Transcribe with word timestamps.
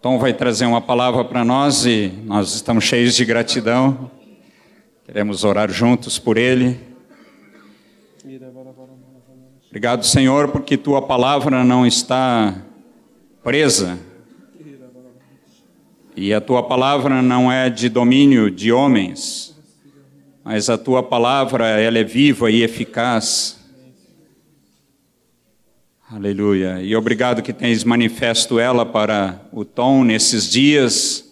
Tom 0.00 0.16
vai 0.16 0.32
trazer 0.32 0.64
uma 0.64 0.80
palavra 0.80 1.24
para 1.24 1.44
nós 1.44 1.84
e 1.84 2.12
nós 2.24 2.54
estamos 2.54 2.84
cheios 2.84 3.16
de 3.16 3.24
gratidão. 3.24 4.08
Queremos 5.04 5.42
orar 5.42 5.68
juntos 5.72 6.20
por 6.20 6.36
ele. 6.36 6.78
Obrigado, 9.66 10.06
Senhor, 10.06 10.48
porque 10.48 10.76
tua 10.76 11.02
palavra 11.02 11.64
não 11.64 11.84
está 11.84 12.54
presa. 13.42 13.98
E 16.14 16.32
a 16.32 16.40
tua 16.40 16.62
palavra 16.62 17.20
não 17.20 17.50
é 17.50 17.68
de 17.68 17.88
domínio 17.88 18.52
de 18.52 18.70
homens, 18.70 19.58
mas 20.44 20.70
a 20.70 20.78
tua 20.78 21.02
palavra 21.02 21.66
ela 21.66 21.98
é 21.98 22.04
viva 22.04 22.52
e 22.52 22.62
eficaz 22.62 23.57
Aleluia. 26.10 26.80
E 26.80 26.96
obrigado 26.96 27.42
que 27.42 27.52
tens 27.52 27.84
manifesto 27.84 28.58
ela 28.58 28.86
para 28.86 29.46
o 29.52 29.62
Tom 29.62 30.02
nesses 30.02 30.48
dias. 30.48 31.30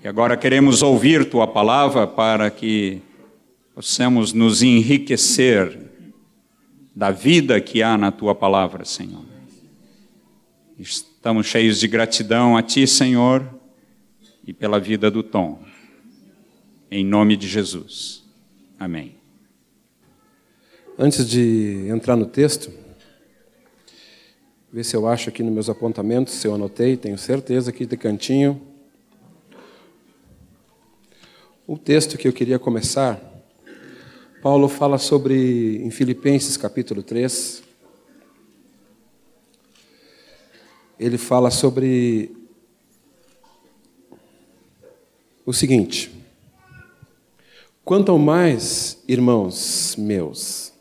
E 0.00 0.06
agora 0.06 0.36
queremos 0.36 0.82
ouvir 0.82 1.28
tua 1.28 1.48
palavra 1.48 2.06
para 2.06 2.48
que 2.48 3.02
possamos 3.74 4.32
nos 4.32 4.62
enriquecer 4.62 5.90
da 6.94 7.10
vida 7.10 7.60
que 7.60 7.82
há 7.82 7.98
na 7.98 8.12
tua 8.12 8.36
palavra, 8.36 8.84
Senhor. 8.84 9.24
Estamos 10.78 11.48
cheios 11.48 11.80
de 11.80 11.88
gratidão 11.88 12.56
a 12.56 12.62
ti, 12.62 12.86
Senhor, 12.86 13.44
e 14.46 14.52
pela 14.52 14.78
vida 14.78 15.10
do 15.10 15.24
Tom. 15.24 15.60
Em 16.88 17.04
nome 17.04 17.36
de 17.36 17.48
Jesus. 17.48 18.22
Amém. 18.78 19.16
Antes 20.96 21.28
de 21.28 21.88
entrar 21.88 22.14
no 22.14 22.26
texto, 22.26 22.70
Ver 24.70 24.84
se 24.84 24.94
eu 24.94 25.08
acho 25.08 25.30
aqui 25.30 25.42
nos 25.42 25.52
meus 25.52 25.70
apontamentos, 25.70 26.34
se 26.34 26.46
eu 26.46 26.54
anotei, 26.54 26.94
tenho 26.94 27.16
certeza 27.16 27.70
aqui 27.70 27.86
de 27.86 27.96
cantinho. 27.96 28.60
O 31.66 31.78
texto 31.78 32.18
que 32.18 32.28
eu 32.28 32.34
queria 32.34 32.58
começar, 32.58 33.18
Paulo 34.42 34.68
fala 34.68 34.98
sobre, 34.98 35.82
em 35.82 35.90
Filipenses 35.90 36.58
capítulo 36.58 37.02
3, 37.02 37.62
ele 41.00 41.16
fala 41.16 41.50
sobre 41.50 42.36
o 45.46 45.52
seguinte: 45.54 46.12
Quanto 47.82 48.18
mais, 48.18 49.02
irmãos 49.08 49.96
meus, 49.96 50.74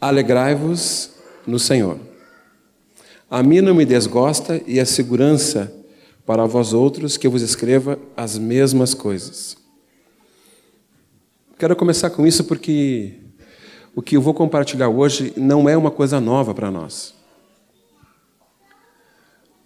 alegrai-vos 0.00 1.10
no 1.44 1.58
Senhor. 1.58 2.07
A 3.30 3.42
mim 3.42 3.60
não 3.60 3.74
me 3.74 3.84
desgosta 3.84 4.62
e 4.66 4.80
a 4.80 4.86
segurança 4.86 5.72
para 6.24 6.46
vós 6.46 6.72
outros 6.72 7.16
que 7.16 7.26
eu 7.26 7.30
vos 7.30 7.42
escreva 7.42 7.98
as 8.16 8.38
mesmas 8.38 8.94
coisas. 8.94 9.56
Quero 11.58 11.76
começar 11.76 12.08
com 12.10 12.26
isso 12.26 12.44
porque 12.44 13.14
o 13.94 14.00
que 14.00 14.16
eu 14.16 14.22
vou 14.22 14.32
compartilhar 14.32 14.88
hoje 14.88 15.32
não 15.36 15.68
é 15.68 15.76
uma 15.76 15.90
coisa 15.90 16.20
nova 16.20 16.54
para 16.54 16.70
nós. 16.70 17.14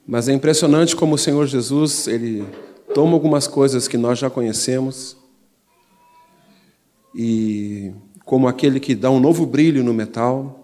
Mas 0.06 0.28
é 0.28 0.33
impressionante 0.33 0.96
como 0.96 1.14
o 1.14 1.18
Senhor 1.18 1.46
Jesus, 1.46 2.08
ele 2.08 2.44
toma 2.94 3.12
algumas 3.12 3.46
coisas 3.46 3.86
que 3.86 3.96
nós 3.96 4.18
já 4.18 4.28
conhecemos 4.28 5.16
e 7.14 7.92
como 8.24 8.48
aquele 8.48 8.80
que 8.80 8.94
dá 8.94 9.10
um 9.10 9.20
novo 9.20 9.46
brilho 9.46 9.84
no 9.84 9.94
metal, 9.94 10.61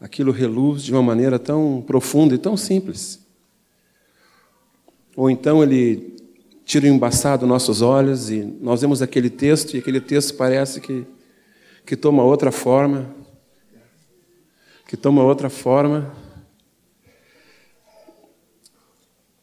aquilo 0.00 0.32
reluz 0.32 0.82
de 0.82 0.92
uma 0.92 1.02
maneira 1.02 1.38
tão 1.38 1.82
profunda 1.86 2.34
e 2.34 2.38
tão 2.38 2.56
simples. 2.56 3.20
Ou 5.16 5.28
então 5.28 5.62
ele 5.62 6.16
tira 6.64 6.86
o 6.86 6.88
embaçado 6.88 7.46
nossos 7.46 7.82
olhos 7.82 8.30
e 8.30 8.42
nós 8.60 8.80
vemos 8.80 9.02
aquele 9.02 9.30
texto 9.30 9.74
e 9.74 9.78
aquele 9.78 10.00
texto 10.00 10.36
parece 10.36 10.80
que, 10.80 11.06
que 11.84 11.96
toma 11.96 12.22
outra 12.22 12.52
forma, 12.52 13.14
que 14.86 14.96
toma 14.96 15.24
outra 15.24 15.50
forma. 15.50 16.14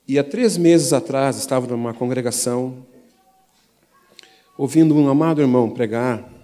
E 0.07 0.19
há 0.19 0.23
três 0.23 0.55
meses 0.55 0.93
atrás 0.93 1.35
estava 1.35 1.65
numa 1.65 1.93
congregação, 1.93 2.85
ouvindo 4.55 4.95
um 4.95 5.09
amado 5.09 5.41
irmão 5.41 5.69
pregar, 5.71 6.34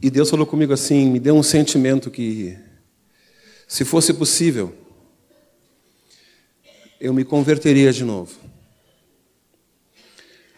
E 0.00 0.10
Deus 0.10 0.28
falou 0.28 0.46
comigo 0.46 0.74
assim, 0.74 1.08
me 1.08 1.18
deu 1.18 1.34
um 1.34 1.42
sentimento 1.42 2.10
que, 2.10 2.56
se 3.66 3.82
fosse 3.82 4.12
possível, 4.12 4.74
eu 7.00 7.14
me 7.14 7.24
converteria 7.24 7.90
de 7.90 8.04
novo. 8.04 8.38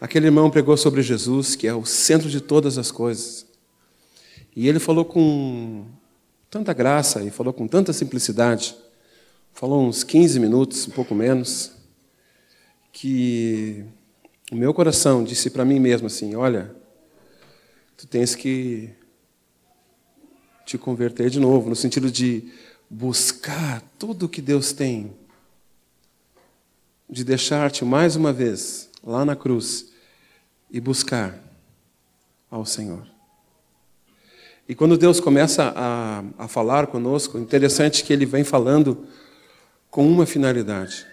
Aquele 0.01 0.27
irmão 0.27 0.51
pregou 0.51 0.75
sobre 0.75 1.01
Jesus, 1.01 1.55
que 1.55 1.67
é 1.67 1.73
o 1.73 1.85
centro 1.85 2.29
de 2.29 2.41
todas 2.41 2.77
as 2.77 2.91
coisas. 2.91 3.45
E 4.53 4.67
ele 4.67 4.79
falou 4.79 5.05
com 5.05 5.85
tanta 6.49 6.73
graça 6.73 7.23
e 7.23 7.29
falou 7.29 7.53
com 7.53 7.65
tanta 7.65 7.93
simplicidade, 7.93 8.75
falou 9.53 9.81
uns 9.81 10.03
15 10.03 10.37
minutos, 10.37 10.85
um 10.85 10.91
pouco 10.91 11.15
menos, 11.15 11.71
que 12.91 13.85
o 14.51 14.55
meu 14.55 14.73
coração 14.73 15.23
disse 15.23 15.49
para 15.49 15.63
mim 15.63 15.79
mesmo 15.79 16.07
assim: 16.07 16.35
Olha, 16.35 16.75
tu 17.95 18.05
tens 18.05 18.35
que 18.35 18.89
te 20.69 20.77
converter 20.77 21.31
de 21.31 21.39
novo, 21.39 21.67
no 21.67 21.75
sentido 21.75 22.11
de 22.11 22.43
buscar 22.87 23.81
tudo 23.97 24.27
o 24.27 24.29
que 24.29 24.39
Deus 24.39 24.71
tem, 24.71 25.11
de 27.09 27.23
deixar-te 27.23 27.83
mais 27.83 28.15
uma 28.15 28.31
vez 28.31 28.87
lá 29.03 29.25
na 29.25 29.35
cruz 29.35 29.87
e 30.69 30.79
buscar 30.79 31.41
ao 32.51 32.67
Senhor. 32.67 33.07
E 34.67 34.75
quando 34.75 34.95
Deus 34.95 35.19
começa 35.19 35.73
a, 35.75 36.23
a 36.37 36.47
falar 36.47 36.85
conosco, 36.85 37.39
interessante 37.39 38.03
que 38.03 38.13
Ele 38.13 38.27
vem 38.27 38.43
falando 38.43 39.07
com 39.89 40.07
uma 40.07 40.27
finalidade: 40.27 41.03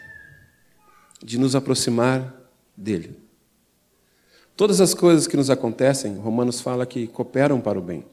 de 1.24 1.38
nos 1.38 1.56
aproximar 1.56 2.30
dEle. 2.76 3.18
Todas 4.54 4.82
as 4.82 4.92
coisas 4.92 5.26
que 5.26 5.36
nos 5.36 5.48
acontecem, 5.48 6.18
Romanos 6.18 6.60
fala 6.60 6.84
que 6.84 7.06
cooperam 7.06 7.58
para 7.58 7.78
o 7.78 7.82
bem 7.82 8.04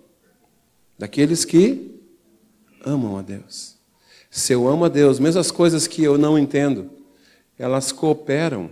daqueles 0.98 1.46
que 1.46 2.00
amam 2.86 3.18
a 3.18 3.22
Deus. 3.22 3.78
Se 4.30 4.54
eu 4.54 4.68
amo 4.68 4.86
a 4.86 4.90
Deus, 4.90 5.20
mesmo 5.20 5.40
as 5.40 5.52
coisas 5.52 5.88
que 5.88 6.04
eu 6.04 6.18
não 6.18 6.38
entendo, 6.38 6.90
elas 7.58 7.92
cooperam 7.92 8.70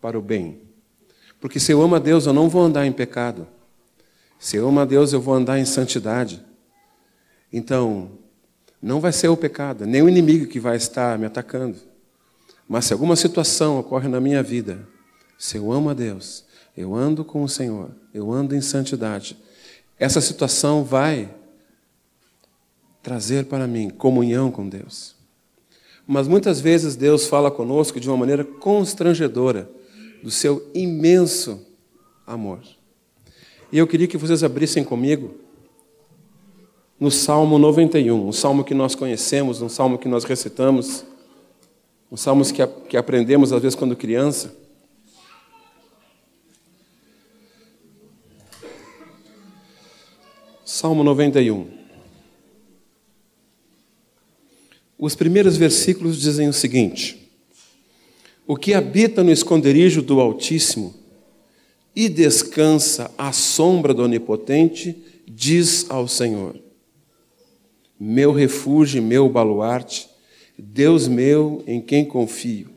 para 0.00 0.18
o 0.18 0.22
bem. 0.22 0.62
Porque 1.40 1.60
se 1.60 1.72
eu 1.72 1.82
amo 1.82 1.94
a 1.94 1.98
Deus, 1.98 2.26
eu 2.26 2.32
não 2.32 2.48
vou 2.48 2.62
andar 2.62 2.86
em 2.86 2.92
pecado. 2.92 3.46
Se 4.38 4.56
eu 4.56 4.66
amo 4.68 4.80
a 4.80 4.84
Deus, 4.84 5.12
eu 5.12 5.20
vou 5.20 5.34
andar 5.34 5.58
em 5.58 5.64
santidade. 5.64 6.42
Então, 7.52 8.12
não 8.80 9.00
vai 9.00 9.12
ser 9.12 9.28
o 9.28 9.36
pecado, 9.36 9.84
nem 9.84 10.02
o 10.02 10.08
inimigo 10.08 10.46
que 10.46 10.60
vai 10.60 10.76
estar 10.76 11.18
me 11.18 11.26
atacando. 11.26 11.76
Mas 12.68 12.84
se 12.84 12.92
alguma 12.92 13.16
situação 13.16 13.78
ocorre 13.78 14.08
na 14.08 14.20
minha 14.20 14.42
vida, 14.42 14.86
se 15.38 15.56
eu 15.56 15.72
amo 15.72 15.90
a 15.90 15.94
Deus, 15.94 16.44
eu 16.76 16.94
ando 16.94 17.24
com 17.24 17.42
o 17.42 17.48
Senhor, 17.48 17.90
eu 18.12 18.30
ando 18.32 18.54
em 18.54 18.60
santidade, 18.60 19.36
essa 19.98 20.20
situação 20.20 20.84
vai 20.84 21.34
trazer 23.08 23.46
para 23.46 23.66
mim 23.66 23.88
comunhão 23.88 24.50
com 24.50 24.68
Deus. 24.68 25.16
Mas 26.06 26.28
muitas 26.28 26.60
vezes 26.60 26.94
Deus 26.94 27.26
fala 27.26 27.50
conosco 27.50 27.98
de 27.98 28.06
uma 28.06 28.18
maneira 28.18 28.44
constrangedora 28.44 29.70
do 30.22 30.30
seu 30.30 30.70
imenso 30.74 31.66
amor. 32.26 32.60
E 33.72 33.78
eu 33.78 33.86
queria 33.86 34.06
que 34.06 34.18
vocês 34.18 34.44
abrissem 34.44 34.84
comigo 34.84 35.36
no 37.00 37.10
Salmo 37.10 37.58
91, 37.58 38.28
um 38.28 38.32
salmo 38.32 38.62
que 38.62 38.74
nós 38.74 38.94
conhecemos, 38.94 39.62
um 39.62 39.70
salmo 39.70 39.96
que 39.96 40.06
nós 40.06 40.24
recitamos, 40.24 41.02
um 42.12 42.16
salmo 42.16 42.44
que, 42.44 42.66
que 42.90 42.96
aprendemos 42.98 43.54
às 43.54 43.62
vezes 43.62 43.74
quando 43.74 43.96
criança. 43.96 44.54
Salmo 50.62 51.02
91. 51.02 51.77
Os 54.98 55.14
primeiros 55.14 55.56
versículos 55.56 56.20
dizem 56.20 56.48
o 56.48 56.52
seguinte: 56.52 57.30
O 58.46 58.56
que 58.56 58.74
habita 58.74 59.22
no 59.22 59.30
esconderijo 59.30 60.02
do 60.02 60.20
Altíssimo 60.20 60.92
e 61.94 62.08
descansa 62.08 63.10
à 63.16 63.32
sombra 63.32 63.94
do 63.94 64.02
Onipotente, 64.02 64.96
diz 65.24 65.88
ao 65.88 66.08
Senhor: 66.08 66.56
Meu 67.98 68.32
refúgio, 68.32 69.00
meu 69.00 69.28
baluarte, 69.28 70.08
Deus 70.58 71.06
meu 71.06 71.62
em 71.64 71.80
quem 71.80 72.04
confio. 72.04 72.68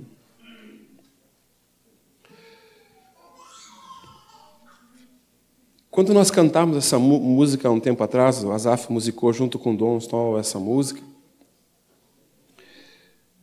Quando 5.90 6.14
nós 6.14 6.32
cantamos 6.32 6.78
essa 6.78 6.98
música 6.98 7.68
há 7.68 7.72
um 7.72 7.80
tempo 7.80 8.02
atrás, 8.02 8.44
o 8.44 8.52
Azaf 8.52 8.90
musicou 8.94 9.34
junto 9.34 9.60
com 9.60 9.74
o 9.74 9.78
Dom 9.78 9.98
Stoll 9.98 10.40
essa 10.40 10.58
música. 10.58 11.11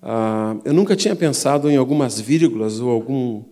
Ah, 0.02 0.56
eu 0.64 0.72
nunca 0.72 0.94
tinha 0.94 1.16
pensado 1.16 1.70
em 1.70 1.76
algumas 1.76 2.20
vírgulas 2.20 2.80
ou 2.80 2.90
algum, 2.90 3.44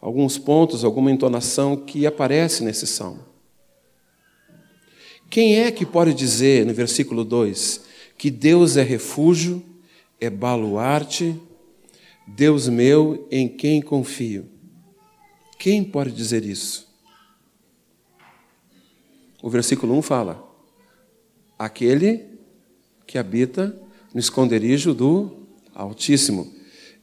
alguns 0.00 0.36
pontos, 0.36 0.84
alguma 0.84 1.10
entonação 1.10 1.76
que 1.76 2.06
aparece 2.06 2.64
nesse 2.64 2.86
salmo. 2.86 3.24
Quem 5.30 5.60
é 5.60 5.70
que 5.70 5.86
pode 5.86 6.12
dizer, 6.12 6.66
no 6.66 6.74
versículo 6.74 7.24
2, 7.24 7.84
que 8.18 8.30
Deus 8.30 8.76
é 8.76 8.82
refúgio, 8.82 9.64
é 10.20 10.28
baluarte, 10.28 11.40
Deus 12.26 12.68
meu 12.68 13.26
em 13.30 13.48
quem 13.48 13.80
confio? 13.80 14.46
Quem 15.58 15.82
pode 15.82 16.12
dizer 16.12 16.44
isso? 16.44 16.92
O 19.42 19.48
versículo 19.48 19.96
1 19.96 20.02
fala: 20.02 20.44
Aquele 21.58 22.26
que 23.06 23.16
habita 23.16 23.76
no 24.12 24.20
esconderijo 24.20 24.92
do 24.92 25.41
Altíssimo 25.74 26.52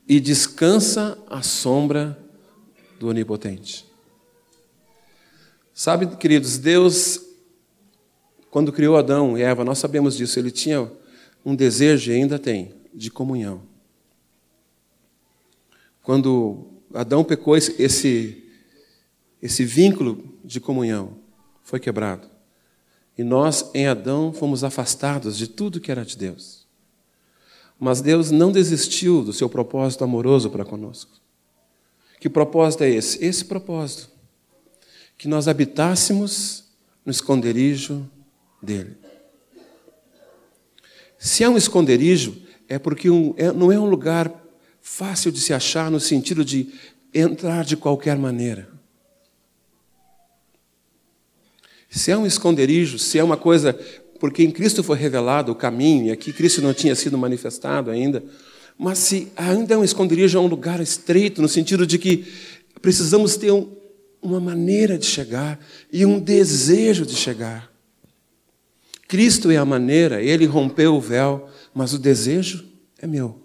e 0.08 0.20
descansa 0.20 1.18
à 1.28 1.42
sombra 1.44 2.18
do 3.00 3.08
Onipotente. 3.08 3.86
Sabe, 5.74 6.08
queridos, 6.18 6.58
Deus, 6.58 7.22
quando 8.50 8.74
criou 8.74 8.98
Adão 8.98 9.38
e 9.38 9.44
Eva, 9.44 9.64
nós 9.64 9.78
sabemos 9.78 10.18
disso, 10.18 10.40
ele 10.40 10.52
tinha 10.52 10.92
um 11.46 11.56
desejo, 11.56 12.12
e 12.12 12.16
ainda 12.16 12.38
tem, 12.38 12.74
de 12.94 13.10
comunhão. 13.10 13.62
Quando 16.04 16.68
Adão 16.94 17.24
pecou, 17.24 17.56
esse, 17.56 18.44
esse 19.42 19.64
vínculo 19.64 20.38
de 20.44 20.60
comunhão 20.60 21.20
foi 21.64 21.80
quebrado. 21.80 22.28
E 23.18 23.24
nós, 23.24 23.70
em 23.74 23.86
Adão, 23.88 24.34
fomos 24.34 24.64
afastados 24.64 25.38
de 25.38 25.48
tudo 25.48 25.80
que 25.80 25.92
era 25.92 26.04
de 26.04 26.18
Deus. 26.18 26.59
Mas 27.80 28.02
Deus 28.02 28.30
não 28.30 28.52
desistiu 28.52 29.24
do 29.24 29.32
seu 29.32 29.48
propósito 29.48 30.04
amoroso 30.04 30.50
para 30.50 30.66
conosco. 30.66 31.12
Que 32.20 32.30
propósito 32.30 32.84
é 32.84 32.90
esse? 32.90 33.24
Esse 33.24 33.46
propósito. 33.46 34.10
Que 35.18 35.28
nós 35.28 35.48
habitássemos 35.48 36.66
no 37.06 37.12
esconderijo 37.12 38.06
dele. 38.62 38.98
Se 41.18 41.44
é 41.44 41.50
um 41.50 41.58
esconderijo, 41.58 42.42
é 42.68 42.78
porque 42.78 43.10
um, 43.10 43.34
é, 43.38 43.52
não 43.52 43.72
é 43.72 43.80
um 43.80 43.90
lugar 43.90 44.32
fácil 44.82 45.32
de 45.32 45.40
se 45.40 45.54
achar 45.54 45.90
no 45.90 46.00
sentido 46.00 46.44
de 46.44 46.74
entrar 47.14 47.64
de 47.64 47.78
qualquer 47.78 48.18
maneira. 48.18 48.70
Se 51.90 52.12
é 52.12 52.18
um 52.18 52.26
esconderijo, 52.26 53.00
se 53.00 53.18
é 53.18 53.24
uma 53.24 53.38
coisa 53.38 53.74
porque 54.20 54.44
em 54.44 54.52
Cristo 54.52 54.84
foi 54.84 54.98
revelado 54.98 55.52
o 55.52 55.56
caminho, 55.56 56.08
e 56.08 56.12
aqui 56.12 56.34
Cristo 56.34 56.62
não 56.62 56.74
tinha 56.74 56.96
sido 56.96 57.18
manifestado 57.18 57.90
ainda. 57.90 58.24
Mas 58.78 59.00
se 59.00 59.32
ainda 59.36 59.74
é 59.74 59.78
um 59.78 59.84
esconderijo, 59.84 60.38
é 60.38 60.42
um 60.42 60.48
lugar 60.48 60.80
estreito, 60.80 61.42
no 61.42 61.48
sentido 61.48 61.88
de 61.88 61.98
que 61.98 62.26
precisamos 62.82 63.36
ter 63.36 63.52
um, 63.52 63.70
uma 64.22 64.40
maneira 64.40 64.98
de 64.98 65.06
chegar 65.06 65.60
e 65.92 66.06
um 66.06 66.20
desejo 66.20 67.06
de 67.06 67.16
chegar. 67.16 67.72
Cristo 69.08 69.50
é 69.50 69.58
a 69.58 69.66
maneira, 69.66 70.22
ele 70.22 70.46
rompeu 70.46 70.96
o 70.96 71.02
véu, 71.02 71.50
mas 71.74 71.94
o 71.94 71.98
desejo 71.98 72.66
é 73.00 73.08
meu. 73.08 73.42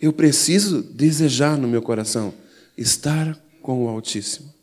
Eu 0.00 0.12
preciso 0.12 0.82
desejar 0.82 1.58
no 1.58 1.68
meu 1.68 1.82
coração 1.82 2.32
estar 2.76 3.38
com 3.60 3.84
o 3.84 3.88
Altíssimo. 3.88 4.59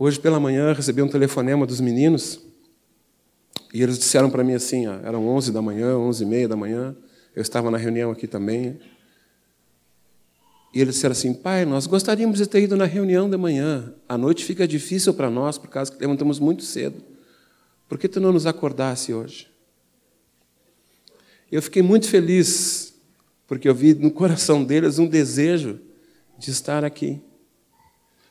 Hoje 0.00 0.20
pela 0.20 0.38
manhã 0.38 0.72
recebi 0.72 1.02
um 1.02 1.08
telefonema 1.08 1.66
dos 1.66 1.80
meninos 1.80 2.38
e 3.74 3.82
eles 3.82 3.98
disseram 3.98 4.30
para 4.30 4.44
mim 4.44 4.54
assim, 4.54 4.86
ó, 4.86 4.94
eram 5.02 5.26
11 5.26 5.50
da 5.50 5.60
manhã, 5.60 5.98
11 5.98 6.22
e 6.22 6.26
meia 6.26 6.46
da 6.46 6.54
manhã, 6.54 6.94
eu 7.34 7.42
estava 7.42 7.68
na 7.68 7.76
reunião 7.76 8.12
aqui 8.12 8.28
também. 8.28 8.78
E 10.72 10.80
eles 10.80 10.94
disseram 10.94 11.14
assim, 11.14 11.34
pai, 11.34 11.64
nós 11.64 11.88
gostaríamos 11.88 12.38
de 12.38 12.46
ter 12.46 12.62
ido 12.62 12.76
na 12.76 12.84
reunião 12.84 13.28
da 13.28 13.36
manhã. 13.36 13.92
A 14.08 14.16
noite 14.16 14.44
fica 14.44 14.68
difícil 14.68 15.12
para 15.14 15.28
nós, 15.28 15.58
por 15.58 15.68
causa 15.68 15.90
que 15.90 15.98
levantamos 15.98 16.38
muito 16.38 16.62
cedo. 16.62 17.02
Por 17.88 17.98
que 17.98 18.06
tu 18.06 18.20
não 18.20 18.30
nos 18.30 18.46
acordasse 18.46 19.12
hoje? 19.12 19.48
Eu 21.50 21.60
fiquei 21.60 21.82
muito 21.82 22.06
feliz, 22.08 22.94
porque 23.48 23.68
eu 23.68 23.74
vi 23.74 23.94
no 23.94 24.12
coração 24.12 24.62
deles 24.62 25.00
um 25.00 25.08
desejo 25.08 25.80
de 26.38 26.52
estar 26.52 26.84
aqui. 26.84 27.20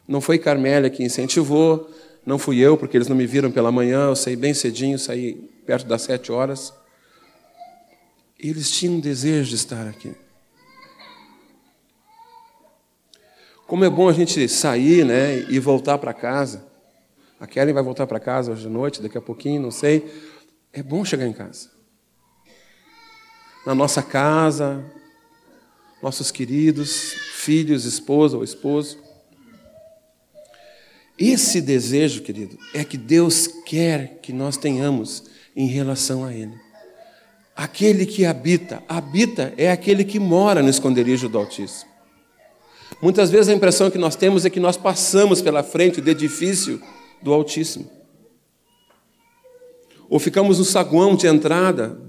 Não 0.07 0.21
foi 0.21 0.37
Carmélia 0.37 0.89
que 0.89 1.03
incentivou, 1.03 1.91
não 2.25 2.37
fui 2.37 2.59
eu, 2.59 2.77
porque 2.77 2.95
eles 2.95 3.07
não 3.07 3.15
me 3.15 3.25
viram 3.25 3.51
pela 3.51 3.71
manhã, 3.71 4.07
eu 4.07 4.15
saí 4.15 4.35
bem 4.35 4.53
cedinho, 4.53 4.97
saí 4.97 5.33
perto 5.65 5.87
das 5.87 6.03
sete 6.03 6.31
horas. 6.31 6.73
Eles 8.39 8.71
tinham 8.71 8.95
um 8.95 8.99
desejo 8.99 9.49
de 9.49 9.55
estar 9.55 9.87
aqui. 9.87 10.13
Como 13.65 13.83
é 13.83 13.89
bom 13.89 14.07
a 14.07 14.13
gente 14.13 14.47
sair 14.47 15.05
né, 15.05 15.39
e 15.49 15.59
voltar 15.59 15.97
para 15.97 16.13
casa. 16.13 16.65
A 17.39 17.45
Kellen 17.45 17.73
vai 17.73 17.83
voltar 17.83 18.07
para 18.07 18.19
casa 18.19 18.51
hoje 18.51 18.65
à 18.65 18.69
noite, 18.69 19.01
daqui 19.01 19.17
a 19.17 19.21
pouquinho, 19.21 19.61
não 19.61 19.71
sei. 19.71 20.09
É 20.71 20.81
bom 20.81 21.03
chegar 21.03 21.27
em 21.27 21.33
casa. 21.33 21.69
Na 23.65 23.75
nossa 23.75 24.01
casa, 24.01 24.83
nossos 26.01 26.31
queridos, 26.31 27.13
filhos, 27.33 27.85
esposa 27.85 28.37
ou 28.37 28.43
esposo. 28.43 29.06
Esse 31.17 31.59
desejo, 31.61 32.21
querido, 32.21 32.57
é 32.73 32.83
que 32.83 32.97
Deus 32.97 33.47
quer 33.65 34.19
que 34.21 34.31
nós 34.31 34.55
tenhamos 34.55 35.23
em 35.55 35.65
relação 35.65 36.23
a 36.23 36.33
Ele. 36.33 36.53
Aquele 37.55 38.05
que 38.05 38.23
habita, 38.23 38.83
habita 38.87 39.51
é 39.57 39.71
aquele 39.71 40.03
que 40.03 40.19
mora 40.19 40.61
no 40.61 40.69
esconderijo 40.69 41.27
do 41.27 41.39
Altíssimo. 41.39 41.89
Muitas 43.01 43.31
vezes 43.31 43.49
a 43.49 43.53
impressão 43.53 43.89
que 43.89 43.97
nós 43.97 44.15
temos 44.15 44.45
é 44.45 44.49
que 44.49 44.59
nós 44.59 44.77
passamos 44.77 45.41
pela 45.41 45.63
frente 45.63 45.99
do 45.99 46.09
edifício 46.09 46.79
do 47.21 47.33
Altíssimo. 47.33 47.89
Ou 50.07 50.19
ficamos 50.19 50.59
no 50.59 50.65
saguão 50.65 51.15
de 51.15 51.25
entrada 51.25 51.99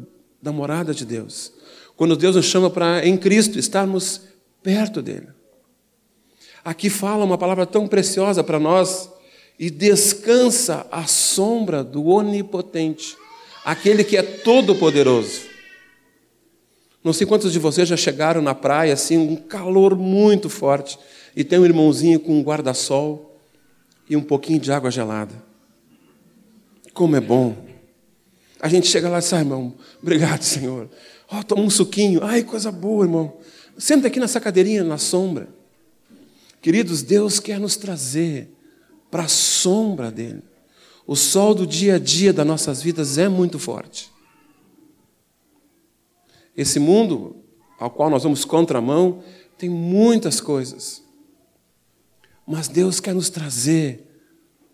da 0.41 0.53
morada 0.53 0.93
de 0.93 1.07
Deus. 1.07 1.53
Quando 1.97 2.15
Deus 2.15 2.37
nos 2.37 2.45
chama 2.45 2.69
para, 2.69 3.07
em 3.07 3.17
Cristo, 3.17 3.59
estarmos 3.59 4.21
perto 4.63 5.01
dEle. 5.01 5.38
Aqui 6.65 6.91
fala 6.91 7.25
uma 7.25 7.39
palavra 7.39 7.65
tão 7.65 7.87
preciosa 7.87 8.43
para 8.43 8.59
nós 8.59 9.11
e 9.59 9.71
descansa 9.71 10.87
à 10.91 11.07
sombra 11.07 11.83
do 11.83 12.07
Onipotente, 12.07 13.17
aquele 13.65 14.05
que 14.05 14.17
é 14.17 14.23
todo-poderoso. 14.23 15.43
Não 17.03 17.13
sei 17.13 17.27
quantos 17.27 17.53
de 17.53 17.59
vocês 17.59 17.89
já 17.89 17.97
chegaram 17.97 18.43
na 18.43 18.55
praia 18.55 18.93
assim, 18.93 19.17
um 19.17 19.37
calor 19.37 19.97
muito 19.97 20.49
forte, 20.49 20.99
e 21.35 21.43
tem 21.45 21.59
um 21.59 21.65
irmãozinho 21.65 22.21
com 22.21 22.39
um 22.39 22.43
guarda-sol 22.43 23.41
e 24.09 24.17
um 24.17 24.23
pouquinho 24.23 24.59
de 24.59 24.73
água 24.73 24.91
gelada. 24.91 25.35
Como 26.93 27.15
é 27.15 27.21
bom. 27.21 27.57
A 28.61 28.69
gente 28.69 28.89
chega 28.89 29.09
lá 29.09 29.19
e 29.19 29.21
diz, 29.21 29.33
ah, 29.33 29.39
irmão, 29.39 29.75
obrigado, 30.03 30.43
Senhor. 30.43 30.89
Oh, 31.31 31.43
toma 31.45 31.63
um 31.63 31.71
suquinho. 31.71 32.25
Ai, 32.25 32.43
coisa 32.43 32.73
boa, 32.73 33.05
irmão. 33.05 33.37
Senta 33.77 34.09
aqui 34.09 34.19
nessa 34.19 34.41
cadeirinha 34.41 34.83
na 34.83 34.99
sombra. 34.99 35.49
Queridos, 36.61 37.03
Deus 37.03 37.39
quer 37.39 37.59
nos 37.59 37.77
trazer 37.77 38.51
para 39.11 39.25
a 39.25 39.29
sombra 39.29 40.11
dele. 40.11 40.43
O 41.07 41.17
sol 41.17 41.55
do 41.55 41.67
dia 41.67 41.95
a 41.95 41.99
dia 41.99 42.33
das 42.33 42.47
nossas 42.47 42.83
vidas 42.83 43.17
é 43.17 43.29
muito 43.29 43.59
forte. 43.59 44.11
Esse 46.57 46.79
mundo 46.79 47.37
ao 47.79 47.91
qual 47.91 48.11
nós 48.11 48.25
vamos 48.25 48.45
contramão 48.45 49.23
tem 49.57 49.71
muitas 49.71 50.41
coisas. 50.41 51.03
Mas 52.47 52.69
Deus 52.69 53.01
quer 53.01 53.15
nos 53.15 53.31
trazer 53.31 54.05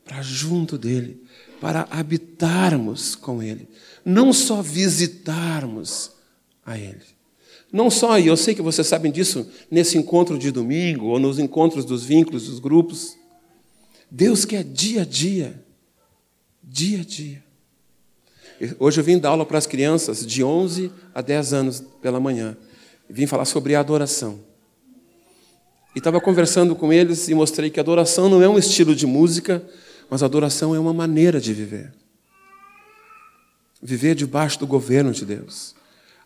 para 0.05 0.23
junto 0.23 0.76
dele, 0.76 1.23
para 1.61 1.87
habitarmos 1.91 3.14
com 3.14 3.43
ele, 3.43 3.69
não 4.05 4.33
só 4.33 4.61
visitarmos 4.61 6.12
a 6.64 6.79
ele. 6.79 7.13
Não 7.75 7.90
só, 7.90 8.21
e 8.21 8.28
eu 8.28 8.37
sei 8.37 8.54
que 8.54 8.62
vocês 8.62 8.87
sabem 8.87 9.11
disso, 9.11 9.50
nesse 9.69 9.99
encontro 9.99 10.38
de 10.38 10.52
domingo, 10.52 11.07
ou 11.07 11.19
nos 11.19 11.40
encontros 11.40 11.85
dos 11.85 12.04
vínculos, 12.04 12.47
dos 12.47 12.61
grupos. 12.61 13.16
Deus 14.09 14.45
quer 14.45 14.62
dia 14.62 15.02
a 15.02 15.04
dia, 15.04 15.61
dia 16.62 17.00
a 17.00 17.04
dia. 17.04 17.45
Hoje 18.78 19.00
eu 19.00 19.04
vim 19.04 19.19
dar 19.19 19.31
aula 19.31 19.45
para 19.45 19.59
as 19.59 19.66
crianças 19.66 20.25
de 20.25 20.45
11 20.45 20.93
a 21.12 21.21
10 21.21 21.52
anos 21.52 21.85
pela 22.00 22.21
manhã. 22.21 22.57
Vim 23.11 23.26
falar 23.26 23.45
sobre 23.45 23.75
a 23.75 23.81
adoração. 23.81 24.38
E 25.97 25.99
estava 25.99 26.21
conversando 26.21 26.76
com 26.76 26.93
eles 26.93 27.26
e 27.28 27.35
mostrei 27.35 27.71
que 27.71 27.81
adoração 27.81 28.28
não 28.28 28.40
é 28.40 28.49
um 28.49 28.57
estilo 28.57 28.95
de 28.95 29.04
música, 29.04 29.69
mas 30.09 30.23
adoração 30.23 30.76
é 30.76 30.78
uma 30.78 30.95
maneira 30.95 31.40
de 31.40 31.52
viver. 31.52 31.93
Viver 33.83 34.14
debaixo 34.14 34.61
do 34.61 34.66
governo 34.69 35.11
de 35.11 35.25
Deus. 35.25 35.75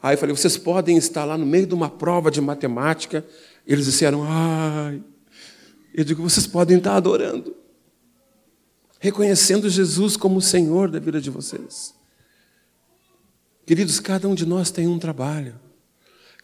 Aí 0.02 0.14
eu 0.14 0.18
falei, 0.18 0.34
vocês 0.34 0.56
podem 0.56 0.96
estar 0.96 1.24
lá 1.24 1.36
no 1.36 1.44
meio 1.44 1.66
de 1.66 1.74
uma 1.74 1.90
prova 1.90 2.30
de 2.30 2.40
matemática. 2.40 3.24
Eles 3.66 3.86
disseram, 3.86 4.24
ai. 4.24 5.02
Eu 5.92 6.04
digo, 6.04 6.22
vocês 6.22 6.46
podem 6.46 6.78
estar 6.78 6.94
adorando, 6.94 7.56
reconhecendo 9.00 9.68
Jesus 9.68 10.16
como 10.16 10.36
o 10.36 10.42
Senhor 10.42 10.90
da 10.90 11.00
vida 11.00 11.20
de 11.20 11.30
vocês. 11.30 11.94
Queridos, 13.66 13.98
cada 13.98 14.28
um 14.28 14.34
de 14.34 14.46
nós 14.46 14.70
tem 14.70 14.86
um 14.86 14.98
trabalho, 14.98 15.56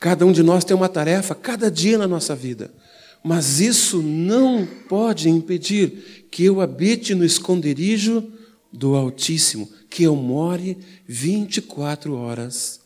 cada 0.00 0.26
um 0.26 0.32
de 0.32 0.42
nós 0.42 0.64
tem 0.64 0.76
uma 0.76 0.88
tarefa, 0.88 1.34
cada 1.34 1.70
dia 1.70 1.96
na 1.96 2.08
nossa 2.08 2.34
vida. 2.34 2.74
Mas 3.22 3.60
isso 3.60 4.02
não 4.02 4.66
pode 4.88 5.30
impedir 5.30 6.26
que 6.30 6.44
eu 6.44 6.60
habite 6.60 7.14
no 7.14 7.24
esconderijo 7.24 8.30
do 8.72 8.94
Altíssimo, 8.94 9.70
que 9.88 10.02
eu 10.02 10.16
more 10.16 10.76
24 11.06 12.14
horas 12.14 12.83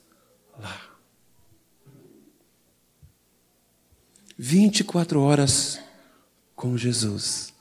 lá. 0.60 0.88
24 4.38 5.20
horas 5.20 5.80
com 6.54 6.76
Jesus. 6.76 7.52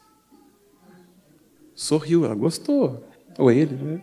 Sorriu, 1.75 2.25
ela 2.25 2.35
gostou. 2.35 3.07
Ou 3.37 3.51
ele, 3.51 3.75
né? 3.75 4.01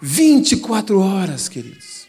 24 0.00 0.98
horas, 1.00 1.48
queridos. 1.48 2.06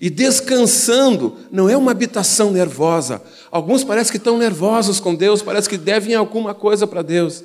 E 0.00 0.10
descansando, 0.10 1.36
não 1.50 1.68
é 1.68 1.76
uma 1.76 1.90
habitação 1.90 2.52
nervosa. 2.52 3.22
Alguns 3.50 3.82
parecem 3.82 4.12
que 4.12 4.18
estão 4.18 4.38
nervosos 4.38 5.00
com 5.00 5.14
Deus, 5.14 5.42
parece 5.42 5.68
que 5.68 5.78
devem 5.78 6.14
alguma 6.14 6.54
coisa 6.54 6.86
para 6.86 7.02
Deus. 7.02 7.42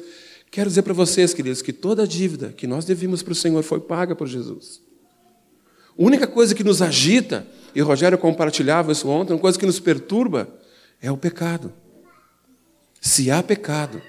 Quero 0.51 0.69
dizer 0.69 0.81
para 0.81 0.93
vocês, 0.93 1.33
queridos, 1.33 1.61
que 1.61 1.71
toda 1.71 2.03
a 2.03 2.07
dívida 2.07 2.53
que 2.55 2.67
nós 2.67 2.85
devíamos 2.85 3.21
para 3.21 3.33
o 3.33 3.35
Senhor 3.35 3.61
foi 3.63 3.79
paga 3.79 4.15
por 4.15 4.27
Jesus. 4.27 4.81
A 5.99 6.03
única 6.03 6.25
coisa 6.25 6.55
que 6.55 6.63
nos 6.63 6.81
agita, 6.81 7.45
e 7.75 7.81
Rogério 7.81 8.17
compartilhava 8.17 8.93
isso 8.93 9.09
ontem, 9.09 9.33
uma 9.33 9.39
coisa 9.39 9.59
que 9.59 9.65
nos 9.65 9.81
perturba, 9.81 10.47
é 11.01 11.11
o 11.11 11.17
pecado. 11.17 11.73
Se 13.01 13.29
há 13.29 13.43
pecado, 13.43 14.01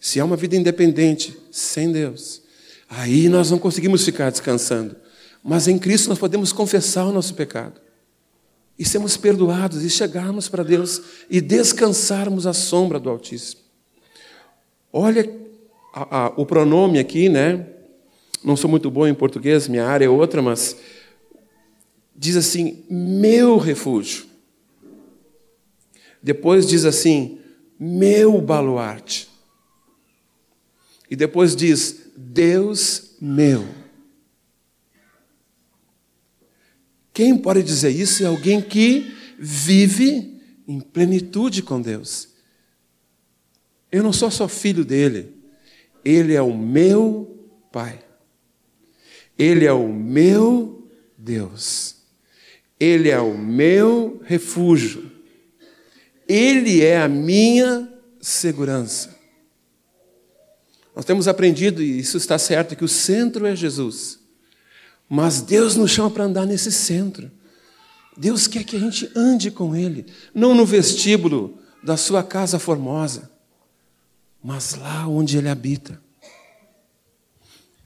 se 0.00 0.18
há 0.18 0.24
uma 0.24 0.36
vida 0.36 0.56
independente, 0.56 1.38
sem 1.52 1.92
Deus, 1.92 2.42
aí 2.88 3.28
nós 3.28 3.48
não 3.48 3.60
conseguimos 3.60 4.04
ficar 4.04 4.30
descansando. 4.30 4.96
Mas 5.42 5.68
em 5.68 5.78
Cristo 5.78 6.08
nós 6.08 6.18
podemos 6.18 6.52
confessar 6.52 7.06
o 7.06 7.12
nosso 7.12 7.34
pecado. 7.34 7.80
E 8.76 8.84
sermos 8.84 9.16
perdoados 9.16 9.84
e 9.84 9.90
chegarmos 9.90 10.48
para 10.48 10.64
Deus 10.64 11.00
e 11.30 11.40
descansarmos 11.40 12.44
à 12.44 12.52
sombra 12.52 12.98
do 12.98 13.08
Altíssimo. 13.08 13.62
Olha 14.92 15.28
a, 15.94 16.24
a, 16.24 16.28
o 16.36 16.44
pronome 16.44 16.98
aqui, 16.98 17.28
né? 17.28 17.66
Não 18.42 18.56
sou 18.56 18.70
muito 18.70 18.90
bom 18.90 19.06
em 19.06 19.14
português, 19.14 19.68
minha 19.68 19.86
área 19.86 20.06
é 20.06 20.08
outra, 20.08 20.40
mas 20.40 20.76
diz 22.14 22.36
assim: 22.36 22.84
meu 22.88 23.56
refúgio. 23.56 24.26
Depois 26.22 26.66
diz 26.66 26.84
assim: 26.84 27.40
meu 27.78 28.40
baluarte. 28.40 29.28
E 31.10 31.16
depois 31.16 31.54
diz: 31.56 32.10
Deus 32.16 33.16
meu. 33.20 33.66
Quem 37.12 37.36
pode 37.36 37.62
dizer 37.62 37.90
isso 37.90 38.22
é 38.22 38.26
alguém 38.26 38.60
que 38.60 39.12
vive 39.38 40.40
em 40.68 40.78
plenitude 40.78 41.62
com 41.62 41.80
Deus. 41.80 42.28
Eu 43.90 44.02
não 44.02 44.12
sou 44.12 44.30
só 44.30 44.46
filho 44.46 44.84
dele, 44.84 45.34
ele 46.04 46.34
é 46.34 46.42
o 46.42 46.56
meu 46.56 47.34
Pai. 47.72 48.07
Ele 49.38 49.64
é 49.64 49.72
o 49.72 49.86
meu 49.88 50.88
Deus. 51.16 51.96
Ele 52.78 53.08
é 53.08 53.20
o 53.20 53.36
meu 53.38 54.20
refúgio. 54.24 55.10
Ele 56.26 56.82
é 56.82 57.00
a 57.00 57.08
minha 57.08 57.88
segurança. 58.20 59.16
Nós 60.94 61.04
temos 61.04 61.28
aprendido, 61.28 61.80
e 61.80 62.00
isso 62.00 62.16
está 62.16 62.38
certo, 62.38 62.74
que 62.74 62.84
o 62.84 62.88
centro 62.88 63.46
é 63.46 63.54
Jesus. 63.54 64.18
Mas 65.08 65.40
Deus 65.40 65.76
nos 65.76 65.92
chama 65.92 66.10
para 66.10 66.24
andar 66.24 66.44
nesse 66.44 66.72
centro. 66.72 67.30
Deus 68.16 68.48
quer 68.48 68.64
que 68.64 68.74
a 68.74 68.80
gente 68.80 69.08
ande 69.14 69.48
com 69.50 69.76
Ele, 69.76 70.06
não 70.34 70.54
no 70.54 70.66
vestíbulo 70.66 71.56
da 71.84 71.96
sua 71.96 72.22
casa 72.24 72.58
formosa, 72.58 73.30
mas 74.42 74.74
lá 74.74 75.06
onde 75.06 75.38
Ele 75.38 75.48
habita. 75.48 76.02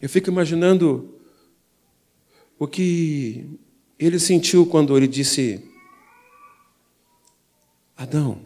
Eu 0.01 0.09
fico 0.09 0.31
imaginando 0.31 1.15
o 2.63 2.69
que 2.69 3.59
ele 3.99 4.21
sentiu 4.21 4.65
quando 4.65 4.97
ele 4.97 5.09
disse: 5.09 5.69
Adão, 7.97 8.41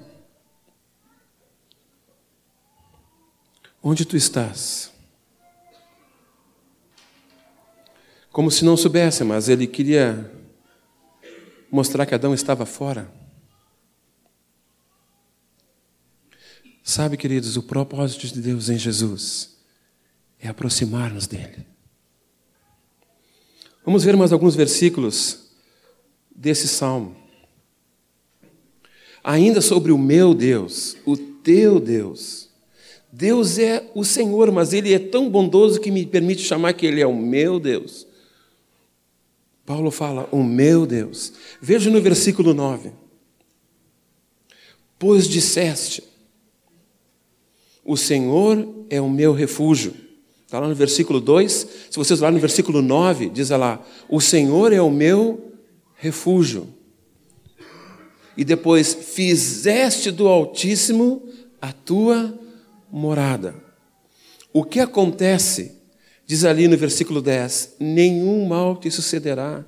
onde 3.82 4.06
tu 4.06 4.16
estás? 4.16 4.90
Como 8.32 8.50
se 8.50 8.64
não 8.64 8.74
soubesse, 8.74 9.22
mas 9.22 9.50
ele 9.50 9.66
queria 9.66 10.32
mostrar 11.70 12.06
que 12.06 12.14
Adão 12.14 12.32
estava 12.32 12.64
fora. 12.64 13.12
Sabe, 16.82 17.18
queridos, 17.18 17.58
o 17.58 17.62
propósito 17.62 18.26
de 18.28 18.40
Deus 18.40 18.70
em 18.70 18.78
Jesus 18.78 19.58
é 20.40 20.48
aproximar-nos 20.48 21.26
dele. 21.26 21.75
Vamos 23.86 24.04
ver 24.04 24.16
mais 24.16 24.32
alguns 24.32 24.54
versículos 24.54 25.46
desse 26.34 26.68
salmo 26.68 27.24
ainda 29.26 29.60
sobre 29.60 29.90
o 29.90 29.98
meu 29.98 30.32
Deus, 30.32 30.96
o 31.04 31.16
teu 31.16 31.80
Deus. 31.80 32.48
Deus 33.12 33.58
é 33.58 33.90
o 33.92 34.04
Senhor, 34.04 34.52
mas 34.52 34.72
Ele 34.72 34.94
é 34.94 35.00
tão 35.00 35.28
bondoso 35.28 35.80
que 35.80 35.90
me 35.90 36.06
permite 36.06 36.42
chamar 36.42 36.74
que 36.74 36.86
Ele 36.86 37.00
é 37.00 37.06
o 37.06 37.16
meu 37.16 37.58
Deus. 37.58 38.06
Paulo 39.64 39.90
fala, 39.90 40.28
o 40.30 40.44
meu 40.44 40.86
Deus. 40.86 41.32
Veja 41.60 41.90
no 41.90 42.00
versículo 42.00 42.54
9. 42.54 42.92
Pois 44.96 45.26
disseste, 45.26 46.04
o 47.84 47.96
Senhor 47.96 48.86
é 48.88 49.00
o 49.00 49.10
meu 49.10 49.32
refúgio. 49.32 50.05
Está 50.46 50.60
lá 50.60 50.68
no 50.68 50.74
versículo 50.74 51.20
2. 51.20 51.68
Se 51.90 51.96
vocês 51.98 52.20
lá 52.20 52.30
no 52.30 52.38
versículo 52.38 52.80
9, 52.80 53.28
diz 53.28 53.50
lá: 53.50 53.84
O 54.08 54.20
Senhor 54.20 54.72
é 54.72 54.80
o 54.80 54.90
meu 54.90 55.52
refúgio 55.96 56.68
e 58.36 58.44
depois 58.44 58.94
fizeste 58.94 60.10
do 60.10 60.28
Altíssimo 60.28 61.22
a 61.60 61.72
tua 61.72 62.38
morada. 62.92 63.54
O 64.52 64.62
que 64.62 64.78
acontece? 64.78 65.72
Diz 66.26 66.44
ali 66.44 66.68
no 66.68 66.76
versículo 66.76 67.22
10: 67.22 67.76
Nenhum 67.80 68.46
mal 68.46 68.76
te 68.76 68.90
sucederá, 68.90 69.64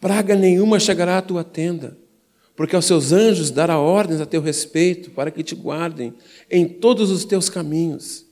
praga 0.00 0.36
nenhuma 0.36 0.78
chegará 0.78 1.18
à 1.18 1.22
tua 1.22 1.42
tenda, 1.42 1.98
porque 2.54 2.76
aos 2.76 2.84
seus 2.84 3.10
anjos 3.12 3.50
dará 3.50 3.78
ordens 3.78 4.20
a 4.20 4.26
teu 4.26 4.40
respeito, 4.40 5.10
para 5.10 5.30
que 5.30 5.42
te 5.42 5.54
guardem 5.54 6.14
em 6.50 6.68
todos 6.68 7.10
os 7.10 7.24
teus 7.24 7.48
caminhos. 7.48 8.23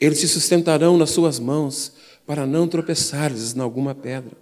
Eles 0.00 0.20
te 0.20 0.28
sustentarão 0.28 0.96
nas 0.96 1.10
suas 1.10 1.38
mãos, 1.38 1.92
para 2.26 2.46
não 2.46 2.68
tropeçares 2.68 3.54
em 3.56 3.60
alguma 3.60 3.94
pedra. 3.94 4.36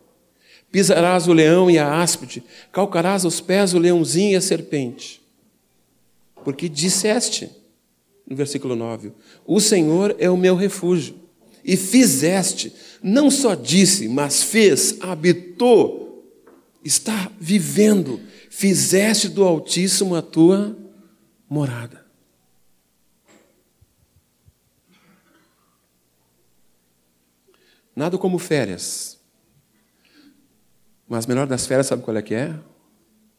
Pisarás 0.71 1.29
o 1.29 1.33
leão 1.33 1.71
e 1.71 1.79
a 1.79 2.03
áspide, 2.03 2.43
calcarás 2.73 3.25
aos 3.25 3.41
pés 3.41 3.73
o 3.73 3.79
leãozinho 3.79 4.33
e 4.33 4.37
a 4.37 4.41
serpente. 4.41 5.23
Porque 6.45 6.69
disseste, 6.69 7.51
no 8.27 8.37
versículo 8.37 8.77
9: 8.77 9.13
O 9.47 9.61
Senhor 9.61 10.15
é 10.19 10.29
o 10.29 10.37
meu 10.37 10.57
refúgio. 10.57 11.15
E 11.65 11.77
fizeste, 11.77 12.73
não 13.03 13.31
só 13.31 13.55
disse, 13.55 14.07
mas 14.07 14.43
fez, 14.43 14.97
habitou, 15.01 16.25
está 16.85 17.31
vivendo, 17.41 18.21
fizeste 18.49 19.29
do 19.29 19.43
Altíssimo 19.43 20.15
a 20.15 20.23
tua 20.23 20.77
morada. 21.49 22.06
Nada 27.97 28.17
como 28.19 28.39
férias 28.39 29.17
mas 31.09 31.27
melhor 31.27 31.47
das 31.47 31.67
férias, 31.67 31.87
sabe 31.87 32.03
qual 32.03 32.17
é 32.17 32.23
que 32.23 32.35
é? 32.35 32.59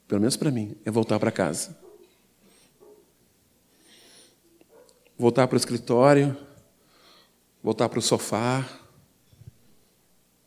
Pelo 0.08 0.22
menos 0.22 0.38
para 0.38 0.50
mim, 0.50 0.76
é 0.86 0.92
voltar 0.92 1.20
para 1.20 1.32
casa. 1.32 1.78
Voltar 5.18 5.48
para 5.48 5.56
o 5.56 5.58
escritório, 5.58 6.38
voltar 7.62 7.90
para 7.90 8.00
o 8.00 8.02
sofá, 8.02 8.66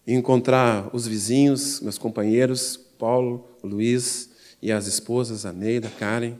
encontrar 0.07 0.89
os 0.95 1.07
vizinhos, 1.07 1.81
meus 1.81 1.99
companheiros, 1.99 2.77
Paulo, 2.99 3.47
Luiz 3.63 4.31
e 4.63 4.73
as 4.73 4.87
esposas, 4.87 5.45
a 5.45 5.53
Neida, 5.53 5.89
a 5.89 5.91
Karen. 5.91 6.37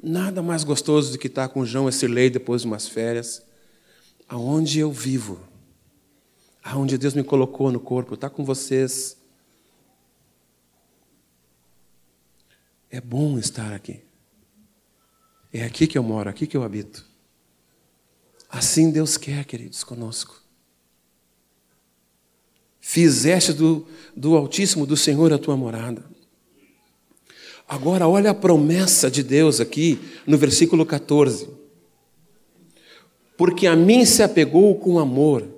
Nada 0.00 0.42
mais 0.42 0.62
gostoso 0.62 1.12
do 1.12 1.18
que 1.18 1.26
estar 1.26 1.48
com 1.48 1.60
o 1.60 1.66
João 1.66 1.88
Essilei 1.88 2.30
depois 2.30 2.62
de 2.62 2.68
umas 2.68 2.86
férias, 2.86 3.42
aonde 4.28 4.78
eu 4.78 4.92
vivo, 4.92 5.40
aonde 6.62 6.98
Deus 6.98 7.14
me 7.14 7.24
colocou 7.24 7.72
no 7.72 7.80
corpo, 7.80 8.14
estar 8.14 8.30
com 8.30 8.44
vocês, 8.44 9.16
É 12.92 13.00
bom 13.00 13.38
estar 13.38 13.72
aqui. 13.72 14.00
É 15.50 15.64
aqui 15.64 15.86
que 15.86 15.96
eu 15.96 16.02
moro, 16.02 16.28
aqui 16.28 16.46
que 16.46 16.54
eu 16.54 16.62
habito. 16.62 17.06
Assim 18.50 18.90
Deus 18.90 19.16
quer, 19.16 19.46
queridos, 19.46 19.82
conosco. 19.82 20.42
fizeste 22.78 23.54
do, 23.54 23.86
do 24.14 24.36
Altíssimo, 24.36 24.84
do 24.84 24.96
Senhor, 24.96 25.32
a 25.32 25.38
tua 25.38 25.56
morada. 25.56 26.04
Agora, 27.66 28.06
olha 28.06 28.32
a 28.32 28.34
promessa 28.34 29.10
de 29.10 29.22
Deus 29.22 29.58
aqui 29.58 29.98
no 30.26 30.36
versículo 30.36 30.84
14. 30.84 31.48
Porque 33.38 33.66
a 33.66 33.74
mim 33.74 34.04
se 34.04 34.22
apegou 34.22 34.78
com 34.78 34.98
amor, 34.98 35.48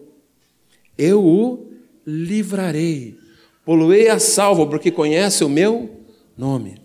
eu 0.97 1.25
o 1.25 1.73
livrarei, 2.07 3.19
poluei 3.65 4.09
a 4.09 4.19
salvo, 4.19 4.67
porque 4.67 4.91
conhece 4.91 5.45
o 5.45 5.49
meu 5.49 6.01
nome. 6.37 6.81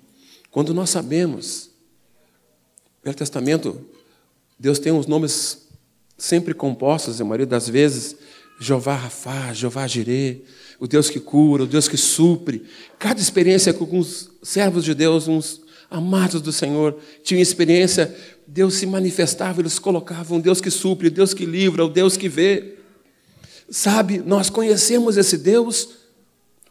Quando 0.51 0.73
nós 0.73 0.89
sabemos, 0.89 1.69
no 3.03 3.13
Testamento, 3.13 3.85
Deus 4.57 4.79
tem 4.79 4.91
os 4.91 5.07
nomes 5.07 5.67
sempre 6.17 6.53
compostos, 6.53 7.21
a 7.21 7.23
maioria 7.23 7.45
das 7.45 7.69
vezes, 7.69 8.15
Jeová 8.59 8.95
Rafá, 8.95 9.53
Jeová 9.53 9.87
Jirê, 9.87 10.41
o 10.79 10.87
Deus 10.87 11.09
que 11.09 11.19
cura, 11.19 11.63
o 11.63 11.67
Deus 11.67 11.87
que 11.87 11.97
supre. 11.97 12.65
Cada 12.97 13.21
experiência 13.21 13.73
com 13.73 13.97
os 13.97 14.29
servos 14.43 14.83
de 14.83 14.93
Deus, 14.93 15.27
uns 15.27 15.61
amados 15.89 16.41
do 16.41 16.51
Senhor, 16.51 16.97
tinham 17.23 17.41
experiência, 17.41 18.13
Deus 18.45 18.75
se 18.75 18.85
manifestava, 18.85 19.61
eles 19.61 19.79
colocavam 19.79 20.37
um 20.37 20.41
Deus 20.41 20.59
que 20.59 20.69
supre, 20.69 21.07
o 21.07 21.11
Deus 21.11 21.33
que 21.33 21.45
livra, 21.45 21.85
o 21.85 21.89
Deus 21.89 22.17
que 22.17 22.27
vê. 22.27 22.78
Sabe, 23.71 24.19
nós 24.19 24.49
conhecemos 24.49 25.15
esse 25.15 25.37
Deus, 25.37 25.89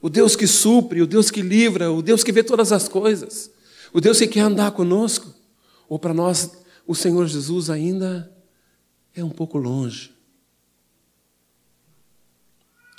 o 0.02 0.08
Deus 0.08 0.34
que 0.34 0.46
supre, 0.46 1.00
o 1.00 1.06
Deus 1.06 1.30
que 1.30 1.42
livra, 1.42 1.92
o 1.92 2.02
Deus 2.02 2.24
que 2.24 2.32
vê 2.32 2.42
todas 2.42 2.72
as 2.72 2.88
coisas, 2.88 3.50
o 3.92 4.00
Deus 4.00 4.18
que 4.18 4.26
quer 4.26 4.40
andar 4.40 4.72
conosco. 4.72 5.32
Ou 5.88 5.98
para 5.98 6.12
nós, 6.12 6.50
o 6.86 6.94
Senhor 6.94 7.26
Jesus 7.26 7.70
ainda 7.70 8.32
é 9.14 9.22
um 9.22 9.30
pouco 9.30 9.58
longe. 9.58 10.12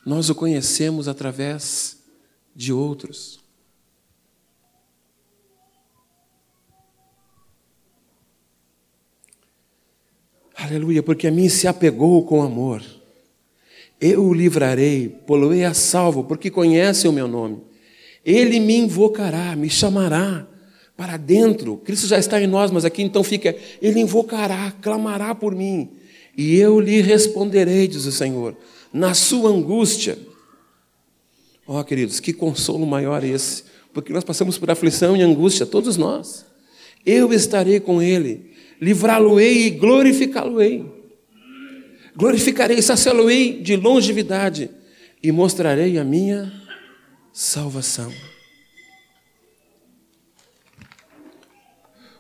Nós 0.06 0.30
o 0.30 0.36
conhecemos 0.36 1.08
através 1.08 1.98
de 2.56 2.72
outros. 2.72 3.40
Aleluia, 10.56 11.04
porque 11.04 11.28
a 11.28 11.32
mim 11.32 11.48
se 11.48 11.68
apegou 11.68 12.26
com 12.26 12.42
amor. 12.42 12.99
Eu 14.00 14.26
o 14.26 14.34
livrarei, 14.34 15.10
poloei 15.28 15.64
a 15.66 15.74
salvo, 15.74 16.24
porque 16.24 16.50
conhece 16.50 17.08
o 17.08 17.14
meu 17.14 17.28
nome. 17.28 17.58
Ele 18.26 18.60
me 18.60 18.76
invocará, 18.76 19.56
me 19.56 19.70
chamará 19.70 20.48
para 20.96 21.18
dentro. 21.18 21.78
Cristo 21.78 22.08
já 22.08 22.18
está 22.18 22.42
em 22.42 22.48
nós, 22.48 22.72
mas 22.72 22.86
aqui 22.86 23.02
então 23.02 23.24
fica: 23.24 23.56
Ele 23.82 24.00
invocará, 24.00 24.74
clamará 24.82 25.36
por 25.36 25.56
mim, 25.56 25.90
e 26.38 26.56
eu 26.56 26.80
lhe 26.80 27.02
responderei, 27.02 27.88
diz 27.88 28.06
o 28.06 28.12
Senhor 28.12 28.56
na 28.94 29.14
sua 29.14 29.50
angústia. 29.50 30.18
Ó, 31.68 31.80
oh, 31.80 31.84
queridos, 31.84 32.20
que 32.20 32.34
consolo 32.34 32.86
maior 32.86 33.24
esse, 33.24 33.64
porque 33.94 34.12
nós 34.12 34.24
passamos 34.24 34.58
por 34.58 34.70
aflição 34.72 35.16
e 35.16 35.22
angústia, 35.22 35.66
todos 35.66 35.98
nós. 35.98 36.46
Eu 37.06 37.32
estarei 37.32 37.80
com 37.80 38.02
ele, 38.02 38.52
livrá-lo-ei 38.82 39.68
e 39.68 39.70
glorificá-lo-ei. 39.70 40.99
Glorificarei, 42.20 42.82
saciá-lo-ei 42.82 43.62
de 43.62 43.78
longevidade 43.78 44.70
e 45.24 45.32
mostrarei 45.32 45.98
a 45.98 46.04
minha 46.04 46.52
salvação. 47.32 48.14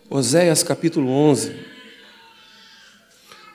Oséias 0.10 0.63
capítulo 0.63 1.10
11. 1.10 1.53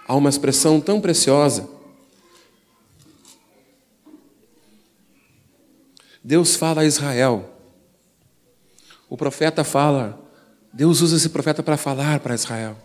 Há 0.06 0.14
uma 0.14 0.28
expressão 0.28 0.80
tão 0.82 1.00
preciosa 1.00 1.72
Deus 6.22 6.56
fala 6.56 6.80
a 6.80 6.84
Israel. 6.86 7.50
O 9.10 9.16
profeta 9.16 9.62
fala, 9.62 10.18
Deus 10.72 11.02
usa 11.02 11.16
esse 11.16 11.28
profeta 11.28 11.62
para 11.62 11.76
falar 11.76 12.20
para 12.20 12.34
Israel. 12.34 12.78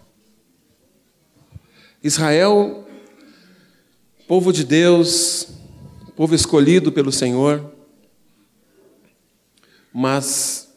Israel, 2.03 2.88
povo 4.29 4.53
de 4.53 4.63
Deus, 4.63 5.47
povo 6.15 6.35
escolhido 6.35 6.91
pelo 6.91 7.11
Senhor, 7.11 7.73
mas 9.91 10.69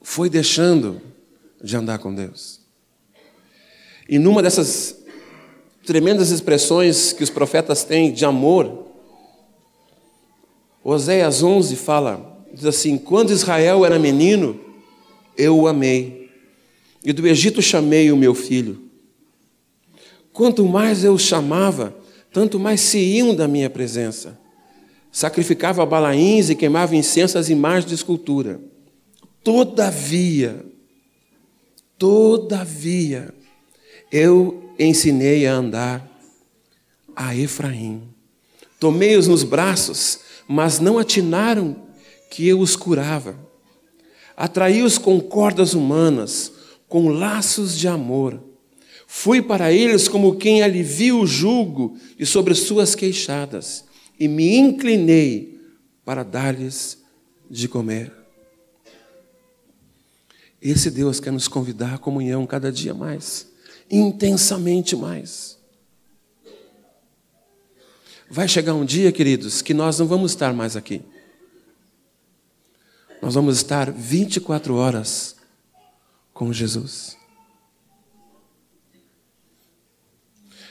foi 0.00 0.30
deixando 0.30 1.00
de 1.60 1.76
andar 1.76 1.98
com 1.98 2.14
Deus. 2.14 2.60
E 4.08 4.20
numa 4.20 4.40
dessas 4.40 5.02
tremendas 5.84 6.30
expressões 6.30 7.12
que 7.12 7.24
os 7.24 7.28
profetas 7.28 7.82
têm 7.82 8.12
de 8.12 8.24
amor, 8.24 8.86
Oséias 10.84 11.42
11 11.42 11.74
fala, 11.74 12.40
diz 12.54 12.66
assim: 12.66 12.96
Quando 12.98 13.32
Israel 13.32 13.84
era 13.84 13.98
menino, 13.98 14.60
eu 15.36 15.58
o 15.58 15.66
amei, 15.66 16.30
e 17.04 17.12
do 17.12 17.26
Egito 17.26 17.60
chamei 17.60 18.12
o 18.12 18.16
meu 18.16 18.32
filho. 18.32 18.80
Quanto 20.32 20.64
mais 20.64 21.02
eu 21.02 21.14
o 21.14 21.18
chamava, 21.18 21.98
tanto 22.32 22.58
mais 22.58 22.80
se 22.80 22.98
iam 22.98 23.34
da 23.34 23.46
minha 23.48 23.68
presença. 23.68 24.38
Sacrificava 25.12 25.84
balaíns 25.84 26.50
e 26.50 26.54
queimava 26.54 26.94
incenso 26.94 27.36
às 27.38 27.48
imagens 27.48 27.86
de 27.86 27.94
escultura. 27.94 28.60
Todavia, 29.42 30.64
todavia, 31.98 33.34
eu 34.12 34.70
ensinei 34.78 35.46
a 35.46 35.54
andar 35.54 36.08
a 37.16 37.34
Efraim. 37.34 38.02
Tomei-os 38.78 39.26
nos 39.26 39.42
braços 39.42 40.20
mas 40.52 40.80
não 40.80 40.98
atinaram 40.98 41.76
que 42.28 42.48
eu 42.48 42.58
os 42.58 42.74
curava. 42.74 43.38
Atraí-os 44.36 44.98
com 44.98 45.20
cordas 45.20 45.74
humanas, 45.74 46.50
com 46.88 47.08
laços 47.08 47.78
de 47.78 47.86
amor. 47.86 48.42
Fui 49.12 49.42
para 49.42 49.72
eles 49.72 50.06
como 50.06 50.36
quem 50.36 50.62
alivia 50.62 51.16
o 51.16 51.26
jugo 51.26 51.98
e 52.16 52.24
sobre 52.24 52.54
suas 52.54 52.94
queixadas, 52.94 53.84
e 54.18 54.28
me 54.28 54.56
inclinei 54.56 55.60
para 56.04 56.22
dar-lhes 56.22 56.96
de 57.50 57.66
comer. 57.66 58.12
Esse 60.62 60.92
Deus 60.92 61.18
quer 61.18 61.32
nos 61.32 61.48
convidar 61.48 61.94
à 61.94 61.98
comunhão 61.98 62.46
cada 62.46 62.70
dia 62.70 62.94
mais, 62.94 63.48
intensamente 63.90 64.94
mais. 64.94 65.58
Vai 68.30 68.46
chegar 68.46 68.74
um 68.74 68.84
dia, 68.84 69.10
queridos, 69.10 69.60
que 69.60 69.74
nós 69.74 69.98
não 69.98 70.06
vamos 70.06 70.30
estar 70.30 70.54
mais 70.54 70.76
aqui. 70.76 71.02
Nós 73.20 73.34
vamos 73.34 73.56
estar 73.56 73.90
24 73.90 74.76
horas 74.76 75.34
com 76.32 76.52
Jesus. 76.52 77.19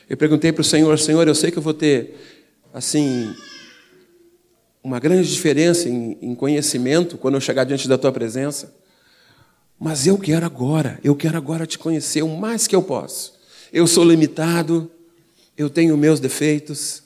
Eu 0.10 0.18
perguntei 0.18 0.52
para 0.52 0.62
o 0.62 0.66
Senhor, 0.66 0.98
Senhor, 0.98 1.28
eu 1.28 1.36
sei 1.36 1.52
que 1.52 1.60
eu 1.60 1.62
vou 1.62 1.74
ter, 1.74 2.16
assim, 2.74 3.32
uma 4.84 5.00
grande 5.00 5.32
diferença 5.32 5.88
em, 5.88 6.18
em, 6.20 6.34
conhecimento 6.34 7.16
quando 7.16 7.36
eu 7.36 7.42
chegar 7.42 7.64
diante 7.64 7.88
da 7.88 7.96
tua 7.96 8.12
presença, 8.12 8.74
mas 9.80 10.08
eu 10.08 10.18
quero 10.18 10.44
agora, 10.44 11.00
eu 11.04 11.16
quero 11.16 11.38
agora 11.38 11.68
te 11.68 11.78
conhecer 11.78 12.24
o 12.24 12.36
mais 12.36 12.66
que 12.66 12.76
eu 12.76 12.82
posso. 12.82 13.38
Eu 13.72 13.86
sou 13.86 14.04
limitado, 14.04 14.92
eu 15.56 15.70
tenho 15.70 15.96
meus 15.96 16.20
defeitos, 16.20 17.04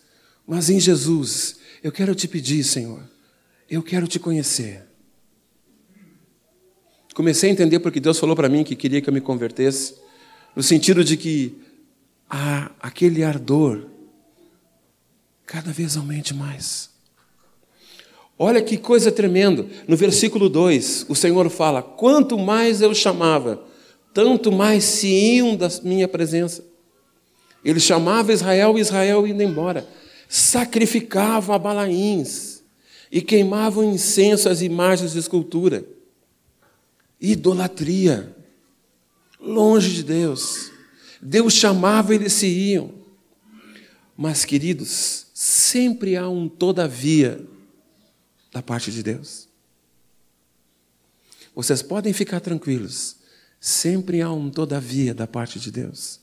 mas 0.47 0.69
em 0.69 0.79
Jesus, 0.79 1.57
eu 1.83 1.91
quero 1.91 2.15
te 2.15 2.25
pedir, 2.25 2.63
Senhor, 2.63 3.03
eu 3.69 3.83
quero 3.83 4.07
te 4.07 4.17
conhecer. 4.17 4.81
Comecei 7.13 7.49
a 7.49 7.53
entender 7.53 7.79
porque 7.79 7.99
Deus 7.99 8.17
falou 8.17 8.33
para 8.33 8.47
mim 8.47 8.63
que 8.63 8.77
queria 8.77 9.01
que 9.01 9.09
eu 9.09 9.13
me 9.13 9.19
convertesse, 9.19 9.95
no 10.55 10.63
sentido 10.63 11.03
de 11.03 11.17
que 11.17 11.62
há 12.35 12.71
aquele 12.79 13.23
ardor 13.23 13.85
cada 15.45 15.71
vez 15.71 15.95
aumente 15.95 16.33
mais. 16.33 16.89
Olha 18.39 18.59
que 18.59 18.75
coisa 18.75 19.11
tremenda. 19.11 19.67
No 19.87 19.95
versículo 19.95 20.49
2, 20.49 21.05
o 21.07 21.13
Senhor 21.15 21.47
fala: 21.51 21.83
Quanto 21.83 22.39
mais 22.39 22.81
eu 22.81 22.95
chamava, 22.95 23.63
tanto 24.11 24.51
mais 24.51 24.83
se 24.83 25.07
iam 25.07 25.55
da 25.55 25.69
minha 25.83 26.07
presença. 26.07 26.65
Ele 27.63 27.79
chamava 27.79 28.33
Israel 28.33 28.79
Israel 28.79 29.27
indo 29.27 29.43
embora 29.43 29.87
sacrificavam 30.33 31.53
a 31.53 31.59
balaíns 31.59 32.63
e 33.11 33.21
queimavam 33.21 33.83
incenso 33.83 34.49
às 34.49 34.63
imagens 34.63 35.13
de 35.13 35.19
escultura. 35.19 35.85
Idolatria, 37.21 38.35
longe 39.39 39.93
de 39.93 40.01
Deus. 40.01 40.72
Deus 41.23 41.53
chamava 41.53 42.13
e 42.13 42.17
eles 42.17 42.33
se 42.33 42.47
iam. 42.47 42.91
Mas, 44.15 44.45
queridos, 44.45 45.27
sempre 45.33 46.15
há 46.15 46.27
um 46.29 46.47
todavia 46.47 47.43
da 48.51 48.61
parte 48.61 48.91
de 48.91 49.01
Deus. 49.01 49.47
Vocês 51.55 51.81
podem 51.81 52.13
ficar 52.13 52.39
tranquilos, 52.39 53.15
sempre 53.59 54.21
há 54.21 54.31
um 54.31 54.49
todavia 54.49 55.13
da 55.13 55.25
parte 55.25 55.59
de 55.59 55.71
Deus. 55.71 56.19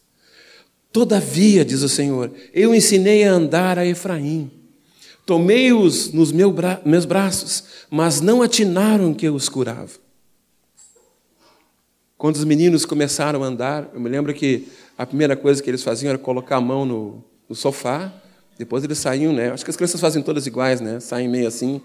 Todavia, 0.93 1.65
diz 1.65 1.83
o 1.83 1.89
Senhor, 1.89 2.33
eu 2.53 2.75
ensinei 2.75 3.25
a 3.25 3.33
andar 3.33 3.79
a 3.79 3.87
Efraim. 3.87 4.51
Tomei-os 5.25 6.13
nos 6.13 6.33
meu 6.33 6.53
bra 6.53 6.83
meus 6.85 7.05
braços, 7.05 7.65
mas 7.89 8.21
não 8.21 8.43
atinaram 8.43 9.15
que 9.15 9.27
eu 9.27 9.35
os 9.35 9.49
curava. 9.49 9.93
Quando 12.19 12.37
os 12.37 12.45
meninos 12.45 12.85
começaram 12.85 13.43
a 13.43 13.47
andar, 13.47 13.89
eu 13.95 14.01
me 14.01 14.09
lembro 14.09 14.35
que 14.35 14.69
a 15.01 15.07
primeira 15.07 15.35
coisa 15.35 15.63
que 15.63 15.71
eles 15.71 15.83
faziam 15.83 16.11
era 16.11 16.19
colocar 16.19 16.57
a 16.57 16.61
mão 16.61 16.85
no, 16.85 17.25
no 17.49 17.55
sofá, 17.55 18.13
depois 18.59 18.85
eles 18.85 18.99
saíam, 18.99 19.33
né? 19.33 19.51
Acho 19.51 19.65
que 19.65 19.71
as 19.71 19.77
crianças 19.77 19.99
fazem 19.99 20.23
todas 20.23 20.47
iguais, 20.47 20.79
né? 20.79 21.01
Saem 21.01 21.27
meio 21.27 21.49
assim. 21.49 21.81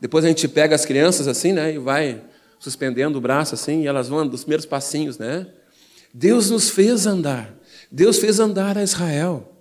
Depois 0.00 0.24
a 0.24 0.28
gente 0.28 0.46
pega 0.46 0.76
as 0.76 0.84
crianças 0.84 1.26
assim, 1.26 1.52
né? 1.52 1.74
E 1.74 1.78
vai 1.78 2.22
suspendendo 2.60 3.18
o 3.18 3.20
braço 3.20 3.56
assim, 3.56 3.82
e 3.82 3.86
elas 3.88 4.08
vão 4.08 4.24
dos 4.24 4.42
primeiros 4.44 4.64
passinhos, 4.64 5.18
né? 5.18 5.48
Deus 6.12 6.48
nos 6.48 6.70
fez 6.70 7.08
andar. 7.08 7.52
Deus 7.90 8.20
fez 8.20 8.38
andar 8.38 8.78
a 8.78 8.82
Israel. 8.84 9.52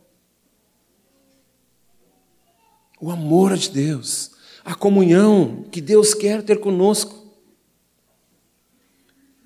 O 3.02 3.10
amor 3.10 3.58
de 3.58 3.72
Deus, 3.72 4.34
a 4.64 4.76
comunhão 4.76 5.66
que 5.72 5.82
Deus 5.82 6.14
quer 6.14 6.44
ter 6.44 6.60
conosco. 6.60 7.34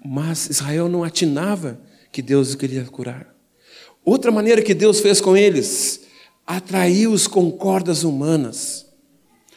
Mas 0.04 0.50
Israel 0.50 0.90
não 0.90 1.06
atinava 1.06 1.87
que 2.12 2.22
Deus 2.22 2.56
queria 2.56 2.84
curar. 2.86 3.36
Outra 4.04 4.32
maneira 4.32 4.62
que 4.62 4.74
Deus 4.74 5.00
fez 5.00 5.20
com 5.20 5.36
eles, 5.36 6.02
atraiu-os 6.46 7.28
com 7.28 7.52
cordas 7.52 8.04
humanas. 8.04 8.86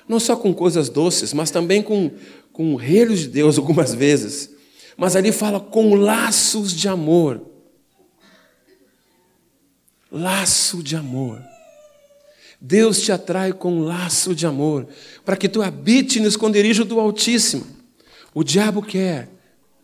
Não 0.09 0.19
só 0.19 0.35
com 0.35 0.53
coisas 0.53 0.89
doces, 0.89 1.33
mas 1.33 1.53
também 1.53 1.83
com, 1.83 2.11
com 2.53 2.75
relhos 2.75 3.21
de 3.21 3.29
Deus 3.29 3.59
algumas 3.59 3.95
vezes. 3.95 4.51
Mas 4.97 5.15
ali 5.15 5.31
fala 5.31 5.61
com 5.61 5.95
laços 5.95 6.73
de 6.73 6.89
amor. 6.89 7.41
Laço 10.11 10.83
de 10.83 10.97
amor. 10.97 11.41
Deus 12.61 13.01
te 13.01 13.11
atrai 13.11 13.53
com 13.53 13.81
laço 13.81 14.35
de 14.35 14.47
amor, 14.47 14.87
para 15.25 15.37
que 15.37 15.49
tu 15.49 15.63
habite 15.63 16.21
no 16.21 16.29
esconderijo 16.29 16.85
do 16.85 17.01
Altíssimo. 17.01 17.65
O 18.35 18.45
diabo 18.45 18.83
quer, 18.83 19.31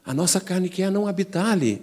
a 0.05 0.13
nossa 0.13 0.41
carne 0.41 0.69
quer 0.69 0.91
não 0.91 1.09
habitar 1.09 1.53
ali. 1.53 1.81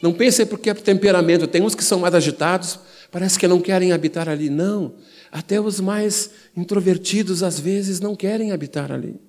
Não 0.00 0.12
pense 0.12 0.44
porque 0.46 0.70
é 0.70 0.74
temperamento, 0.74 1.46
tem 1.46 1.62
uns 1.62 1.74
que 1.74 1.82
são 1.82 1.98
mais 2.00 2.14
agitados, 2.14 2.78
parece 3.10 3.38
que 3.38 3.48
não 3.48 3.60
querem 3.60 3.92
habitar 3.92 4.28
ali. 4.28 4.48
Não, 4.48 4.94
até 5.30 5.60
os 5.60 5.80
mais 5.80 6.30
introvertidos 6.56 7.42
às 7.42 7.58
vezes 7.58 8.00
não 8.00 8.14
querem 8.14 8.52
habitar 8.52 8.92
ali. 8.92 9.20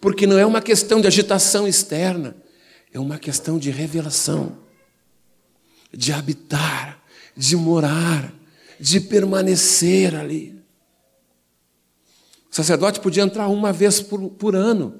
Porque 0.00 0.26
não 0.26 0.38
é 0.38 0.44
uma 0.44 0.60
questão 0.60 1.00
de 1.00 1.06
agitação 1.06 1.66
externa, 1.66 2.36
é 2.92 3.00
uma 3.00 3.18
questão 3.18 3.58
de 3.58 3.70
revelação, 3.70 4.58
de 5.92 6.12
habitar 6.12 7.02
de 7.36 7.56
morar, 7.56 8.32
de 8.78 9.00
permanecer 9.00 10.14
ali. 10.14 10.60
O 12.50 12.54
sacerdote 12.54 13.00
podia 13.00 13.22
entrar 13.22 13.48
uma 13.48 13.72
vez 13.72 14.00
por, 14.00 14.28
por 14.30 14.54
ano, 14.54 14.94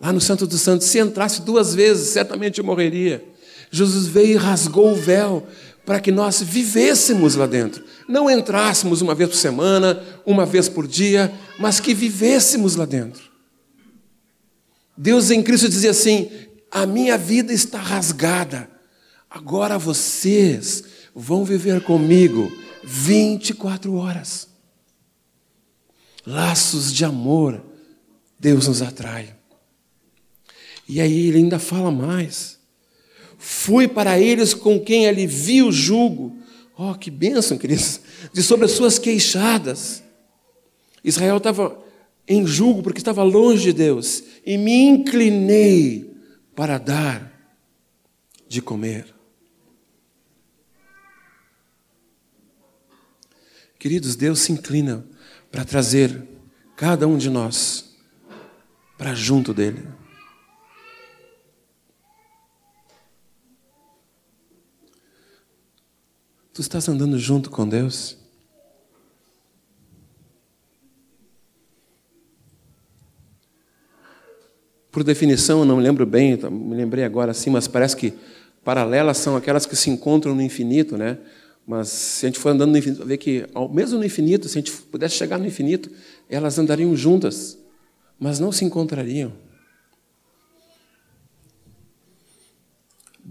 lá 0.00 0.12
no 0.12 0.20
Santo 0.20 0.46
dos 0.46 0.60
Santos. 0.60 0.88
Se 0.88 0.98
entrasse 0.98 1.42
duas 1.42 1.74
vezes, 1.74 2.08
certamente 2.08 2.60
morreria. 2.62 3.24
Jesus 3.72 4.06
veio 4.06 4.34
e 4.34 4.36
rasgou 4.36 4.92
o 4.92 4.94
véu 4.94 5.46
para 5.86 5.98
que 5.98 6.12
nós 6.12 6.42
vivêssemos 6.42 7.34
lá 7.34 7.46
dentro. 7.46 7.82
Não 8.06 8.30
entrássemos 8.30 9.00
uma 9.00 9.14
vez 9.14 9.30
por 9.30 9.36
semana, 9.36 10.00
uma 10.26 10.44
vez 10.44 10.68
por 10.68 10.86
dia, 10.86 11.32
mas 11.58 11.80
que 11.80 11.94
vivêssemos 11.94 12.76
lá 12.76 12.84
dentro. 12.84 13.22
Deus 14.96 15.30
em 15.30 15.42
Cristo 15.42 15.70
dizia 15.70 15.90
assim: 15.90 16.30
a 16.70 16.84
minha 16.84 17.16
vida 17.16 17.52
está 17.52 17.80
rasgada, 17.80 18.68
agora 19.28 19.78
vocês 19.78 20.84
vão 21.14 21.42
viver 21.42 21.82
comigo 21.82 22.52
24 22.84 23.94
horas. 23.94 24.48
Laços 26.26 26.92
de 26.92 27.04
amor, 27.04 27.64
Deus 28.38 28.68
nos 28.68 28.82
atrai. 28.82 29.34
E 30.88 31.00
aí 31.00 31.28
ele 31.28 31.38
ainda 31.38 31.58
fala 31.58 31.90
mais. 31.90 32.61
Fui 33.44 33.88
para 33.88 34.20
eles 34.20 34.54
com 34.54 34.78
quem 34.78 35.08
alivia 35.08 35.66
o 35.66 35.72
jugo. 35.72 36.38
Oh, 36.78 36.94
que 36.94 37.10
bênção, 37.10 37.58
queridos. 37.58 38.00
De 38.32 38.40
sobre 38.40 38.66
as 38.66 38.70
suas 38.70 39.00
queixadas. 39.00 40.00
Israel 41.02 41.38
estava 41.38 41.76
em 42.28 42.46
jugo 42.46 42.84
porque 42.84 43.00
estava 43.00 43.24
longe 43.24 43.64
de 43.64 43.72
Deus. 43.72 44.22
E 44.46 44.56
me 44.56 44.72
inclinei 44.84 46.14
para 46.54 46.78
dar 46.78 47.32
de 48.46 48.62
comer. 48.62 49.12
Queridos, 53.76 54.14
Deus 54.14 54.38
se 54.38 54.52
inclina 54.52 55.04
para 55.50 55.64
trazer 55.64 56.28
cada 56.76 57.08
um 57.08 57.18
de 57.18 57.28
nós 57.28 57.96
para 58.96 59.16
junto 59.16 59.52
dele. 59.52 59.82
Tu 66.54 66.60
estás 66.60 66.86
andando 66.86 67.18
junto 67.18 67.48
com 67.48 67.66
Deus? 67.66 68.18
Por 74.90 75.02
definição, 75.02 75.60
eu 75.60 75.64
não 75.64 75.78
me 75.78 75.82
lembro 75.82 76.04
bem, 76.04 76.36
me 76.50 76.74
lembrei 76.74 77.04
agora 77.04 77.30
assim, 77.30 77.48
mas 77.48 77.66
parece 77.66 77.96
que 77.96 78.12
paralelas 78.62 79.16
são 79.16 79.34
aquelas 79.34 79.64
que 79.64 79.74
se 79.74 79.88
encontram 79.88 80.34
no 80.34 80.42
infinito, 80.42 80.98
né? 80.98 81.16
Mas 81.66 81.88
se 81.88 82.26
a 82.26 82.28
gente 82.28 82.38
for 82.38 82.50
andando 82.50 82.72
no 82.72 82.76
infinito, 82.76 83.06
ver 83.06 83.16
que, 83.16 83.46
mesmo 83.70 83.98
no 83.98 84.04
infinito, 84.04 84.46
se 84.46 84.58
a 84.58 84.60
gente 84.60 84.72
pudesse 84.72 85.14
chegar 85.14 85.38
no 85.38 85.46
infinito, 85.46 85.90
elas 86.28 86.58
andariam 86.58 86.94
juntas, 86.94 87.56
mas 88.20 88.38
não 88.38 88.52
se 88.52 88.62
encontrariam. 88.62 89.32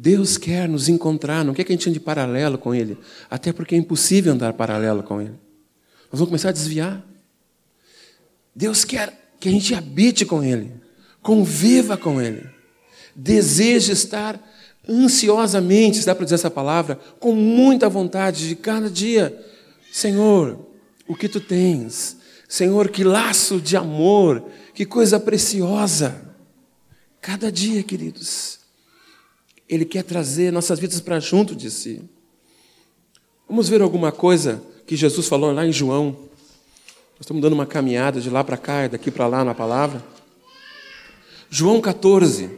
Deus 0.01 0.35
quer 0.35 0.67
nos 0.67 0.89
encontrar, 0.89 1.45
não 1.45 1.53
quer 1.53 1.63
que 1.63 1.71
a 1.71 1.75
gente 1.75 1.87
ande 1.87 1.99
paralelo 1.99 2.57
com 2.57 2.73
Ele, 2.73 2.97
até 3.29 3.53
porque 3.53 3.75
é 3.75 3.77
impossível 3.77 4.33
andar 4.33 4.51
paralelo 4.53 5.03
com 5.03 5.21
Ele. 5.21 5.35
Nós 6.11 6.13
vamos 6.13 6.29
começar 6.29 6.49
a 6.49 6.51
desviar. 6.51 7.05
Deus 8.55 8.83
quer 8.83 9.31
que 9.39 9.47
a 9.47 9.51
gente 9.51 9.75
habite 9.75 10.25
com 10.25 10.43
Ele, 10.43 10.71
conviva 11.21 11.95
com 11.97 12.19
Ele, 12.19 12.49
deseja 13.15 13.93
estar 13.93 14.41
ansiosamente, 14.89 15.99
se 15.99 16.05
dá 16.07 16.15
para 16.15 16.23
dizer 16.23 16.35
essa 16.35 16.49
palavra, 16.49 16.99
com 17.19 17.35
muita 17.35 17.87
vontade 17.87 18.47
de 18.49 18.55
cada 18.55 18.89
dia, 18.89 19.39
Senhor, 19.91 20.67
o 21.07 21.15
que 21.15 21.29
tu 21.29 21.39
tens? 21.39 22.17
Senhor, 22.49 22.89
que 22.89 23.03
laço 23.03 23.61
de 23.61 23.77
amor, 23.77 24.43
que 24.73 24.83
coisa 24.83 25.19
preciosa. 25.19 26.19
Cada 27.21 27.51
dia, 27.51 27.83
queridos, 27.83 28.60
Ele 29.71 29.85
quer 29.85 30.03
trazer 30.03 30.51
nossas 30.51 30.77
vidas 30.79 30.99
para 30.99 31.17
junto 31.21 31.55
de 31.55 31.71
si. 31.71 32.01
Vamos 33.47 33.69
ver 33.69 33.81
alguma 33.81 34.11
coisa 34.11 34.61
que 34.85 34.97
Jesus 34.97 35.29
falou 35.29 35.53
lá 35.53 35.65
em 35.65 35.71
João. 35.71 36.07
Nós 37.13 37.21
estamos 37.21 37.41
dando 37.41 37.53
uma 37.53 37.65
caminhada 37.65 38.19
de 38.19 38.29
lá 38.29 38.43
para 38.43 38.57
cá, 38.57 38.89
daqui 38.89 39.09
para 39.09 39.27
lá 39.27 39.45
na 39.45 39.55
palavra. 39.55 40.03
João 41.49 41.79
14. 41.79 42.49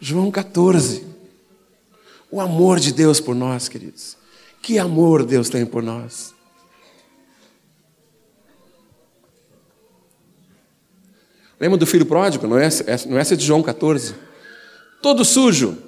João 0.00 0.30
14. 0.30 1.06
O 2.30 2.40
amor 2.40 2.80
de 2.80 2.90
Deus 2.90 3.20
por 3.20 3.34
nós, 3.34 3.68
queridos. 3.68 4.16
Que 4.62 4.78
amor 4.78 5.26
Deus 5.26 5.50
tem 5.50 5.66
por 5.66 5.82
nós. 5.82 6.31
Lembra 11.62 11.78
do 11.78 11.86
filho 11.86 12.04
pródigo? 12.04 12.48
Não 12.48 12.58
é, 12.58 12.68
não 13.06 13.18
é 13.18 13.20
essa 13.20 13.36
de 13.36 13.46
João 13.46 13.62
14? 13.62 14.16
Todo 15.00 15.24
sujo. 15.24 15.78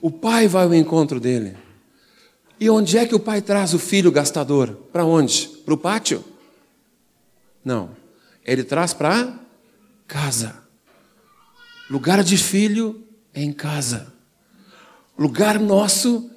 O 0.00 0.10
pai 0.10 0.48
vai 0.48 0.64
ao 0.64 0.74
encontro 0.74 1.20
dele. 1.20 1.54
E 2.58 2.70
onde 2.70 2.96
é 2.96 3.04
que 3.04 3.14
o 3.14 3.20
pai 3.20 3.42
traz 3.42 3.74
o 3.74 3.78
filho 3.78 4.10
gastador? 4.10 4.72
Para 4.90 5.04
onde? 5.04 5.48
Para 5.66 5.74
o 5.74 5.76
pátio? 5.76 6.24
Não. 7.62 7.90
Ele 8.42 8.64
traz 8.64 8.94
para 8.94 9.38
casa. 10.08 10.62
Lugar 11.90 12.24
de 12.24 12.38
filho 12.38 13.04
é 13.34 13.42
em 13.42 13.52
casa. 13.52 14.14
Lugar 15.18 15.60
nosso 15.60 16.30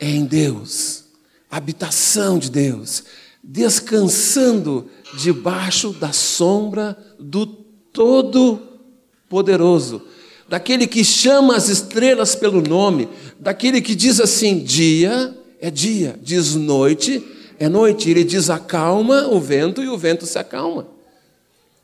é 0.00 0.08
em 0.08 0.24
Deus. 0.24 1.04
Habitação 1.50 2.38
de 2.38 2.50
Deus. 2.50 3.04
Descansando 3.42 4.88
debaixo 5.18 5.92
da 5.92 6.12
sombra 6.12 6.96
do 7.18 7.46
Todo-Poderoso. 7.46 10.02
Daquele 10.48 10.86
que 10.86 11.04
chama 11.04 11.56
as 11.56 11.68
estrelas 11.68 12.34
pelo 12.34 12.62
nome. 12.62 13.08
Daquele 13.38 13.80
que 13.80 13.94
diz 13.94 14.20
assim: 14.20 14.62
dia 14.62 15.36
é 15.60 15.70
dia, 15.70 16.18
diz 16.22 16.54
noite 16.54 17.22
é 17.58 17.68
noite. 17.68 18.10
Ele 18.10 18.24
diz: 18.24 18.50
acalma 18.50 19.28
o 19.28 19.40
vento 19.40 19.82
e 19.82 19.88
o 19.88 19.98
vento 19.98 20.26
se 20.26 20.38
acalma. 20.38 20.86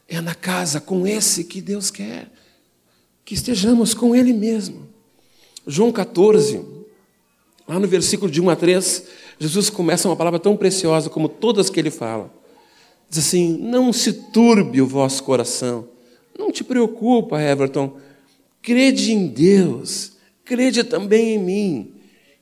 É 0.07 0.21
na 0.21 0.35
casa 0.35 0.81
com 0.81 1.07
esse 1.07 1.45
que 1.45 1.61
Deus 1.61 1.91
quer 1.91 2.31
que 3.29 3.35
estejamos 3.35 3.93
com 3.93 4.17
Ele 4.17 4.33
mesmo. 4.33 4.89
João 5.67 5.93
14, 5.93 6.65
lá 7.69 7.79
no 7.79 7.87
versículo 7.87 8.31
de 8.31 8.41
1 8.41 8.49
a 8.49 8.57
3, 8.57 9.05
Jesus 9.39 9.71
começa 9.71 10.09
uma 10.09 10.17
palavra 10.17 10.41
tão 10.41 10.57
preciosa 10.57 11.09
como 11.09 11.29
todas 11.29 11.71
que 11.71 11.79
ele 11.79 11.91
fala. 11.91 12.33
Diz 13.09 13.27
assim: 13.27 13.57
Não 13.59 13.93
se 13.93 14.13
turbe 14.13 14.83
o 14.83 14.87
vosso 14.87 15.23
coração. 15.23 15.89
Não 16.39 16.51
te 16.51 16.65
preocupa, 16.65 17.41
Everton. 17.41 17.97
Crede 18.61 19.13
em 19.13 19.27
Deus, 19.29 20.13
crede 20.45 20.85
também 20.85 21.35
em 21.35 21.39
mim. 21.39 21.95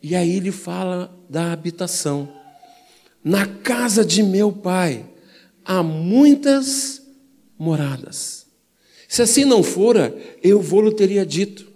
E 0.02 0.14
aí 0.14 0.36
ele 0.36 0.50
fala 0.52 1.14
da 1.28 1.52
habitação. 1.52 2.28
Na 3.22 3.46
casa 3.46 4.04
de 4.04 4.22
meu 4.22 4.52
pai 4.52 5.04
há 5.64 5.82
muitas 5.82 7.02
moradas. 7.58 8.46
Se 9.08 9.22
assim 9.22 9.44
não 9.44 9.62
fora, 9.62 10.16
eu 10.42 10.60
vou-lhe 10.60 10.94
teria 10.94 11.24
dito, 11.24 11.66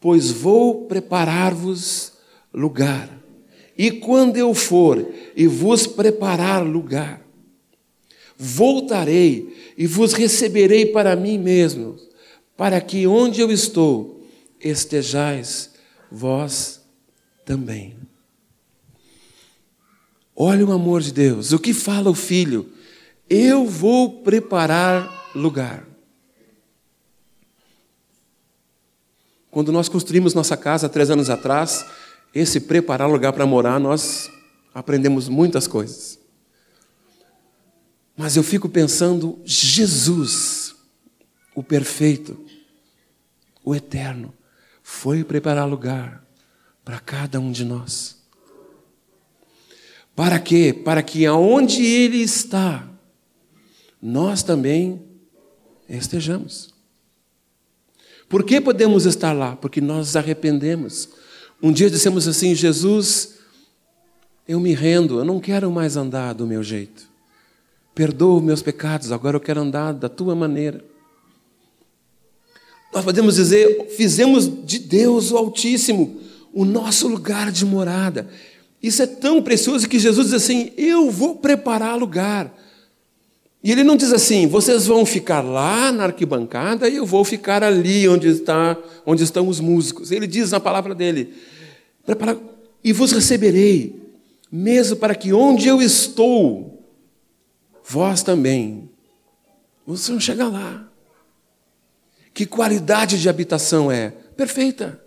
pois 0.00 0.30
vou 0.30 0.86
preparar-vos 0.86 2.12
lugar. 2.52 3.21
E 3.76 3.90
quando 3.90 4.36
eu 4.36 4.54
for 4.54 5.06
e 5.34 5.46
vos 5.46 5.86
preparar 5.86 6.64
lugar, 6.64 7.22
voltarei 8.36 9.72
e 9.76 9.86
vos 9.86 10.12
receberei 10.12 10.86
para 10.86 11.16
mim 11.16 11.38
mesmo, 11.38 11.96
para 12.56 12.80
que 12.80 13.06
onde 13.06 13.40
eu 13.40 13.50
estou 13.50 14.24
estejais 14.60 15.70
vós 16.10 16.80
também. 17.44 17.96
Olha 20.34 20.66
o 20.66 20.72
amor 20.72 21.00
de 21.00 21.12
Deus. 21.12 21.52
O 21.52 21.58
que 21.58 21.72
fala 21.72 22.10
o 22.10 22.14
filho? 22.14 22.70
Eu 23.28 23.66
vou 23.66 24.22
preparar 24.22 25.30
lugar. 25.34 25.86
Quando 29.50 29.70
nós 29.70 29.88
construímos 29.88 30.32
nossa 30.32 30.56
casa 30.56 30.88
três 30.88 31.10
anos 31.10 31.28
atrás, 31.28 31.84
esse 32.34 32.60
preparar 32.60 33.08
lugar 33.08 33.32
para 33.32 33.46
morar, 33.46 33.78
nós 33.78 34.30
aprendemos 34.74 35.28
muitas 35.28 35.66
coisas. 35.66 36.18
Mas 38.16 38.36
eu 38.36 38.42
fico 38.42 38.68
pensando, 38.68 39.40
Jesus, 39.44 40.74
o 41.54 41.62
perfeito, 41.62 42.38
o 43.64 43.74
eterno, 43.74 44.34
foi 44.82 45.24
preparar 45.24 45.68
lugar 45.68 46.24
para 46.84 46.98
cada 46.98 47.38
um 47.40 47.50
de 47.52 47.64
nós. 47.64 48.20
Para 50.14 50.38
quê? 50.38 50.78
Para 50.84 51.02
que 51.02 51.24
aonde 51.24 51.84
Ele 51.84 52.18
está, 52.18 52.86
nós 54.00 54.42
também 54.42 55.02
estejamos. 55.88 56.74
Por 58.28 58.44
que 58.44 58.60
podemos 58.60 59.04
estar 59.06 59.32
lá? 59.32 59.56
Porque 59.56 59.80
nós 59.80 60.16
arrependemos. 60.16 61.08
Um 61.62 61.70
dia 61.70 61.88
dissemos 61.88 62.26
assim: 62.26 62.54
Jesus, 62.54 63.34
eu 64.48 64.58
me 64.58 64.74
rendo, 64.74 65.18
eu 65.18 65.24
não 65.24 65.38
quero 65.38 65.70
mais 65.70 65.96
andar 65.96 66.34
do 66.34 66.46
meu 66.46 66.62
jeito. 66.62 67.08
Perdoa 67.94 68.38
os 68.38 68.42
meus 68.42 68.62
pecados, 68.62 69.12
agora 69.12 69.36
eu 69.36 69.40
quero 69.40 69.60
andar 69.60 69.92
da 69.92 70.08
tua 70.08 70.34
maneira. 70.34 70.84
Nós 72.92 73.04
podemos 73.04 73.36
dizer: 73.36 73.88
fizemos 73.96 74.50
de 74.64 74.78
Deus 74.78 75.30
o 75.30 75.36
Altíssimo 75.36 76.20
o 76.52 76.64
nosso 76.64 77.08
lugar 77.08 77.50
de 77.50 77.64
morada. 77.64 78.28
Isso 78.82 79.02
é 79.02 79.06
tão 79.06 79.40
precioso 79.40 79.88
que 79.88 79.98
Jesus 79.98 80.26
diz 80.26 80.34
assim: 80.34 80.72
Eu 80.76 81.10
vou 81.10 81.36
preparar 81.36 81.96
lugar. 81.96 82.52
E 83.64 83.70
ele 83.70 83.84
não 83.84 83.96
diz 83.96 84.12
assim: 84.12 84.46
vocês 84.46 84.86
vão 84.86 85.06
ficar 85.06 85.40
lá 85.40 85.92
na 85.92 86.04
arquibancada 86.04 86.88
e 86.88 86.96
eu 86.96 87.06
vou 87.06 87.24
ficar 87.24 87.62
ali 87.62 88.08
onde, 88.08 88.28
está, 88.28 88.76
onde 89.06 89.22
estão 89.22 89.48
os 89.48 89.60
músicos. 89.60 90.10
Ele 90.10 90.26
diz 90.26 90.50
na 90.50 90.58
palavra 90.58 90.94
dele: 90.94 91.32
Prepara, 92.04 92.40
e 92.82 92.92
vos 92.92 93.12
receberei, 93.12 94.00
mesmo 94.50 94.96
para 94.96 95.14
que 95.14 95.32
onde 95.32 95.68
eu 95.68 95.80
estou, 95.80 96.84
vós 97.84 98.22
também. 98.22 98.90
Vocês 99.86 100.08
vão 100.08 100.20
chegar 100.20 100.48
lá. 100.48 100.88
Que 102.34 102.46
qualidade 102.46 103.20
de 103.20 103.28
habitação 103.28 103.90
é? 103.90 104.10
Perfeita. 104.36 105.02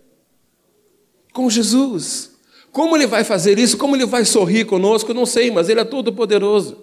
Com 1.34 1.50
Jesus. 1.50 2.32
Como 2.72 2.96
ele 2.96 3.08
vai 3.08 3.24
fazer 3.24 3.58
isso? 3.58 3.78
Como 3.78 3.96
ele 3.96 4.06
vai 4.06 4.26
sorrir 4.26 4.66
conosco? 4.66 5.14
Não 5.14 5.26
sei, 5.26 5.50
mas 5.50 5.70
ele 5.70 5.80
é 5.80 5.86
todo 5.86 6.14
poderoso. 6.14 6.78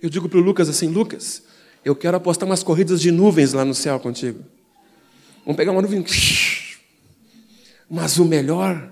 Eu 0.00 0.08
digo 0.08 0.28
para 0.28 0.38
o 0.38 0.42
Lucas 0.42 0.68
assim: 0.68 0.88
Lucas, 0.88 1.42
eu 1.84 1.94
quero 1.94 2.16
apostar 2.16 2.48
umas 2.48 2.62
corridas 2.62 3.00
de 3.00 3.10
nuvens 3.10 3.52
lá 3.52 3.64
no 3.64 3.74
céu 3.74 3.98
contigo. 4.00 4.44
Vamos 5.44 5.56
pegar 5.56 5.72
uma 5.72 5.82
nuvem. 5.82 6.04
Mas 7.94 8.16
o 8.16 8.24
melhor 8.24 8.90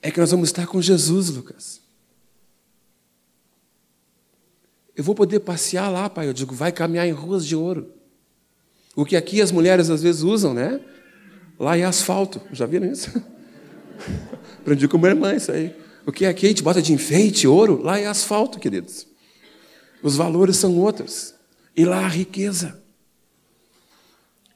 é 0.00 0.12
que 0.12 0.20
nós 0.20 0.30
vamos 0.30 0.50
estar 0.50 0.64
com 0.64 0.80
Jesus, 0.80 1.28
Lucas. 1.28 1.80
Eu 4.94 5.02
vou 5.02 5.12
poder 5.12 5.40
passear 5.40 5.88
lá, 5.88 6.08
pai. 6.08 6.28
Eu 6.28 6.32
digo, 6.32 6.54
vai 6.54 6.70
caminhar 6.70 7.04
em 7.08 7.10
ruas 7.10 7.44
de 7.44 7.56
ouro. 7.56 7.92
O 8.94 9.04
que 9.04 9.16
aqui 9.16 9.42
as 9.42 9.50
mulheres 9.50 9.90
às 9.90 10.04
vezes 10.04 10.22
usam, 10.22 10.54
né? 10.54 10.80
Lá 11.58 11.76
é 11.76 11.82
asfalto. 11.82 12.40
Já 12.52 12.64
viram 12.64 12.86
isso? 12.86 13.10
Aprendi 14.62 14.86
com 14.86 14.98
minha 14.98 15.10
irmã 15.10 15.34
isso 15.34 15.50
aí. 15.50 15.74
O 16.06 16.12
que 16.12 16.24
aqui 16.24 16.46
a 16.46 16.48
gente 16.50 16.62
bota 16.62 16.80
de 16.80 16.92
enfeite, 16.92 17.48
ouro, 17.48 17.82
lá 17.82 17.98
é 17.98 18.06
asfalto, 18.06 18.60
queridos. 18.60 19.04
Os 20.00 20.14
valores 20.14 20.56
são 20.56 20.78
outros. 20.78 21.34
E 21.76 21.84
lá 21.84 22.04
a 22.04 22.08
riqueza. 22.08 22.80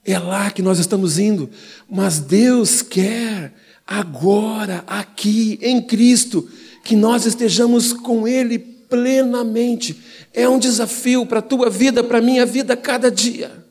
É 0.04 0.16
lá 0.20 0.52
que 0.52 0.62
nós 0.62 0.78
estamos 0.78 1.18
indo. 1.18 1.50
Mas 1.90 2.20
Deus 2.20 2.80
quer 2.80 3.52
agora, 3.86 4.84
aqui, 4.86 5.58
em 5.62 5.80
Cristo, 5.82 6.48
que 6.84 6.96
nós 6.96 7.26
estejamos 7.26 7.92
com 7.92 8.26
Ele 8.26 8.58
plenamente. 8.58 9.98
É 10.34 10.48
um 10.48 10.58
desafio 10.58 11.24
para 11.24 11.38
a 11.38 11.42
tua 11.42 11.70
vida, 11.70 12.04
para 12.04 12.18
a 12.18 12.22
minha 12.22 12.44
vida, 12.44 12.76
cada 12.76 13.10
dia. 13.10 13.62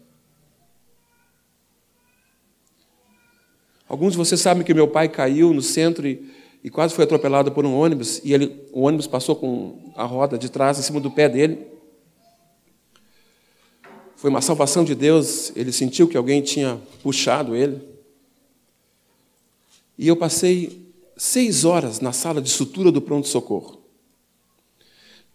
Alguns 3.87 4.13
de 4.13 4.17
vocês 4.17 4.39
sabem 4.39 4.63
que 4.63 4.73
meu 4.73 4.87
pai 4.87 5.09
caiu 5.09 5.53
no 5.53 5.61
centro 5.61 6.07
e, 6.07 6.31
e 6.63 6.69
quase 6.69 6.95
foi 6.95 7.03
atropelado 7.03 7.51
por 7.51 7.65
um 7.65 7.75
ônibus, 7.75 8.21
e 8.23 8.33
ele, 8.33 8.65
o 8.71 8.83
ônibus 8.83 9.05
passou 9.05 9.35
com 9.35 9.91
a 9.97 10.05
roda 10.05 10.37
de 10.37 10.49
trás 10.49 10.79
em 10.79 10.81
cima 10.81 10.99
do 10.99 11.11
pé 11.11 11.27
dele. 11.27 11.67
Foi 14.15 14.29
uma 14.29 14.39
salvação 14.39 14.85
de 14.85 14.95
Deus, 14.95 15.51
ele 15.55 15.71
sentiu 15.71 16.07
que 16.07 16.15
alguém 16.15 16.41
tinha 16.41 16.79
puxado 17.03 17.55
ele. 17.55 17.90
E 20.01 20.07
eu 20.07 20.17
passei 20.17 20.91
seis 21.15 21.63
horas 21.63 22.01
na 22.01 22.11
sala 22.11 22.41
de 22.41 22.49
sutura 22.49 22.91
do 22.91 23.01
pronto-socorro. 23.01 23.81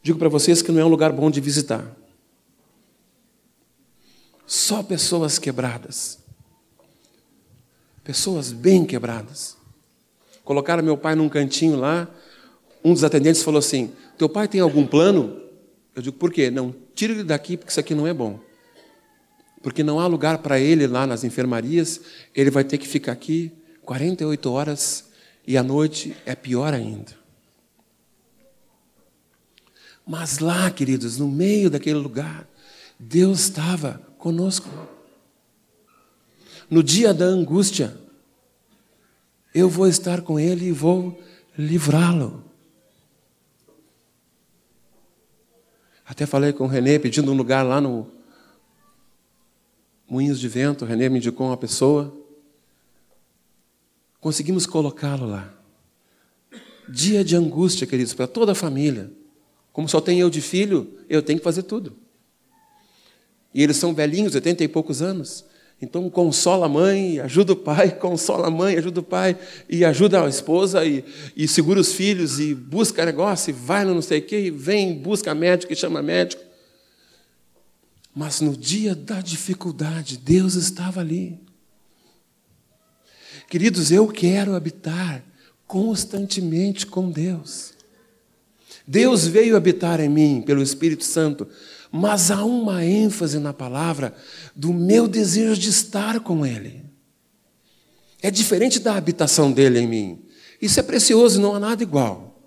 Digo 0.03 0.19
para 0.19 0.29
vocês 0.29 0.61
que 0.61 0.71
não 0.71 0.81
é 0.81 0.85
um 0.85 0.89
lugar 0.89 1.11
bom 1.13 1.31
de 1.31 1.41
visitar. 1.41 1.97
Só 4.47 4.83
pessoas 4.83 5.39
quebradas 5.39 6.27
pessoas 8.07 8.53
bem 8.53 8.87
quebradas. 8.87 9.57
Colocaram 10.45 10.81
meu 10.81 10.97
pai 10.97 11.17
num 11.17 11.29
cantinho 11.29 11.77
lá. 11.77 12.09
Um 12.85 12.93
dos 12.93 13.03
atendentes 13.03 13.43
falou 13.43 13.59
assim: 13.59 13.93
Teu 14.17 14.29
pai 14.29 14.47
tem 14.47 14.61
algum 14.61 14.87
plano? 14.87 15.43
Eu 15.95 16.01
digo: 16.01 16.17
Por 16.17 16.33
quê? 16.33 16.49
Não, 16.49 16.73
tira 16.95 17.13
ele 17.13 17.25
daqui 17.25 17.57
porque 17.57 17.73
isso 17.73 17.81
aqui 17.81 17.97
não 17.97 18.07
é 18.07 18.15
bom. 18.15 18.39
Porque 19.61 19.83
não 19.83 19.99
há 19.99 20.07
lugar 20.07 20.39
para 20.39 20.61
ele 20.61 20.87
lá 20.87 21.05
nas 21.05 21.25
enfermarias. 21.25 22.01
Ele 22.33 22.49
vai 22.49 22.63
ter 22.63 22.79
que 22.79 22.87
ficar 22.87 23.11
aqui 23.11 23.53
48 23.87 24.53
horas 24.53 25.07
e 25.47 25.57
à 25.57 25.63
noite 25.63 26.15
é 26.27 26.35
pior 26.35 26.75
ainda. 26.75 27.13
Mas 30.07 30.41
lá, 30.41 30.71
queridos, 30.71 31.17
no 31.17 31.27
meio 31.27 31.71
daquele 31.71 31.99
lugar, 31.99 32.47
Deus 32.99 33.41
estava 33.41 34.01
conosco 34.19 34.69
no 36.69 36.83
dia 36.83 37.15
da 37.15 37.25
angústia, 37.25 37.97
eu 39.55 39.69
vou 39.69 39.87
estar 39.87 40.21
com 40.23 40.39
ele 40.39 40.67
e 40.67 40.73
vou 40.73 41.23
livrá-lo. 41.57 42.45
Até 46.05 46.27
falei 46.27 46.53
com 46.53 46.65
o 46.65 46.69
Renê 46.69 46.99
pedindo 46.99 47.31
um 47.33 47.37
lugar 47.37 47.65
lá 47.65 47.81
no 47.81 48.11
Moinhos 50.09 50.39
de 50.39 50.49
Vento. 50.49 50.85
O 50.85 50.89
Renê 50.89 51.09
me 51.09 51.19
indicou 51.19 51.49
uma 51.49 51.57
pessoa. 51.57 52.15
Conseguimos 54.27 54.67
colocá-lo 54.67 55.25
lá. 55.25 55.55
Dia 56.89 57.23
de 57.23 57.37
angústia, 57.37 57.87
queridos, 57.87 58.13
para 58.13 58.27
toda 58.27 58.51
a 58.51 58.55
família. 58.57 59.09
Como 59.73 59.89
só 59.89 60.01
tem 60.01 60.19
eu 60.19 60.29
de 60.29 60.41
filho, 60.41 60.99
eu 61.09 61.23
tenho 61.23 61.39
que 61.39 61.45
fazer 61.45 61.63
tudo. 61.63 61.97
E 63.55 63.63
eles 63.63 63.77
são 63.77 63.95
velhinhos, 63.95 64.35
80 64.35 64.65
e 64.65 64.67
poucos 64.67 65.01
anos. 65.01 65.45
Então, 65.81 66.11
consola 66.11 66.67
a 66.67 66.69
mãe, 66.69 67.21
ajuda 67.21 67.53
o 67.53 67.57
pai, 67.57 67.93
consola 68.01 68.49
a 68.49 68.51
mãe, 68.51 68.77
ajuda 68.77 68.99
o 68.99 69.05
pai, 69.05 69.39
e 69.71 69.85
ajuda 69.85 70.25
a 70.25 70.29
esposa, 70.29 70.85
e, 70.85 71.05
e 71.37 71.47
segura 71.47 71.79
os 71.79 71.93
filhos, 71.93 72.41
e 72.41 72.53
busca 72.53 73.07
negócio, 73.07 73.51
e 73.51 73.53
vai 73.53 73.85
no 73.85 73.95
não 73.95 74.03
sei 74.03 74.19
o 74.19 74.23
quê, 74.23 74.41
e 74.47 74.51
vem, 74.51 74.99
busca 74.99 75.33
médico, 75.37 75.73
e 75.73 75.77
chama 75.77 76.03
médico. 76.03 76.43
Mas 78.13 78.41
no 78.41 78.57
dia 78.57 78.93
da 78.93 79.21
dificuldade, 79.21 80.17
Deus 80.17 80.57
estava 80.57 80.99
ali. 80.99 81.46
Queridos, 83.49 83.93
eu 83.93 84.09
quero 84.09 84.55
habitar 84.55 85.23
constantemente 85.67 86.87
com 86.87 87.11
Deus. 87.11 87.73
Deus 88.87 89.27
veio 89.27 89.57
habitar 89.57 90.01
em 90.01 90.09
mim 90.09 90.43
pelo 90.45 90.63
Espírito 90.63 91.05
Santo, 91.05 91.47
mas 91.91 92.31
há 92.31 92.45
uma 92.45 92.85
ênfase 92.85 93.39
na 93.39 93.53
palavra 93.53 94.15
do 94.55 94.73
meu 94.73 95.09
desejo 95.09 95.61
de 95.61 95.71
estar 95.71 96.21
com 96.21 96.45
Ele. 96.45 96.85
É 98.23 98.31
diferente 98.31 98.79
da 98.79 98.97
habitação 98.97 99.53
dele 99.53 99.81
em 99.81 99.87
mim. 99.87 100.19
Isso 100.61 100.81
é 100.81 100.83
precioso, 100.83 101.41
não 101.41 101.55
há 101.55 101.61
nada 101.61 101.83
igual. 101.83 102.41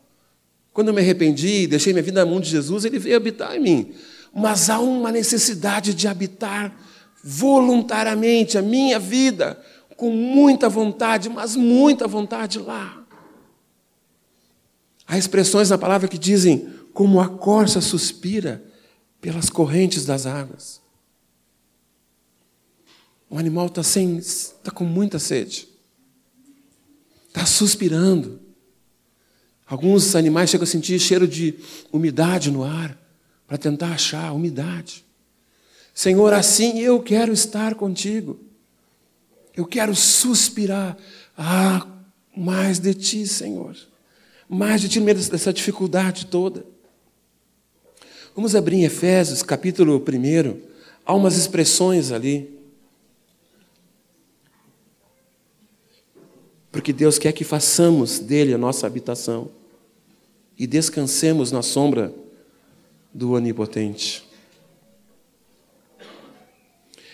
Quando 0.74 0.90
eu 0.90 0.94
me 0.94 1.02
arrependi, 1.02 1.68
deixei 1.68 1.94
minha 1.94 2.04
vida 2.04 2.24
na 2.24 2.30
mão 2.30 2.40
de 2.40 2.50
Jesus, 2.50 2.86
ele 2.86 3.00
veio 3.00 3.18
habitar 3.18 3.56
em 3.56 3.60
mim. 3.60 3.94
Mas 4.34 4.70
há 4.70 4.80
uma 4.80 5.12
necessidade 5.12 5.94
de 5.94 6.08
habitar 6.08 6.76
voluntariamente 7.24 8.58
a 8.58 8.62
minha 8.62 8.98
vida, 8.98 9.62
com 10.00 10.10
muita 10.12 10.70
vontade, 10.70 11.28
mas 11.28 11.58
muita 11.58 12.08
vontade 12.08 12.58
lá. 12.58 13.06
Há 15.06 15.18
expressões 15.18 15.70
na 15.70 15.78
palavra 15.78 16.08
que 16.08 16.18
dizem 16.18 16.74
como 16.94 17.20
a 17.20 17.28
corça 17.28 17.82
suspira 17.82 18.64
pelas 19.20 19.50
correntes 19.50 20.06
das 20.06 20.26
águas. 20.26 20.82
O 23.30 23.38
animal 23.38 23.68
está 23.68 23.82
está 23.82 24.72
com 24.72 24.86
muita 24.86 25.20
sede, 25.20 25.68
está 27.28 27.46
suspirando. 27.46 28.40
Alguns 29.68 30.16
animais 30.16 30.50
chegam 30.50 30.64
a 30.64 30.68
sentir 30.68 30.98
cheiro 30.98 31.28
de 31.28 31.56
umidade 31.92 32.50
no 32.50 32.64
ar 32.64 32.98
para 33.46 33.58
tentar 33.58 33.92
achar 33.92 34.32
umidade. 34.32 35.04
Senhor, 35.94 36.34
assim 36.34 36.80
eu 36.80 37.04
quero 37.04 37.34
estar 37.34 37.76
contigo. 37.76 38.49
Eu 39.60 39.66
quero 39.66 39.94
suspirar. 39.94 40.98
Ah, 41.38 41.86
mais 42.34 42.80
de 42.80 42.94
ti, 42.94 43.28
Senhor. 43.28 43.76
Mais 44.48 44.80
de 44.80 44.88
ti 44.88 45.00
no 45.00 45.06
meio 45.06 45.18
dessa 45.18 45.52
dificuldade 45.52 46.28
toda. 46.28 46.66
Vamos 48.34 48.56
abrir 48.56 48.78
em 48.78 48.86
Efésios, 48.86 49.44
capítulo 49.44 49.98
1. 49.98 50.62
Há 51.06 51.14
umas 51.14 51.36
expressões 51.36 52.10
ali. 52.10 52.58
Porque 56.72 56.94
Deus 56.94 57.20
quer 57.20 57.34
que 57.34 57.44
façamos 57.44 58.18
dele 58.18 58.54
a 58.54 58.58
nossa 58.58 58.88
habitação 58.88 59.52
e 60.58 60.66
descansemos 60.66 61.52
na 61.52 61.62
sombra 61.62 62.14
do 63.14 63.34
Onipotente. 63.34 64.26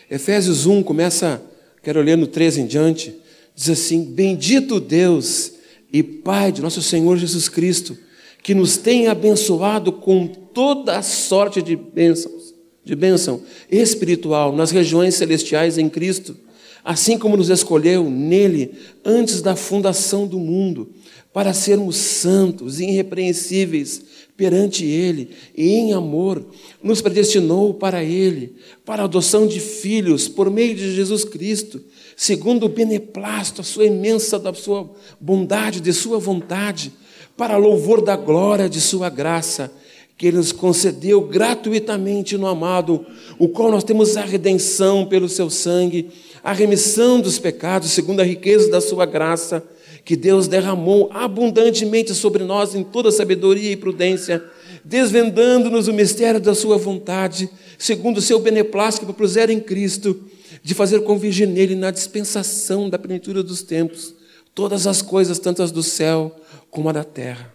Efésios 0.07 0.67
1 0.67 0.83
começa, 0.83 1.41
quero 1.85 2.01
ler 2.01 2.17
no 2.17 2.25
13 2.25 2.61
em 2.61 2.65
diante, 2.65 3.15
diz 3.55 3.69
assim: 3.69 4.03
Bendito 4.03 4.79
Deus 4.79 5.51
e 5.93 6.01
Pai 6.01 6.51
de 6.51 6.59
nosso 6.59 6.81
Senhor 6.81 7.15
Jesus 7.15 7.47
Cristo, 7.47 7.95
que 8.41 8.55
nos 8.55 8.75
tem 8.75 9.07
abençoado 9.07 9.91
com 9.91 10.25
toda 10.25 10.97
a 10.97 11.03
sorte 11.03 11.61
de 11.61 11.75
bênçãos, 11.75 12.55
de 12.83 12.95
bênção 12.95 13.43
espiritual 13.69 14.51
nas 14.55 14.71
regiões 14.71 15.13
celestiais 15.13 15.77
em 15.77 15.87
Cristo, 15.87 16.35
assim 16.83 17.19
como 17.19 17.37
nos 17.37 17.49
escolheu 17.49 18.09
nele 18.09 18.71
antes 19.03 19.43
da 19.43 19.55
fundação 19.55 20.25
do 20.25 20.39
mundo 20.39 20.89
para 21.31 21.53
sermos 21.53 21.97
santos 21.97 22.79
e 22.79 22.85
irrepreensíveis 22.85 24.01
perante 24.37 24.85
Ele 24.85 25.29
e 25.55 25.73
em 25.73 25.93
amor, 25.93 26.45
nos 26.83 27.01
predestinou 27.01 27.73
para 27.73 28.03
Ele, 28.03 28.55
para 28.83 29.03
a 29.03 29.05
adoção 29.05 29.47
de 29.47 29.59
filhos 29.59 30.27
por 30.27 30.49
meio 30.49 30.75
de 30.75 30.93
Jesus 30.93 31.23
Cristo, 31.23 31.81
segundo 32.15 32.65
o 32.65 32.69
beneplácito, 32.69 33.61
a 33.61 33.63
sua 33.63 33.85
imensa, 33.85 34.37
da 34.37 34.53
sua 34.53 34.89
bondade, 35.19 35.79
de 35.79 35.93
sua 35.93 36.19
vontade, 36.19 36.91
para 37.37 37.57
louvor 37.57 38.01
da 38.01 38.15
glória 38.15 38.69
de 38.69 38.81
sua 38.81 39.09
graça, 39.09 39.71
que 40.17 40.27
Ele 40.27 40.37
nos 40.37 40.51
concedeu 40.51 41.21
gratuitamente 41.21 42.37
no 42.37 42.47
amado, 42.47 43.05
o 43.37 43.49
qual 43.49 43.69
nós 43.71 43.83
temos 43.83 44.15
a 44.15 44.21
redenção 44.21 45.05
pelo 45.05 45.27
seu 45.27 45.49
sangue, 45.49 46.09
a 46.43 46.53
remissão 46.53 47.19
dos 47.19 47.39
pecados, 47.39 47.91
segundo 47.91 48.21
a 48.21 48.23
riqueza 48.23 48.69
da 48.69 48.79
sua 48.79 49.05
graça, 49.05 49.63
que 50.05 50.15
Deus 50.15 50.47
derramou 50.47 51.09
abundantemente 51.11 52.13
sobre 52.13 52.43
nós 52.43 52.75
em 52.75 52.83
toda 52.83 53.11
sabedoria 53.11 53.71
e 53.71 53.75
prudência, 53.75 54.45
desvendando-nos 54.83 55.87
o 55.87 55.93
mistério 55.93 56.39
da 56.39 56.53
Sua 56.53 56.77
vontade, 56.77 57.49
segundo 57.75 58.19
o 58.19 58.21
seu 58.21 58.39
beneplácito 58.39 58.99
que 58.99 59.11
propuseram 59.11 59.51
em 59.51 59.59
Cristo, 59.59 60.23
de 60.61 60.75
fazer 60.75 61.01
convergir 61.01 61.47
nele 61.47 61.73
na 61.73 61.89
dispensação 61.89 62.87
da 62.87 62.99
plenitude 62.99 63.41
dos 63.41 63.63
tempos, 63.63 64.13
todas 64.53 64.85
as 64.85 65.01
coisas, 65.01 65.39
tanto 65.39 65.63
as 65.63 65.71
do 65.71 65.81
céu 65.81 66.39
como 66.69 66.87
a 66.87 66.91
da 66.91 67.03
terra. 67.03 67.51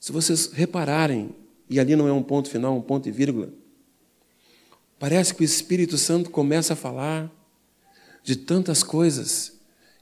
Se 0.00 0.10
vocês 0.10 0.50
repararem, 0.52 1.30
e 1.70 1.78
ali 1.78 1.94
não 1.94 2.08
é 2.08 2.12
um 2.12 2.22
ponto 2.22 2.50
final, 2.50 2.76
um 2.76 2.82
ponto 2.82 3.08
e 3.08 3.12
vírgula, 3.12 3.50
parece 4.98 5.32
que 5.32 5.42
o 5.42 5.44
Espírito 5.44 5.96
Santo 5.96 6.28
começa 6.28 6.72
a 6.72 6.76
falar 6.76 7.30
de 8.24 8.34
tantas 8.34 8.82
coisas 8.82 9.55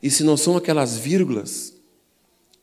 e 0.05 0.11
se 0.11 0.23
não 0.23 0.37
são 0.37 0.55
aquelas 0.55 0.99
vírgulas 0.99 1.73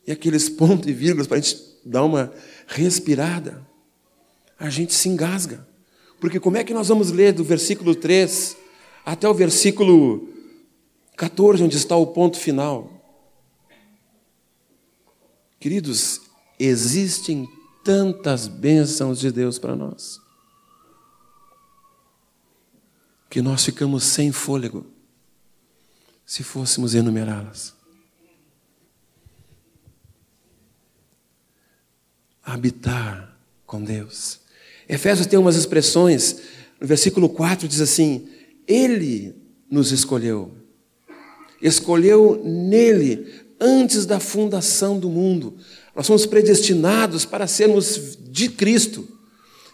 e 0.06 0.12
aqueles 0.12 0.48
pontos 0.48 0.88
e 0.88 0.92
vírgulas 0.92 1.26
para 1.26 1.38
a 1.38 1.40
gente 1.40 1.60
dar 1.84 2.04
uma 2.04 2.32
respirada, 2.68 3.66
a 4.56 4.70
gente 4.70 4.94
se 4.94 5.08
engasga. 5.08 5.66
Porque 6.20 6.38
como 6.38 6.56
é 6.56 6.62
que 6.62 6.72
nós 6.72 6.86
vamos 6.86 7.10
ler 7.10 7.32
do 7.32 7.42
versículo 7.42 7.96
3 7.96 8.56
até 9.04 9.28
o 9.28 9.34
versículo 9.34 10.28
14, 11.16 11.64
onde 11.64 11.76
está 11.76 11.96
o 11.96 12.06
ponto 12.06 12.38
final? 12.38 12.88
Queridos, 15.58 16.20
existem 16.60 17.48
tantas 17.82 18.46
bênçãos 18.46 19.18
de 19.18 19.32
Deus 19.32 19.58
para 19.58 19.74
nós, 19.74 20.20
que 23.28 23.42
nós 23.42 23.64
ficamos 23.64 24.04
sem 24.04 24.30
fôlego 24.30 24.91
se 26.24 26.42
fôssemos 26.42 26.94
enumerá-las. 26.94 27.74
Habitar 32.42 33.36
com 33.66 33.82
Deus. 33.82 34.40
Efésios 34.88 35.26
tem 35.26 35.38
umas 35.38 35.56
expressões, 35.56 36.40
no 36.80 36.86
versículo 36.86 37.28
4 37.28 37.68
diz 37.68 37.80
assim: 37.80 38.28
Ele 38.66 39.34
nos 39.70 39.92
escolheu, 39.92 40.52
escolheu 41.60 42.42
nele 42.44 43.42
antes 43.60 44.04
da 44.04 44.18
fundação 44.18 44.98
do 44.98 45.08
mundo. 45.08 45.56
Nós 45.94 46.06
somos 46.06 46.26
predestinados 46.26 47.24
para 47.24 47.46
sermos 47.46 48.18
de 48.28 48.48
Cristo. 48.48 49.08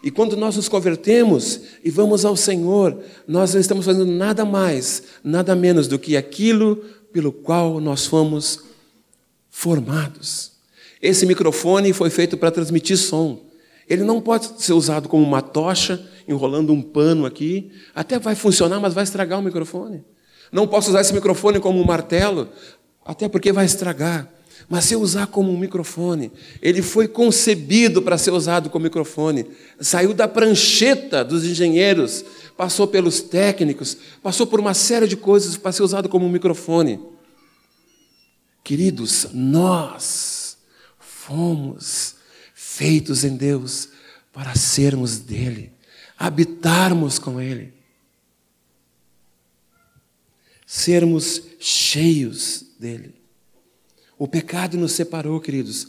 E 0.01 0.09
quando 0.09 0.37
nós 0.37 0.55
nos 0.55 0.69
convertemos 0.69 1.61
e 1.83 1.89
vamos 1.89 2.23
ao 2.23 2.35
Senhor, 2.35 2.97
nós 3.27 3.53
não 3.53 3.59
estamos 3.59 3.85
fazendo 3.85 4.05
nada 4.05 4.45
mais, 4.45 5.03
nada 5.23 5.55
menos 5.55 5.87
do 5.87 5.99
que 5.99 6.15
aquilo 6.15 6.77
pelo 7.11 7.31
qual 7.31 7.81
nós 7.81 8.05
fomos 8.05 8.63
formados. 9.49 10.53
Esse 11.01 11.25
microfone 11.25 11.91
foi 11.91 12.09
feito 12.09 12.37
para 12.37 12.51
transmitir 12.51 12.97
som. 12.97 13.41
Ele 13.89 14.03
não 14.03 14.21
pode 14.21 14.61
ser 14.63 14.73
usado 14.73 15.09
como 15.09 15.23
uma 15.23 15.41
tocha, 15.41 16.07
enrolando 16.27 16.71
um 16.71 16.81
pano 16.81 17.25
aqui. 17.25 17.71
Até 17.93 18.19
vai 18.19 18.35
funcionar, 18.35 18.79
mas 18.79 18.93
vai 18.93 19.03
estragar 19.03 19.39
o 19.39 19.43
microfone. 19.43 20.03
Não 20.51 20.67
posso 20.67 20.89
usar 20.89 21.01
esse 21.01 21.13
microfone 21.13 21.59
como 21.59 21.79
um 21.79 21.85
martelo, 21.85 22.49
até 23.03 23.27
porque 23.27 23.51
vai 23.51 23.65
estragar 23.65 24.31
mas 24.69 24.85
se 24.85 24.95
usar 24.95 25.27
como 25.27 25.51
um 25.51 25.57
microfone. 25.57 26.31
Ele 26.61 26.83
foi 26.83 27.07
concebido 27.07 28.03
para 28.03 28.19
ser 28.19 28.31
usado 28.31 28.69
como 28.69 28.83
microfone. 28.83 29.47
Saiu 29.79 30.13
da 30.13 30.27
prancheta 30.27 31.25
dos 31.25 31.43
engenheiros, 31.43 32.23
passou 32.55 32.87
pelos 32.87 33.19
técnicos, 33.19 33.97
passou 34.21 34.45
por 34.45 34.59
uma 34.59 34.75
série 34.75 35.07
de 35.07 35.17
coisas 35.17 35.57
para 35.57 35.71
ser 35.71 35.81
usado 35.81 36.07
como 36.07 36.27
um 36.27 36.29
microfone. 36.29 36.99
Queridos, 38.63 39.27
nós 39.33 40.57
fomos 40.99 42.15
feitos 42.53 43.23
em 43.23 43.35
Deus 43.35 43.89
para 44.31 44.53
sermos 44.53 45.17
dele, 45.17 45.71
habitarmos 46.17 47.17
com 47.17 47.41
ele. 47.41 47.73
Sermos 50.67 51.41
cheios 51.59 52.63
dele. 52.79 53.18
O 54.19 54.27
pecado 54.27 54.77
nos 54.77 54.91
separou, 54.91 55.39
queridos. 55.39 55.87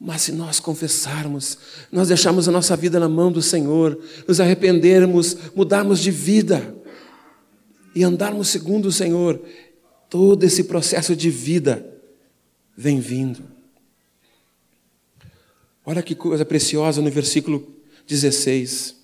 Mas 0.00 0.22
se 0.22 0.32
nós 0.32 0.60
confessarmos, 0.60 1.58
nós 1.90 2.08
deixarmos 2.08 2.48
a 2.48 2.52
nossa 2.52 2.76
vida 2.76 3.00
na 3.00 3.08
mão 3.08 3.30
do 3.30 3.42
Senhor, 3.42 3.98
nos 4.26 4.40
arrependermos, 4.40 5.36
mudarmos 5.54 5.98
de 5.98 6.12
vida 6.12 6.74
e 7.94 8.04
andarmos 8.04 8.48
segundo 8.48 8.86
o 8.86 8.92
Senhor, 8.92 9.42
todo 10.08 10.44
esse 10.44 10.64
processo 10.64 11.16
de 11.16 11.28
vida 11.28 11.84
vem 12.76 13.00
vindo. 13.00 13.42
Olha 15.84 16.02
que 16.02 16.14
coisa 16.14 16.44
preciosa 16.44 17.02
no 17.02 17.10
versículo 17.10 17.66
16, 18.06 18.94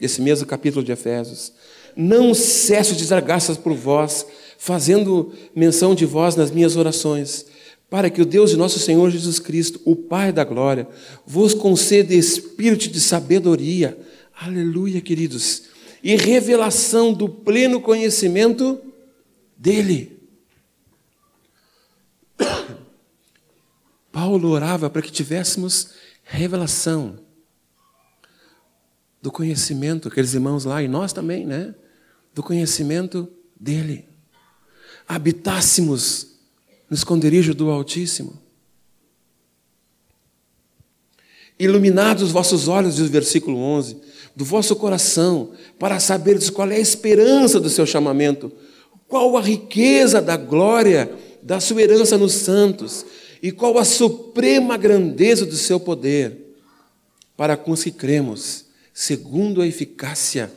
desse 0.00 0.20
mesmo 0.20 0.46
capítulo 0.46 0.84
de 0.84 0.90
Efésios. 0.90 1.52
Não 1.96 2.34
cesso 2.34 2.96
de 2.96 3.06
dar 3.06 3.22
graças 3.22 3.56
por 3.56 3.74
vós, 3.74 4.26
fazendo 4.58 5.32
menção 5.54 5.94
de 5.94 6.04
vós 6.04 6.34
nas 6.34 6.50
minhas 6.50 6.76
orações, 6.76 7.46
para 7.94 8.10
que 8.10 8.20
o 8.20 8.26
Deus 8.26 8.50
de 8.50 8.56
nosso 8.56 8.80
Senhor 8.80 9.08
Jesus 9.08 9.38
Cristo, 9.38 9.80
o 9.84 9.94
Pai 9.94 10.32
da 10.32 10.42
glória, 10.42 10.88
vos 11.24 11.54
conceda 11.54 12.12
espírito 12.12 12.88
de 12.88 13.00
sabedoria, 13.00 13.96
aleluia, 14.36 15.00
queridos, 15.00 15.66
e 16.02 16.16
revelação 16.16 17.12
do 17.12 17.28
pleno 17.28 17.80
conhecimento 17.80 18.80
dele. 19.56 20.18
Paulo 24.10 24.48
orava 24.48 24.90
para 24.90 25.00
que 25.00 25.12
tivéssemos 25.12 25.90
revelação 26.24 27.16
do 29.22 29.30
conhecimento, 29.30 30.08
aqueles 30.08 30.34
irmãos 30.34 30.64
lá, 30.64 30.82
e 30.82 30.88
nós 30.88 31.12
também, 31.12 31.46
né? 31.46 31.72
Do 32.34 32.42
conhecimento 32.42 33.32
dele. 33.54 34.08
Habitássemos 35.06 36.33
no 36.94 36.96
esconderijo 36.96 37.52
do 37.54 37.70
Altíssimo. 37.70 38.34
Iluminados 41.58 42.22
os 42.22 42.30
vossos 42.30 42.68
olhos, 42.68 42.94
diz 42.94 43.08
o 43.08 43.10
versículo 43.10 43.58
11, 43.58 43.96
do 44.36 44.44
vosso 44.44 44.76
coração, 44.76 45.50
para 45.76 45.98
saberes 45.98 46.48
qual 46.50 46.70
é 46.70 46.76
a 46.76 46.80
esperança 46.80 47.58
do 47.58 47.68
seu 47.68 47.84
chamamento, 47.84 48.52
qual 49.08 49.36
a 49.36 49.40
riqueza 49.40 50.22
da 50.22 50.36
glória 50.36 51.12
da 51.42 51.58
sua 51.58 51.82
herança 51.82 52.16
nos 52.16 52.34
santos, 52.34 53.04
e 53.42 53.50
qual 53.50 53.76
a 53.76 53.84
suprema 53.84 54.76
grandeza 54.76 55.44
do 55.44 55.56
seu 55.56 55.80
poder, 55.80 56.54
para 57.36 57.56
com 57.56 57.72
os 57.72 57.82
que 57.82 57.90
cremos, 57.90 58.66
segundo 58.92 59.60
a 59.60 59.66
eficácia 59.66 60.48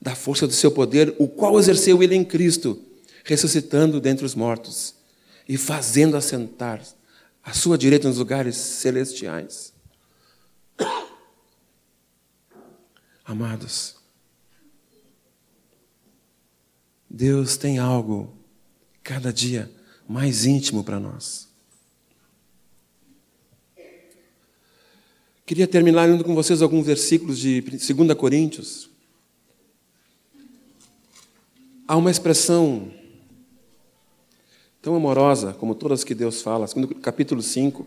da 0.00 0.14
força 0.14 0.46
do 0.46 0.52
seu 0.52 0.70
poder, 0.70 1.12
o 1.18 1.26
qual 1.26 1.58
exerceu 1.58 2.00
ele 2.00 2.14
em 2.14 2.22
Cristo, 2.22 2.78
ressuscitando 3.24 4.00
dentre 4.00 4.24
os 4.24 4.36
mortos 4.36 4.99
e 5.50 5.56
fazendo 5.56 6.16
assentar 6.16 6.80
a 7.42 7.52
sua 7.52 7.76
direita 7.76 8.06
nos 8.06 8.18
lugares 8.18 8.54
celestiais. 8.54 9.74
Amados, 13.24 13.96
Deus 17.10 17.56
tem 17.56 17.80
algo 17.80 18.32
cada 19.02 19.32
dia 19.32 19.68
mais 20.08 20.44
íntimo 20.44 20.84
para 20.84 21.00
nós. 21.00 21.48
Queria 25.44 25.66
terminar 25.66 26.04
lendo 26.08 26.22
com 26.22 26.32
vocês 26.32 26.62
alguns 26.62 26.86
versículos 26.86 27.40
de 27.40 27.60
2 27.60 28.14
Coríntios. 28.14 28.88
Há 31.88 31.96
uma 31.96 32.12
expressão 32.12 32.99
tão 34.82 34.94
amorosa 34.94 35.52
como 35.52 35.74
todas 35.74 36.04
que 36.04 36.14
Deus 36.14 36.42
fala, 36.42 36.66
capítulo 37.02 37.42
5. 37.42 37.86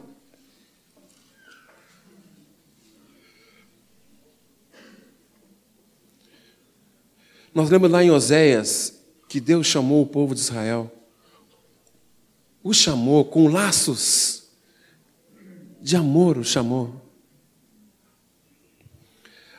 Nós 7.54 7.70
lemos 7.70 7.90
lá 7.90 8.04
em 8.04 8.10
Oséias 8.10 9.00
que 9.30 9.40
Deus 9.40 9.68
chamou 9.68 10.02
o 10.02 10.08
povo 10.08 10.34
de 10.34 10.42
Israel. 10.42 10.92
O 12.64 12.74
chamou 12.74 13.26
com 13.26 13.48
laços 13.48 14.44
de 15.82 15.96
amor, 15.96 16.38
o 16.38 16.44
chamou. 16.44 17.02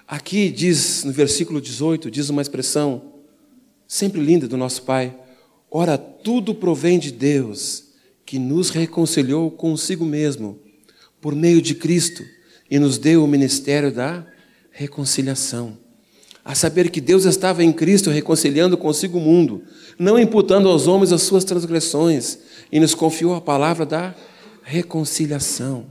Aqui 0.07 0.51
diz, 0.51 1.05
no 1.05 1.13
versículo 1.13 1.61
18, 1.61 2.11
diz 2.11 2.29
uma 2.31 2.43
expressão 2.43 3.15
sempre 3.87 4.21
linda 4.21 4.49
do 4.49 4.57
nosso 4.57 4.83
Pai: 4.83 5.17
Ora, 5.77 5.99
tudo 5.99 6.55
provém 6.55 7.01
de 7.01 7.11
Deus, 7.11 7.87
que 8.25 8.39
nos 8.39 8.71
reconciliou 8.71 9.51
consigo 9.51 10.05
mesmo, 10.05 10.57
por 11.21 11.35
meio 11.35 11.61
de 11.61 11.75
Cristo, 11.75 12.25
e 12.71 12.79
nos 12.79 12.97
deu 12.97 13.25
o 13.25 13.27
ministério 13.27 13.91
da 13.91 14.25
reconciliação. 14.71 15.77
A 16.45 16.55
saber 16.55 16.93
que 16.93 17.01
Deus 17.01 17.25
estava 17.25 17.65
em 17.65 17.73
Cristo 17.73 18.09
reconciliando 18.09 18.79
consigo 18.79 19.19
o 19.19 19.21
mundo, 19.21 19.65
não 19.99 20.17
imputando 20.17 20.69
aos 20.69 20.87
homens 20.87 21.11
as 21.11 21.23
suas 21.23 21.43
transgressões, 21.43 22.39
e 22.71 22.79
nos 22.79 22.95
confiou 22.95 23.35
a 23.35 23.41
palavra 23.41 23.85
da 23.85 24.15
reconciliação. 24.63 25.87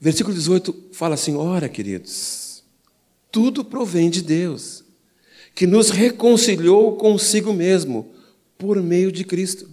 Versículo 0.00 0.34
18 0.34 0.74
fala 0.92 1.16
assim: 1.16 1.36
Ora, 1.36 1.68
queridos, 1.68 2.64
tudo 3.30 3.62
provém 3.62 4.08
de 4.08 4.22
Deus, 4.22 4.84
que 5.54 5.66
nos 5.66 5.90
reconciliou 5.90 6.96
consigo 6.96 7.52
mesmo 7.52 8.12
por 8.56 8.80
meio 8.82 9.10
de 9.10 9.24
Cristo. 9.24 9.68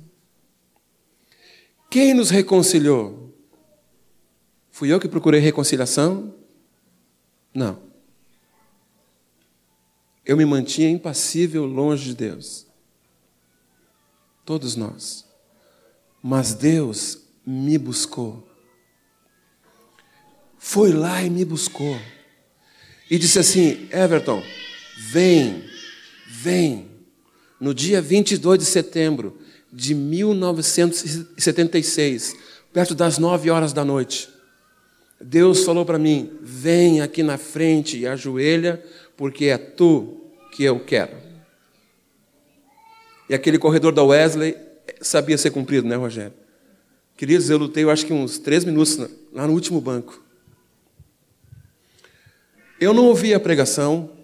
Quem 1.90 2.14
nos 2.14 2.30
reconciliou? 2.30 3.34
Fui 4.70 4.92
eu 4.92 5.00
que 5.00 5.08
procurei 5.08 5.40
reconciliação? 5.40 6.34
Não. 7.54 7.82
Eu 10.26 10.36
me 10.36 10.46
mantinha 10.46 10.90
impassível 10.90 11.66
longe 11.66 12.10
de 12.10 12.16
Deus. 12.16 12.68
Todos 14.46 14.76
nós. 14.76 15.26
Mas 16.22 16.54
Deus 16.54 17.20
me 17.46 17.78
buscou 17.78 18.48
foi 20.68 20.92
lá 20.92 21.24
e 21.24 21.30
me 21.30 21.46
buscou. 21.46 21.98
E 23.10 23.18
disse 23.18 23.40
assim: 23.40 23.88
Everton, 23.92 24.44
vem, 24.98 25.64
vem. 26.28 26.88
No 27.60 27.74
dia 27.74 28.00
22 28.02 28.60
de 28.60 28.66
setembro 28.66 29.38
de 29.72 29.94
1976, 29.94 32.36
perto 32.74 32.96
das 32.96 33.18
nove 33.18 33.50
horas 33.50 33.74
da 33.74 33.86
noite, 33.86 34.30
Deus 35.20 35.64
falou 35.64 35.84
para 35.86 36.00
mim: 36.00 36.32
vem 36.42 37.02
aqui 37.02 37.24
na 37.24 37.38
frente 37.38 37.98
e 37.98 38.08
ajoelha, 38.08 38.84
porque 39.16 39.46
é 39.46 39.58
tu 39.58 40.22
que 40.52 40.64
eu 40.64 40.80
quero. 40.80 41.16
E 43.30 43.36
aquele 43.36 43.60
corredor 43.60 43.94
da 43.94 44.04
Wesley 44.04 44.56
sabia 45.02 45.38
ser 45.38 45.52
cumprido, 45.52 45.88
né, 45.88 45.96
Rogério? 45.96 46.34
Queridos, 47.16 47.50
eu 47.50 47.58
lutei, 47.58 47.84
eu 47.84 47.90
acho 47.90 48.06
que 48.06 48.14
uns 48.14 48.38
três 48.38 48.64
minutos 48.64 48.98
lá 49.34 49.48
no 49.48 49.54
último 49.54 49.82
banco. 49.82 50.24
Eu 52.80 52.94
não 52.94 53.06
ouvi 53.06 53.34
a 53.34 53.40
pregação, 53.40 54.17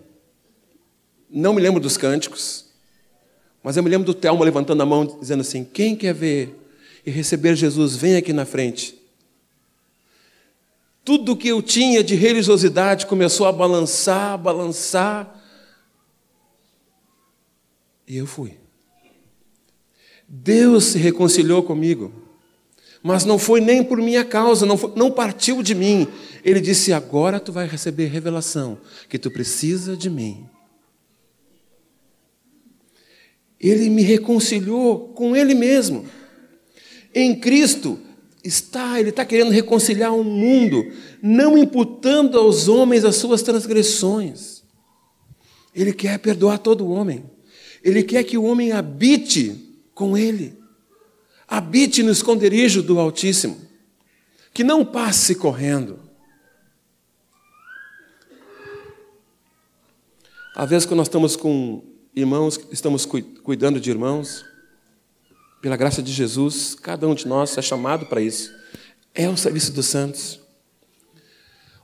não 1.34 1.54
me 1.54 1.62
lembro 1.62 1.80
dos 1.80 1.98
cânticos, 1.98 2.66
mas 3.64 3.76
eu 3.76 3.82
me 3.82 3.90
lembro 3.90 4.06
do 4.06 4.14
Telmo 4.14 4.44
levantando 4.44 4.84
a 4.84 4.86
mão, 4.86 5.18
dizendo 5.20 5.42
assim: 5.42 5.64
quem 5.64 5.96
quer 5.96 6.14
ver 6.14 6.60
e 7.06 7.10
receber 7.10 7.56
Jesus, 7.56 7.96
vem 7.96 8.16
aqui 8.16 8.32
na 8.32 8.46
frente. 8.46 9.02
Tudo 11.04 11.36
que 11.36 11.50
eu 11.50 11.62
tinha 11.62 12.04
de 12.04 12.16
religiosidade 12.16 13.08
começou 13.08 13.46
a 13.46 13.52
balançar, 13.52 14.38
balançar. 14.38 15.42
E 18.08 18.16
eu 18.16 18.26
fui. 18.26 18.58
Deus 20.28 20.86
se 20.86 20.98
reconciliou 20.98 21.62
comigo, 21.64 22.14
mas 23.02 23.26
não 23.26 23.38
foi 23.38 23.60
nem 23.60 23.84
por 23.84 23.98
minha 23.98 24.24
causa, 24.24 24.66
não, 24.66 24.78
foi, 24.78 24.94
não 24.96 25.12
partiu 25.12 25.62
de 25.62 25.76
mim, 25.76 26.08
ele 26.44 26.62
disse: 26.62 26.94
Agora 26.94 27.40
tu 27.40 27.52
vai 27.52 27.68
receber 27.68 28.08
revelação 28.08 28.78
que 29.10 29.20
tu 29.20 29.30
precisa 29.30 29.98
de 29.98 30.10
mim. 30.10 30.50
Ele 33.64 33.90
me 33.90 34.02
reconciliou 34.02 35.08
com 35.10 35.34
Ele 35.34 35.56
mesmo. 35.56 36.06
Em 37.16 37.34
Cristo 37.34 37.98
está, 38.44 39.00
Ele 39.00 39.10
está 39.10 39.24
querendo 39.24 39.52
reconciliar 39.52 40.14
o 40.14 40.22
mundo, 40.22 40.92
não 41.22 41.58
imputando 41.58 42.38
aos 42.38 42.68
homens 42.68 43.06
as 43.06 43.16
suas 43.16 43.42
transgressões. 43.42 44.62
Ele 45.74 45.94
quer 45.94 46.20
perdoar 46.20 46.60
todo 46.60 46.90
homem. 46.90 47.24
Ele 47.82 48.04
quer 48.04 48.26
que 48.26 48.38
o 48.38 48.44
homem 48.44 48.74
habite 48.74 49.80
com 49.94 50.18
Ele, 50.18 50.58
habite 51.48 52.04
no 52.04 52.12
esconderijo 52.12 52.84
do 52.84 53.00
Altíssimo, 53.00 53.58
que 54.54 54.64
não 54.64 54.84
passe 54.84 55.36
correndo. 55.36 56.00
Às 60.56 60.70
vezes, 60.70 60.86
quando 60.86 60.98
nós 60.98 61.08
estamos 61.08 61.36
com 61.36 61.93
irmãos, 62.16 62.60
estamos 62.72 63.06
cuidando 63.06 63.80
de 63.80 63.90
irmãos, 63.90 64.46
pela 65.62 65.76
graça 65.76 66.02
de 66.02 66.12
Jesus, 66.12 66.76
cada 66.76 67.08
um 67.08 67.16
de 67.16 67.28
nós 67.28 67.58
é 67.58 67.62
chamado 67.62 68.06
para 68.06 68.22
isso. 68.22 68.54
É 69.16 69.28
o 69.30 69.38
serviço 69.38 69.72
dos 69.72 69.88
santos. 69.88 70.40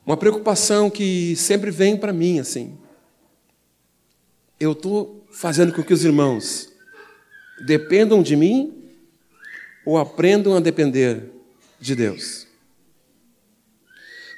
Uma 0.05 0.17
preocupação 0.17 0.89
que 0.89 1.35
sempre 1.35 1.71
vem 1.71 1.97
para 1.97 2.13
mim, 2.13 2.39
assim. 2.39 2.77
Eu 4.59 4.73
estou 4.73 5.25
fazendo 5.31 5.73
com 5.73 5.83
que 5.83 5.93
os 5.93 6.03
irmãos 6.03 6.69
dependam 7.65 8.21
de 8.21 8.35
mim 8.35 8.83
ou 9.85 9.97
aprendam 9.97 10.55
a 10.55 10.59
depender 10.59 11.31
de 11.79 11.95
Deus. 11.95 12.45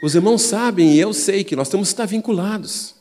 Os 0.03 0.15
irmãos 0.15 0.41
sabem, 0.43 0.93
e 0.93 0.99
eu 0.99 1.13
sei, 1.13 1.43
que 1.43 1.55
nós 1.55 1.69
temos 1.69 1.89
que 1.89 1.93
estar 1.93 2.05
vinculados 2.05 3.00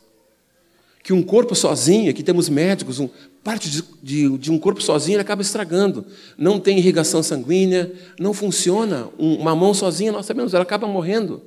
que 1.10 1.14
um 1.14 1.24
corpo 1.24 1.56
sozinho, 1.56 2.08
aqui 2.08 2.22
temos 2.22 2.48
médicos, 2.48 3.00
um, 3.00 3.08
parte 3.42 3.68
de, 3.68 3.82
de, 4.00 4.38
de, 4.38 4.52
um 4.52 4.60
corpo 4.60 4.80
sozinho 4.80 5.16
ele 5.16 5.22
acaba 5.22 5.42
estragando. 5.42 6.06
Não 6.38 6.60
tem 6.60 6.78
irrigação 6.78 7.20
sanguínea, 7.20 7.92
não 8.16 8.32
funciona. 8.32 9.08
uma 9.18 9.56
mão 9.56 9.74
sozinha, 9.74 10.12
nós 10.12 10.24
sabemos, 10.24 10.54
ela 10.54 10.62
acaba 10.62 10.86
morrendo. 10.86 11.42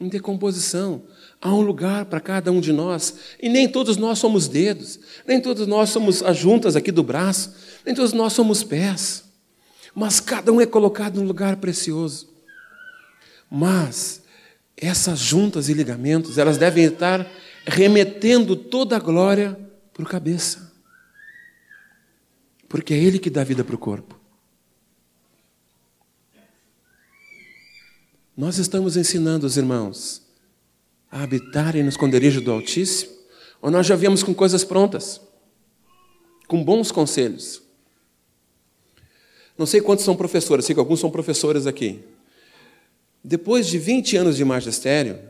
Em 0.00 0.08
decomposição. 0.08 1.02
Há 1.38 1.52
um 1.54 1.60
lugar 1.60 2.06
para 2.06 2.18
cada 2.18 2.50
um 2.50 2.62
de 2.62 2.72
nós. 2.72 3.14
E 3.42 3.50
nem 3.50 3.68
todos 3.68 3.98
nós 3.98 4.18
somos 4.18 4.48
dedos, 4.48 4.98
nem 5.26 5.38
todos 5.38 5.66
nós 5.66 5.90
somos 5.90 6.22
as 6.22 6.38
juntas 6.38 6.76
aqui 6.76 6.90
do 6.90 7.02
braço, 7.02 7.52
nem 7.84 7.94
todos 7.94 8.14
nós 8.14 8.32
somos 8.32 8.64
pés. 8.64 9.22
Mas 9.94 10.18
cada 10.18 10.50
um 10.50 10.62
é 10.62 10.66
colocado 10.66 11.20
num 11.20 11.26
lugar 11.26 11.56
precioso. 11.56 12.26
Mas 13.50 14.22
essas 14.78 15.18
juntas 15.18 15.68
e 15.68 15.74
ligamentos, 15.74 16.38
elas 16.38 16.56
devem 16.56 16.86
estar 16.86 17.30
remetendo 17.70 18.56
toda 18.56 18.96
a 18.96 18.98
glória 18.98 19.58
para 19.92 20.02
o 20.02 20.06
cabeça. 20.06 20.72
Porque 22.68 22.92
é 22.92 22.98
ele 22.98 23.18
que 23.18 23.30
dá 23.30 23.44
vida 23.44 23.64
para 23.64 23.74
o 23.74 23.78
corpo. 23.78 24.18
Nós 28.36 28.58
estamos 28.58 28.96
ensinando 28.96 29.46
os 29.46 29.56
irmãos 29.56 30.22
a 31.10 31.22
habitarem 31.22 31.82
no 31.82 31.88
esconderijo 31.88 32.40
do 32.40 32.50
Altíssimo, 32.50 33.12
ou 33.60 33.70
nós 33.70 33.86
já 33.86 33.94
viemos 33.94 34.22
com 34.22 34.34
coisas 34.34 34.64
prontas, 34.64 35.20
com 36.46 36.64
bons 36.64 36.90
conselhos. 36.90 37.62
Não 39.58 39.66
sei 39.66 39.80
quantos 39.80 40.04
são 40.04 40.16
professores, 40.16 40.64
sei 40.64 40.74
que 40.74 40.80
alguns 40.80 41.00
são 41.00 41.10
professores 41.10 41.66
aqui. 41.66 42.02
Depois 43.22 43.66
de 43.66 43.78
20 43.78 44.16
anos 44.16 44.36
de 44.36 44.44
magistério, 44.44 45.29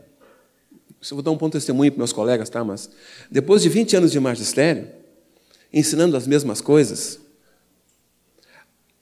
eu 1.09 1.15
vou 1.15 1.23
dar 1.23 1.31
um 1.31 1.37
ponto 1.37 1.53
de 1.53 1.57
testemunho 1.57 1.91
para 1.91 1.97
meus 1.97 2.13
colegas, 2.13 2.49
tá? 2.49 2.63
Mas 2.63 2.89
depois 3.29 3.61
de 3.61 3.69
20 3.69 3.95
anos 3.95 4.11
de 4.11 4.19
magistério, 4.19 4.87
ensinando 5.73 6.15
as 6.15 6.27
mesmas 6.27 6.61
coisas, 6.61 7.19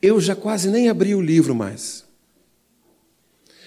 eu 0.02 0.20
já 0.22 0.36
quase 0.36 0.70
nem 0.70 0.88
abri 0.88 1.14
o 1.14 1.22
livro 1.22 1.54
mais. 1.54 2.06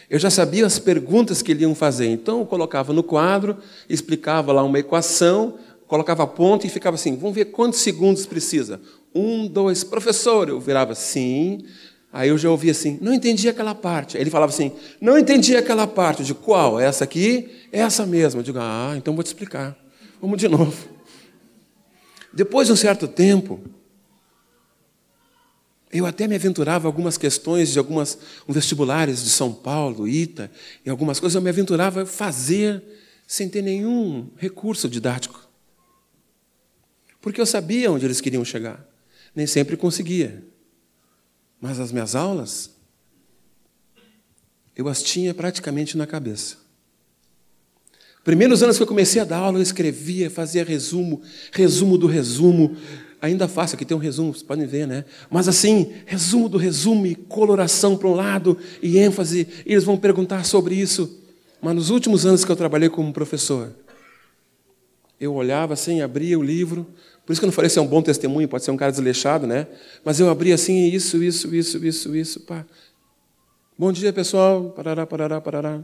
Eu 0.09 0.19
já 0.19 0.31
sabia 0.31 0.67
as 0.67 0.79
perguntas 0.79 1.43
que 1.43 1.53
eles 1.53 1.63
iam 1.63 1.75
fazer, 1.75 2.07
então 2.07 2.41
eu 2.41 2.47
colocava 2.47 2.93
no 2.93 3.03
quadro, 3.03 3.57
explicava 3.89 4.53
lá 4.53 4.63
uma 4.63 4.79
equação, 4.79 5.59
colocava 5.87 6.27
ponto 6.27 6.67
e 6.67 6.71
ficava 6.71 6.97
assim: 6.97 7.17
vamos 7.17 7.35
ver 7.35 7.47
quantos 7.47 7.81
segundos 7.81 8.25
precisa. 8.25 8.81
Um, 9.15 9.47
dois, 9.47 9.85
professor. 9.85 10.49
Eu 10.49 10.59
virava 10.59 10.95
sim. 10.95 11.65
Aí 12.13 12.29
eu 12.29 12.37
já 12.37 12.51
ouvia 12.51 12.73
assim: 12.73 12.99
não 13.01 13.15
entendi 13.15 13.49
aquela 13.49 13.75
parte. 13.75 14.17
Aí 14.17 14.23
ele 14.23 14.31
falava 14.31 14.53
assim: 14.53 14.73
não 15.01 15.19
entendi 15.19 15.57
aquela 15.57 15.87
parte. 15.87 16.23
Digo: 16.23 16.41
qual? 16.41 16.79
Essa 16.79 17.05
aqui? 17.05 17.51
Essa 17.73 18.05
mesma. 18.05 18.41
Eu 18.41 18.45
digo: 18.45 18.59
ah, 18.61 18.95
então 18.97 19.15
vou 19.15 19.23
te 19.23 19.29
explicar. 19.29 19.77
Vamos 20.21 20.39
de 20.39 20.47
novo. 20.49 20.89
Depois 22.33 22.67
de 22.67 22.73
um 22.73 22.77
certo 22.77 23.09
tempo, 23.09 23.61
eu 25.91 26.05
até 26.05 26.27
me 26.27 26.35
aventurava 26.35 26.87
algumas 26.87 27.17
questões 27.17 27.71
de 27.71 27.79
algumas 27.79 28.19
um 28.49 28.53
vestibulares 28.53 29.23
de 29.23 29.31
São 29.31 29.53
Paulo, 29.53 30.07
ITA, 30.07 30.51
e 30.85 30.91
algumas 30.91 31.19
coisas 31.19 31.35
eu 31.35 31.43
me 31.43 31.51
aventurava 31.51 32.03
a 32.03 32.07
fazer 32.07 32.83
sem 33.27 33.49
ter 33.49 33.63
nenhum 33.63 34.29
recurso 34.37 34.89
didático. 34.89 35.49
Porque 37.21 37.41
eu 37.41 37.47
sabia 37.47 37.91
onde 37.91 38.05
eles 38.05 38.21
queriam 38.21 38.45
chegar. 38.45 38.87
Nem 39.35 39.47
sempre 39.47 39.77
conseguia. 39.77 40.43
Mas 41.63 41.79
as 41.79 41.93
minhas 41.93 42.17
aulas, 42.17 42.71
eu 44.77 44.89
as 44.89 45.01
tinha 45.01 45.33
praticamente 45.33 45.97
na 45.97 46.09
cabeça. 46.09 46.57
Primeiros 48.25 48.65
anos 48.65 48.77
que 48.77 48.83
eu 48.83 48.87
comecei 48.87 49.23
a 49.23 49.25
dar 49.25 49.39
aula, 49.39 49.59
eu 49.59 49.63
escrevia, 49.63 50.29
fazia 50.29 50.65
resumo, 50.65 51.23
resumo 51.53 51.97
do 51.97 52.09
resumo, 52.09 52.77
ainda 53.21 53.47
faço, 53.47 53.77
aqui 53.77 53.85
tem 53.85 53.97
um 53.97 54.01
resumo, 54.01 54.33
vocês 54.35 54.43
podem 54.43 54.67
ver, 54.67 54.89
né? 54.89 55.05
Mas 55.31 55.47
assim, 55.47 55.93
resumo 56.05 56.49
do 56.49 56.59
resumo, 56.59 57.17
coloração 57.29 57.97
para 57.97 58.09
um 58.09 58.15
lado 58.15 58.59
e 58.83 58.99
ênfase, 58.99 59.47
e 59.65 59.73
eles 59.73 59.85
vão 59.85 59.97
perguntar 59.97 60.45
sobre 60.45 60.75
isso. 60.75 61.23
Mas 61.61 61.77
nos 61.77 61.91
últimos 61.91 62.27
anos 62.27 62.45
que 62.45 62.51
eu 62.51 62.57
trabalhei 62.57 62.89
como 62.89 63.13
professor, 63.13 63.73
eu 65.21 65.33
olhava 65.33 65.75
assim, 65.75 66.01
abria 66.01 66.37
o 66.37 66.43
livro, 66.43 66.85
por 67.25 67.33
isso 67.33 67.41
que 67.41 67.45
eu 67.45 67.49
não 67.49 67.53
falei 67.53 67.71
se 67.71 67.79
é 67.79 67.83
um 67.83 67.87
bom 67.87 68.03
testemunho, 68.03 68.49
pode 68.49 68.65
ser 68.65 68.71
um 68.71 68.77
cara 68.77 68.91
desleixado, 68.91 69.47
né? 69.47 69.67
Mas 70.05 70.19
eu 70.19 70.29
abria 70.29 70.55
assim, 70.55 70.87
isso, 70.87 71.23
isso, 71.23 71.55
isso, 71.55 71.85
isso, 71.85 72.17
isso, 72.17 72.41
pá. 72.41 72.67
Bom 73.79 73.93
dia, 73.93 74.13
pessoal, 74.13 74.71
parará, 74.71 75.07
parará, 75.07 75.41
parará. 75.41 75.83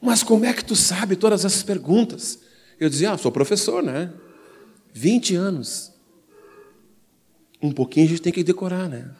Mas 0.00 0.22
como 0.22 0.44
é 0.44 0.52
que 0.52 0.64
tu 0.64 0.74
sabe 0.74 1.16
todas 1.16 1.44
essas 1.44 1.62
perguntas? 1.62 2.38
Eu 2.78 2.88
dizia, 2.88 3.12
ah, 3.12 3.18
sou 3.18 3.30
professor, 3.30 3.82
né? 3.82 4.12
20 4.92 5.34
anos. 5.34 5.92
Um 7.60 7.70
pouquinho 7.72 8.06
a 8.06 8.08
gente 8.08 8.22
tem 8.22 8.32
que 8.32 8.42
decorar, 8.42 8.88
né? 8.88 9.10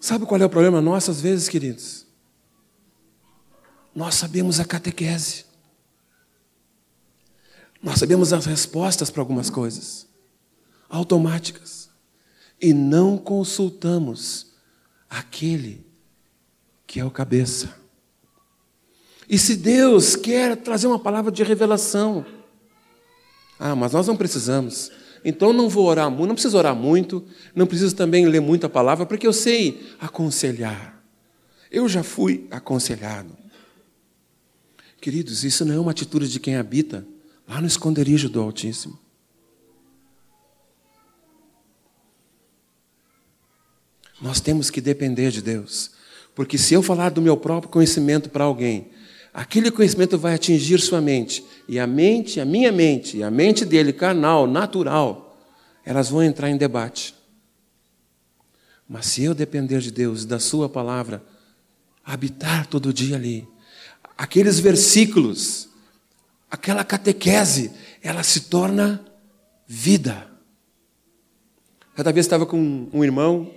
Sabe 0.00 0.26
qual 0.26 0.40
é 0.40 0.44
o 0.44 0.50
problema 0.50 0.80
nosso 0.80 1.10
às 1.10 1.20
vezes, 1.20 1.48
queridos? 1.48 2.04
Nós 3.94 4.16
sabemos 4.16 4.58
a 4.60 4.64
catequese. 4.64 5.44
Nós 7.84 7.98
sabemos 7.98 8.32
as 8.32 8.46
respostas 8.46 9.10
para 9.10 9.20
algumas 9.20 9.50
coisas, 9.50 10.06
automáticas, 10.88 11.90
e 12.58 12.72
não 12.72 13.18
consultamos 13.18 14.54
aquele 15.08 15.84
que 16.86 16.98
é 16.98 17.04
o 17.04 17.10
cabeça. 17.10 17.76
E 19.28 19.36
se 19.36 19.54
Deus 19.54 20.16
quer 20.16 20.56
trazer 20.56 20.86
uma 20.86 20.98
palavra 20.98 21.30
de 21.30 21.42
revelação, 21.42 22.24
ah, 23.58 23.76
mas 23.76 23.92
nós 23.92 24.06
não 24.06 24.16
precisamos. 24.16 24.90
Então 25.22 25.52
não 25.52 25.68
vou 25.68 25.84
orar 25.84 26.10
muito, 26.10 26.28
não 26.28 26.34
preciso 26.34 26.56
orar 26.56 26.74
muito, 26.74 27.22
não 27.54 27.66
preciso 27.66 27.94
também 27.94 28.26
ler 28.26 28.40
muita 28.40 28.66
palavra, 28.66 29.04
porque 29.04 29.26
eu 29.26 29.32
sei 29.32 29.86
aconselhar. 30.00 31.04
Eu 31.70 31.86
já 31.86 32.02
fui 32.02 32.46
aconselhado. 32.50 33.36
Queridos, 35.02 35.44
isso 35.44 35.66
não 35.66 35.74
é 35.74 35.78
uma 35.78 35.90
atitude 35.90 36.30
de 36.30 36.40
quem 36.40 36.56
habita 36.56 37.06
lá 37.46 37.60
no 37.60 37.66
esconderijo 37.66 38.28
do 38.28 38.40
Altíssimo. 38.40 38.98
Nós 44.20 44.40
temos 44.40 44.70
que 44.70 44.80
depender 44.80 45.30
de 45.30 45.42
Deus, 45.42 45.90
porque 46.34 46.56
se 46.56 46.72
eu 46.74 46.82
falar 46.82 47.10
do 47.10 47.20
meu 47.20 47.36
próprio 47.36 47.70
conhecimento 47.70 48.30
para 48.30 48.44
alguém, 48.44 48.90
aquele 49.32 49.70
conhecimento 49.70 50.16
vai 50.16 50.34
atingir 50.34 50.80
sua 50.80 51.00
mente, 51.00 51.44
e 51.68 51.78
a 51.78 51.86
mente, 51.86 52.40
a 52.40 52.44
minha 52.44 52.72
mente, 52.72 53.18
e 53.18 53.22
a 53.22 53.30
mente 53.30 53.64
dele, 53.64 53.92
carnal, 53.92 54.46
natural, 54.46 55.36
elas 55.84 56.08
vão 56.08 56.22
entrar 56.22 56.48
em 56.48 56.56
debate. 56.56 57.14
Mas 58.88 59.06
se 59.06 59.24
eu 59.24 59.34
depender 59.34 59.80
de 59.80 59.90
Deus, 59.90 60.24
da 60.24 60.38
Sua 60.38 60.68
palavra, 60.68 61.22
habitar 62.04 62.66
todo 62.66 62.92
dia 62.92 63.16
ali, 63.16 63.46
aqueles 64.16 64.58
versículos, 64.60 65.68
aquela 66.54 66.84
catequese, 66.84 67.72
ela 68.00 68.22
se 68.22 68.42
torna 68.42 69.04
vida. 69.66 70.30
Cada 71.96 72.12
vez 72.12 72.26
estava 72.26 72.46
com 72.46 72.88
um 72.92 73.02
irmão, 73.02 73.50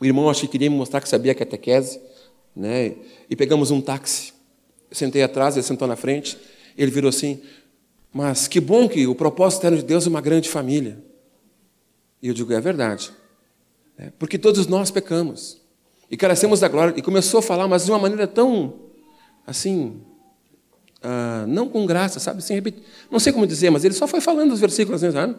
o 0.00 0.06
irmão 0.06 0.30
acho 0.30 0.42
que 0.42 0.48
queria 0.48 0.70
me 0.70 0.76
mostrar 0.76 1.00
que 1.00 1.08
sabia 1.08 1.34
catequese, 1.34 2.00
né? 2.54 2.94
E 3.28 3.34
pegamos 3.34 3.72
um 3.72 3.80
táxi. 3.80 4.32
Eu 4.88 4.96
sentei 4.96 5.22
atrás, 5.24 5.56
ele 5.56 5.66
sentou 5.66 5.88
na 5.88 5.96
frente. 5.96 6.38
Ele 6.76 6.90
virou 6.90 7.08
assim: 7.08 7.42
Mas 8.12 8.46
que 8.46 8.60
bom 8.60 8.88
que 8.88 9.06
o 9.06 9.14
propósito 9.14 9.60
eterno 9.60 9.78
de 9.78 9.84
Deus 9.84 10.06
é 10.06 10.08
uma 10.08 10.20
grande 10.20 10.48
família. 10.48 11.02
E 12.22 12.28
eu 12.28 12.34
digo: 12.34 12.52
É 12.52 12.60
verdade. 12.60 13.10
É, 13.98 14.10
porque 14.18 14.38
todos 14.38 14.68
nós 14.68 14.92
pecamos. 14.92 15.60
E 16.08 16.16
carecemos 16.16 16.60
da 16.60 16.68
glória. 16.68 16.94
E 16.96 17.02
começou 17.02 17.38
a 17.40 17.42
falar, 17.42 17.66
mas 17.66 17.84
de 17.84 17.90
uma 17.90 17.98
maneira 17.98 18.26
tão, 18.26 18.74
assim, 19.44 20.00
ah, 21.02 21.44
não 21.46 21.68
com 21.68 21.86
graça, 21.86 22.18
sabe? 22.18 22.42
Sem 22.42 22.56
repetir. 22.56 22.82
Não 23.10 23.18
sei 23.18 23.32
como 23.32 23.46
dizer, 23.46 23.70
mas 23.70 23.84
ele 23.84 23.94
só 23.94 24.06
foi 24.06 24.20
falando 24.20 24.52
os 24.52 24.60
versículos, 24.60 25.02
né? 25.02 25.34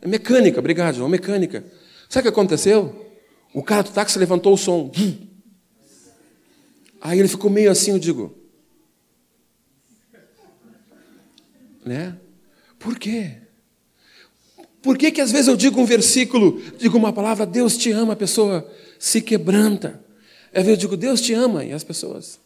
É 0.00 0.08
mecânica, 0.08 0.58
obrigado, 0.58 0.96
João, 0.96 1.08
mecânica. 1.08 1.64
Sabe 2.08 2.28
o 2.28 2.32
que 2.32 2.40
aconteceu? 2.40 3.10
O 3.54 3.62
cara 3.62 3.82
do 3.82 3.90
táxi 3.90 4.18
levantou 4.18 4.54
o 4.54 4.56
som. 4.56 4.90
Aí 7.00 7.18
ele 7.18 7.28
ficou 7.28 7.50
meio 7.50 7.70
assim, 7.70 7.90
eu 7.90 7.98
digo. 7.98 8.36
Né? 11.84 12.16
Por 12.78 12.98
quê? 12.98 13.38
Por 14.80 14.98
que, 14.98 15.10
que 15.12 15.20
às 15.20 15.30
vezes 15.30 15.48
eu 15.48 15.56
digo 15.56 15.80
um 15.80 15.84
versículo, 15.84 16.60
digo 16.78 16.98
uma 16.98 17.12
palavra, 17.12 17.46
Deus 17.46 17.76
te 17.76 17.90
ama, 17.92 18.14
a 18.14 18.16
pessoa 18.16 18.68
se 18.98 19.20
quebranta. 19.20 20.02
Às 20.52 20.64
vezes 20.64 20.70
eu 20.70 20.76
digo, 20.76 20.96
Deus 20.96 21.20
te 21.20 21.32
ama, 21.32 21.64
e 21.64 21.72
as 21.72 21.84
pessoas 21.84 22.41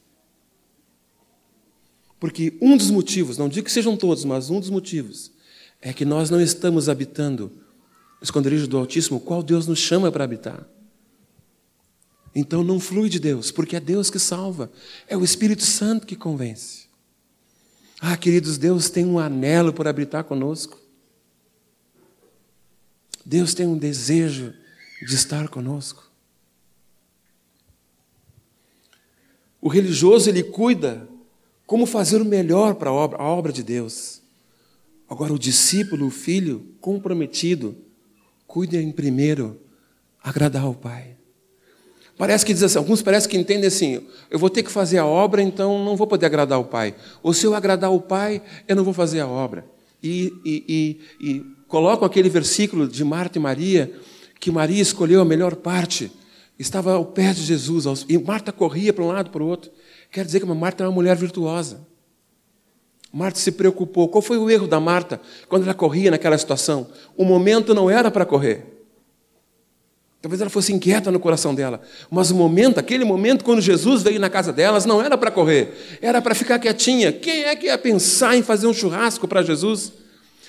porque 2.26 2.54
um 2.60 2.76
dos 2.76 2.90
motivos, 2.90 3.38
não 3.38 3.48
digo 3.48 3.66
que 3.66 3.72
sejam 3.72 3.96
todos, 3.96 4.24
mas 4.24 4.50
um 4.50 4.58
dos 4.58 4.68
motivos, 4.68 5.30
é 5.80 5.92
que 5.92 6.04
nós 6.04 6.28
não 6.28 6.40
estamos 6.40 6.88
habitando 6.88 7.52
o 8.20 8.24
esconderijo 8.24 8.66
do 8.66 8.76
Altíssimo, 8.76 9.20
qual 9.20 9.44
Deus 9.44 9.68
nos 9.68 9.78
chama 9.78 10.10
para 10.10 10.24
habitar. 10.24 10.66
Então 12.34 12.64
não 12.64 12.80
flui 12.80 13.08
de 13.08 13.20
Deus, 13.20 13.52
porque 13.52 13.76
é 13.76 13.80
Deus 13.80 14.10
que 14.10 14.18
salva, 14.18 14.72
é 15.06 15.16
o 15.16 15.22
Espírito 15.22 15.62
Santo 15.62 16.04
que 16.04 16.16
convence. 16.16 16.86
Ah, 18.00 18.16
queridos, 18.16 18.58
Deus 18.58 18.90
tem 18.90 19.06
um 19.06 19.20
anelo 19.20 19.72
por 19.72 19.86
habitar 19.86 20.24
conosco. 20.24 20.80
Deus 23.24 23.54
tem 23.54 23.68
um 23.68 23.78
desejo 23.78 24.52
de 25.00 25.14
estar 25.14 25.46
conosco. 25.46 26.10
O 29.60 29.68
religioso 29.68 30.28
ele 30.28 30.42
cuida 30.42 31.08
como 31.66 31.84
fazer 31.84 32.22
o 32.22 32.24
melhor 32.24 32.74
para 32.76 32.90
a 32.90 32.92
obra, 32.92 33.18
a 33.18 33.24
obra 33.24 33.52
de 33.52 33.62
Deus. 33.62 34.22
Agora 35.08 35.32
o 35.32 35.38
discípulo, 35.38 36.06
o 36.06 36.10
filho 36.10 36.74
comprometido, 36.80 37.76
cuida 38.46 38.80
em 38.80 38.92
primeiro 38.92 39.60
agradar 40.22 40.68
o 40.68 40.74
Pai. 40.74 41.16
Parece 42.16 42.46
que 42.46 42.54
diz 42.54 42.62
assim, 42.62 42.78
alguns 42.78 43.02
parece 43.02 43.28
que 43.28 43.36
entendem 43.36 43.66
assim, 43.66 44.06
eu 44.30 44.38
vou 44.38 44.48
ter 44.48 44.62
que 44.62 44.70
fazer 44.70 44.98
a 44.98 45.04
obra, 45.04 45.42
então 45.42 45.84
não 45.84 45.96
vou 45.96 46.06
poder 46.06 46.26
agradar 46.26 46.58
o 46.58 46.64
Pai. 46.64 46.94
Ou 47.22 47.34
se 47.34 47.44
eu 47.44 47.54
agradar 47.54 47.92
o 47.92 48.00
Pai, 48.00 48.40
eu 48.66 48.74
não 48.74 48.84
vou 48.84 48.94
fazer 48.94 49.20
a 49.20 49.26
obra. 49.28 49.66
E, 50.02 50.32
e, 50.44 50.64
e, 51.20 51.28
e 51.28 51.46
colocam 51.68 52.06
aquele 52.06 52.30
versículo 52.30 52.88
de 52.88 53.04
Marta 53.04 53.38
e 53.38 53.40
Maria, 53.40 53.92
que 54.40 54.50
Maria 54.50 54.80
escolheu 54.80 55.20
a 55.20 55.24
melhor 55.24 55.56
parte, 55.56 56.10
estava 56.58 56.94
ao 56.94 57.04
pé 57.04 57.34
de 57.34 57.42
Jesus, 57.42 58.06
e 58.08 58.16
Marta 58.16 58.50
corria 58.50 58.92
para 58.92 59.04
um 59.04 59.08
lado 59.08 59.30
para 59.30 59.42
o 59.42 59.46
outro. 59.46 59.70
Quer 60.10 60.24
dizer 60.24 60.40
que 60.40 60.46
Marta 60.46 60.82
era 60.82 60.88
uma 60.88 60.94
mulher 60.94 61.16
virtuosa. 61.16 61.86
Marta 63.12 63.38
se 63.38 63.52
preocupou. 63.52 64.08
Qual 64.08 64.22
foi 64.22 64.38
o 64.38 64.50
erro 64.50 64.66
da 64.66 64.80
Marta 64.80 65.20
quando 65.48 65.62
ela 65.62 65.74
corria 65.74 66.10
naquela 66.10 66.36
situação? 66.36 66.88
O 67.16 67.24
momento 67.24 67.74
não 67.74 67.88
era 67.88 68.10
para 68.10 68.24
correr. 68.24 68.76
Talvez 70.20 70.40
ela 70.40 70.50
fosse 70.50 70.72
inquieta 70.72 71.10
no 71.10 71.20
coração 71.20 71.54
dela. 71.54 71.80
Mas 72.10 72.30
o 72.30 72.34
momento, 72.34 72.78
aquele 72.78 73.04
momento, 73.04 73.44
quando 73.44 73.60
Jesus 73.60 74.02
veio 74.02 74.18
na 74.18 74.28
casa 74.28 74.52
delas, 74.52 74.84
não 74.84 75.00
era 75.00 75.16
para 75.16 75.30
correr, 75.30 75.98
era 76.02 76.20
para 76.20 76.34
ficar 76.34 76.58
quietinha. 76.58 77.12
Quem 77.12 77.44
é 77.44 77.54
que 77.54 77.66
ia 77.66 77.78
pensar 77.78 78.36
em 78.36 78.42
fazer 78.42 78.66
um 78.66 78.74
churrasco 78.74 79.28
para 79.28 79.42
Jesus? 79.42 79.92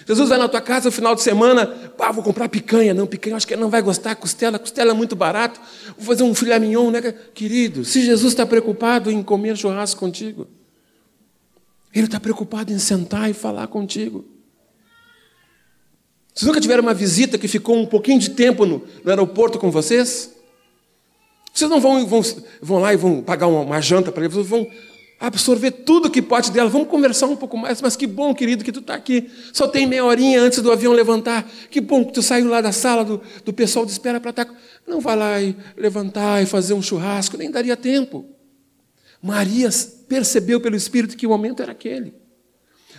Jesus 0.08 0.30
vai 0.30 0.38
na 0.38 0.48
tua 0.48 0.62
casa 0.62 0.86
no 0.86 0.92
final 0.92 1.14
de 1.14 1.22
semana, 1.22 1.68
pá, 1.68 2.14
vou 2.14 2.24
comprar 2.24 2.48
picanha. 2.48 2.94
Não, 2.94 3.06
picanha 3.06 3.36
acho 3.36 3.46
que 3.46 3.54
ele 3.54 3.62
não 3.62 3.70
vai 3.70 3.82
gostar, 3.82 4.16
costela, 4.16 4.58
costela 4.58 4.92
é 4.92 4.94
muito 4.94 5.18
barato. 5.18 5.60
Vou 5.98 6.06
fazer 6.06 6.24
um 6.24 6.34
filé 6.34 6.58
mignon, 6.58 6.90
né? 6.92 7.02
Querido, 7.34 7.84
se 7.84 8.02
Jesus 8.02 8.32
está 8.32 8.46
preocupado 8.46 9.12
em 9.12 9.22
comer 9.22 9.58
churrasco 9.58 10.00
contigo, 10.00 10.48
Ele 11.94 12.06
está 12.06 12.22
preocupado 12.22 12.72
em 12.72 12.80
sentar 12.80 13.30
e 13.30 13.34
falar 13.34 13.68
contigo. 13.68 14.24
Vocês 16.34 16.48
nunca 16.48 16.62
tiveram 16.62 16.84
uma 16.84 16.94
visita 16.94 17.38
que 17.38 17.48
ficou 17.48 17.76
um 17.76 17.86
pouquinho 17.86 18.20
de 18.20 18.30
tempo 18.30 18.66
no, 18.66 18.84
no 19.04 19.10
aeroporto 19.10 19.60
com 19.60 19.70
vocês? 19.70 20.34
Vocês 21.54 21.70
não 21.70 21.82
vão, 21.82 22.06
vão, 22.06 22.22
vão 22.62 22.80
lá 22.80 22.94
e 22.94 22.96
vão 22.96 23.22
pagar 23.22 23.48
uma, 23.48 23.60
uma 23.60 23.82
janta 23.82 24.10
para 24.10 24.24
eles, 24.24 24.36
vocês 24.36 24.48
vão 24.48 24.70
absorver 25.20 25.72
tudo 25.72 26.10
que 26.10 26.22
pode 26.22 26.52
dela. 26.52 26.70
Vamos 26.70 26.88
conversar 26.88 27.26
um 27.28 27.36
pouco 27.36 27.58
mais. 27.58 27.82
Mas 27.82 27.96
que 27.96 28.06
bom, 28.06 28.34
querido, 28.34 28.64
que 28.64 28.72
tu 28.72 28.80
está 28.80 28.94
aqui. 28.94 29.30
Só 29.52 29.68
tem 29.68 29.88
meia 29.88 30.06
horinha 30.06 30.42
antes 30.42 30.62
do 30.62 30.72
avião 30.72 30.94
levantar. 30.94 31.50
Que 31.70 31.82
bom 31.82 32.06
que 32.06 32.14
tu 32.14 32.22
saiu 32.22 32.48
lá 32.48 32.62
da 32.62 32.72
sala 32.72 33.04
do, 33.04 33.22
do 33.44 33.54
pessoal 33.54 33.86
de 33.86 33.92
espera 33.92 34.20
para 34.20 34.30
estar. 34.30 34.46
Tá... 34.46 34.56
Não 34.88 35.02
vai 35.02 35.16
lá 35.16 35.42
e 35.42 35.56
levantar 35.76 36.42
e 36.44 36.46
fazer 36.46 36.74
um 36.74 36.82
churrasco, 36.82 37.38
nem 37.38 37.50
daria 37.50 37.76
tempo. 37.76 38.26
Maria 39.22 39.70
percebeu 40.08 40.62
pelo 40.62 40.76
Espírito 40.76 41.18
que 41.18 41.26
o 41.26 41.30
momento 41.30 41.62
era 41.64 41.72
aquele. 41.72 42.14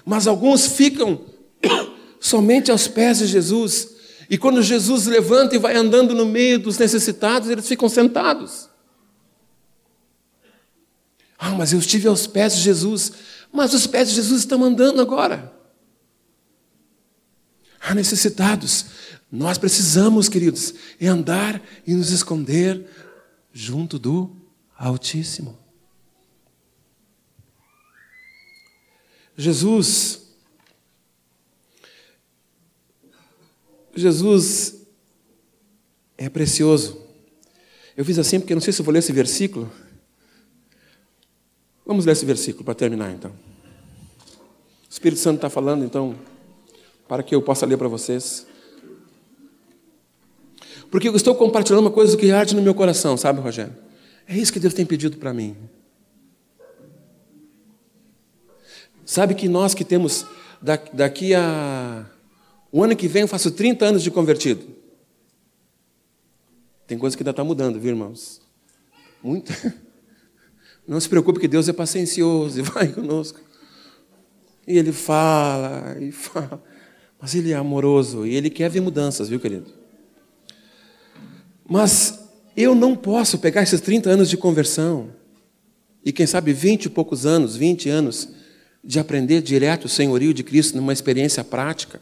Mas 0.05 0.27
alguns 0.27 0.67
ficam 0.67 1.21
somente 2.19 2.71
aos 2.71 2.89
pés 2.89 3.19
de 3.19 3.27
Jesus. 3.27 3.97
E 4.29 4.37
quando 4.37 4.63
Jesus 4.63 5.07
levanta 5.07 5.55
e 5.55 5.59
vai 5.59 5.77
andando 5.77 6.15
no 6.15 6.27
meio 6.27 6.59
dos 6.59 6.77
necessitados, 6.79 7.49
eles 7.49 7.67
ficam 7.67 7.89
sentados. 7.89 8.68
Ah, 11.39 11.53
mas 11.53 11.73
eu 11.73 11.79
estive 11.79 12.09
aos 12.09 12.27
pés 12.27 12.57
de 12.57 12.63
Jesus. 12.63 13.13
Mas 13.53 13.73
os 13.73 13.87
pés 13.87 14.09
de 14.09 14.17
Jesus 14.17 14.41
estão 14.41 14.63
andando 14.65 15.01
agora. 15.01 15.53
Ah, 17.81 17.95
necessitados. 17.95 18.87
Nós 19.31 19.57
precisamos, 19.57 20.29
queridos, 20.29 20.75
andar 21.01 21.63
e 21.87 21.95
nos 21.95 22.11
esconder 22.11 22.87
junto 23.53 23.99
do 23.99 24.35
Altíssimo. 24.77 25.57
Jesus 29.37 30.27
Jesus 33.95 34.77
é 36.17 36.29
precioso. 36.29 37.05
Eu 37.97 38.05
fiz 38.05 38.19
assim 38.19 38.39
porque 38.39 38.55
não 38.55 38.61
sei 38.61 38.73
se 38.73 38.81
eu 38.81 38.85
vou 38.85 38.93
ler 38.93 39.01
esse 39.01 39.13
versículo. 39.13 39.71
Vamos 41.89 42.05
ler 42.05 42.13
esse 42.13 42.27
versículo 42.27 42.67
para 42.67 42.75
terminar 42.75 43.11
então. 43.11 43.31
O 43.31 44.91
Espírito 44.91 45.23
Santo 45.23 45.37
está 45.37 45.49
falando 45.49 45.87
então, 45.87 46.15
para 47.09 47.23
que 47.23 47.35
eu 47.35 47.41
possa 47.41 47.65
ler 47.65 47.79
para 47.79 47.89
vocês. 47.89 48.47
Porque 50.91 51.09
eu 51.09 51.17
estou 51.17 51.35
compartilhando 51.35 51.81
uma 51.81 51.91
coisa 51.91 52.15
que 52.15 52.31
arde 52.31 52.55
no 52.55 52.61
meu 52.61 52.75
coração, 52.75 53.17
sabe, 53.17 53.41
Rogério? 53.41 53.75
É 54.27 54.37
isso 54.37 54.53
que 54.53 54.61
Deus 54.61 54.75
tem 54.75 54.85
pedido 54.85 55.17
para 55.17 55.33
mim. 55.33 55.57
Sabe 59.07 59.35
que 59.35 59.49
nós 59.49 59.73
que 59.73 59.83
temos 59.83 60.27
daqui 60.93 61.35
a 61.35 62.05
o 62.71 62.85
ano 62.85 62.95
que 62.95 63.09
vem 63.09 63.23
eu 63.23 63.29
faço 63.29 63.51
30 63.51 63.87
anos 63.87 64.03
de 64.03 64.11
convertido. 64.11 64.77
Tem 66.87 66.99
coisa 66.99 67.17
que 67.17 67.23
ainda 67.23 67.31
está 67.31 67.43
mudando, 67.43 67.81
viu, 67.81 67.93
irmãos? 67.93 68.43
Muito. 69.23 69.51
Não 70.89 70.99
se 70.99 71.09
preocupe 71.09 71.39
que 71.39 71.47
Deus 71.47 71.69
é 71.69 71.73
paciencioso 71.73 72.59
e 72.59 72.63
vai 72.67 72.89
conosco. 72.89 73.41
E 74.67 74.77
Ele 74.77 74.91
fala 74.91 75.97
e 76.01 76.11
fala. 76.11 76.63
Mas 77.21 77.35
Ele 77.35 77.53
é 77.53 77.55
amoroso 77.55 78.27
e 78.27 78.35
Ele 78.35 78.51
quer 78.51 78.71
ver 78.71 78.81
mudanças, 78.81 79.29
viu, 79.29 79.39
querido? 79.39 79.67
Mas 81.69 82.19
eu 82.57 82.75
não 82.75 82.97
posso 82.97 83.39
pegar 83.39 83.63
esses 83.63 83.81
30 83.81 84.09
anos 84.09 84.31
de 84.31 84.37
conversão 84.37 85.11
e, 86.05 86.11
quem 86.11 86.27
sabe, 86.27 86.53
20 86.53 86.87
e 86.87 86.89
poucos 86.89 87.27
anos, 87.27 87.55
20 87.55 87.91
anos, 87.91 88.31
de 88.83 88.99
aprender 88.99 89.43
direto 89.43 89.85
o 89.85 89.89
senhorio 89.89 90.33
de 90.33 90.43
Cristo 90.43 90.77
numa 90.77 90.93
experiência 90.93 91.45
prática 91.45 92.01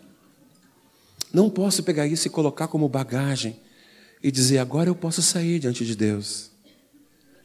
não 1.36 1.50
posso 1.50 1.82
pegar 1.82 2.06
isso 2.06 2.26
e 2.26 2.30
colocar 2.30 2.66
como 2.66 2.88
bagagem 2.88 3.60
e 4.22 4.30
dizer, 4.30 4.56
agora 4.56 4.88
eu 4.88 4.94
posso 4.94 5.20
sair 5.20 5.58
diante 5.58 5.84
de 5.84 5.94
Deus 5.94 6.50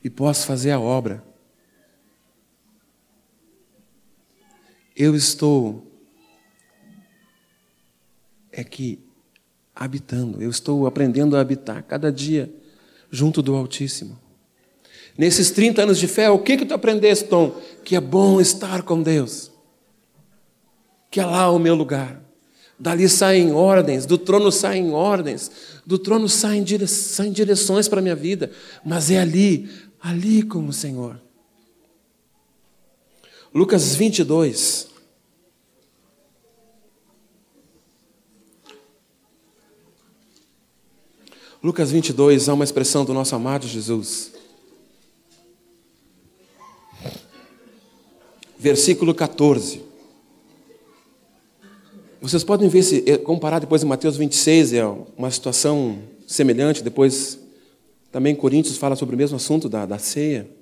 e 0.02 0.10
posso 0.10 0.48
fazer 0.48 0.72
a 0.72 0.80
obra. 0.80 1.22
Eu 4.96 5.16
estou 5.16 5.92
é 8.52 8.64
que 8.64 9.00
habitando, 9.74 10.42
eu 10.42 10.50
estou 10.50 10.86
aprendendo 10.86 11.38
a 11.38 11.42
habitar 11.42 11.84
cada 11.84 12.12
dia 12.12 12.54
junto 13.10 13.42
do 13.42 13.56
Altíssimo. 13.56 14.20
Nesses 15.18 15.52
30 15.52 15.84
anos 15.84 16.00
de 16.00 16.08
fé, 16.08 16.30
o 16.30 16.40
que 16.40 16.58
que 16.58 16.66
tu 16.66 16.74
aprendeste, 16.74 17.26
Tom? 17.26 17.56
Que 17.84 17.96
é 17.96 18.02
bom 18.02 18.40
estar 18.40 18.84
com 18.84 19.02
Deus. 19.02 19.52
Que 21.10 21.20
é 21.20 21.26
lá 21.26 21.50
o 21.50 21.60
meu 21.60 21.76
lugar. 21.76 22.22
Dali 22.80 23.08
saem 23.08 23.52
ordens, 23.52 24.06
do 24.06 24.18
trono 24.18 24.52
saem 24.52 24.92
ordens, 24.92 25.52
do 25.86 26.00
trono 26.00 26.28
saem, 26.28 26.66
saem 26.88 27.32
direções 27.32 27.88
para 27.88 28.00
a 28.00 28.02
minha 28.02 28.16
vida, 28.16 28.50
mas 28.84 29.12
é 29.12 29.20
ali, 29.20 29.70
ali 30.02 30.42
como 30.42 30.70
o 30.70 30.74
Senhor. 30.74 31.22
Lucas 33.54 33.96
22. 33.96 34.88
Lucas 41.62 41.92
22 41.92 42.48
é 42.48 42.54
uma 42.54 42.64
expressão 42.64 43.04
do 43.04 43.14
nosso 43.14 43.36
amado 43.36 43.68
Jesus. 43.68 44.32
Versículo 48.58 49.14
14. 49.14 49.84
Vocês 52.22 52.44
podem 52.46 52.70
ver 52.70 52.84
se 52.84 53.04
eh, 53.06 53.18
comparar 53.18 53.60
depois 53.60 53.84
em 53.84 53.88
Mateus 53.88 54.16
26, 54.16 54.74
é 54.74 54.86
uma 55.18 55.30
situação 55.30 56.00
semelhante. 56.26 56.82
Depois, 56.82 57.38
também 58.14 58.34
Coríntios 58.34 58.78
fala 58.78 58.96
sobre 58.96 59.16
o 59.16 59.18
mesmo 59.18 59.36
assunto 59.36 59.68
da, 59.68 59.86
da 59.86 59.98
ceia. 59.98 60.61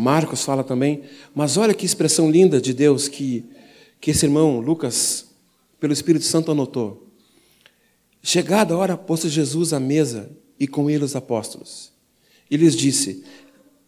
Marcos 0.00 0.42
fala 0.42 0.64
também. 0.64 1.02
Mas 1.34 1.56
olha 1.56 1.74
que 1.74 1.86
expressão 1.86 2.30
linda 2.30 2.60
de 2.60 2.72
Deus 2.72 3.06
que, 3.06 3.44
que 4.00 4.10
esse 4.10 4.26
irmão 4.26 4.58
Lucas, 4.58 5.26
pelo 5.78 5.92
Espírito 5.92 6.24
Santo, 6.24 6.50
anotou. 6.50 7.06
Chegada 8.22 8.74
a 8.74 8.76
hora, 8.76 8.96
pôs 8.96 9.20
Jesus 9.22 9.72
à 9.72 9.80
mesa 9.80 10.30
e 10.58 10.66
com 10.66 10.90
ele 10.90 11.04
os 11.04 11.14
apóstolos. 11.14 11.92
E 12.50 12.56
lhes 12.56 12.74
disse: 12.74 13.24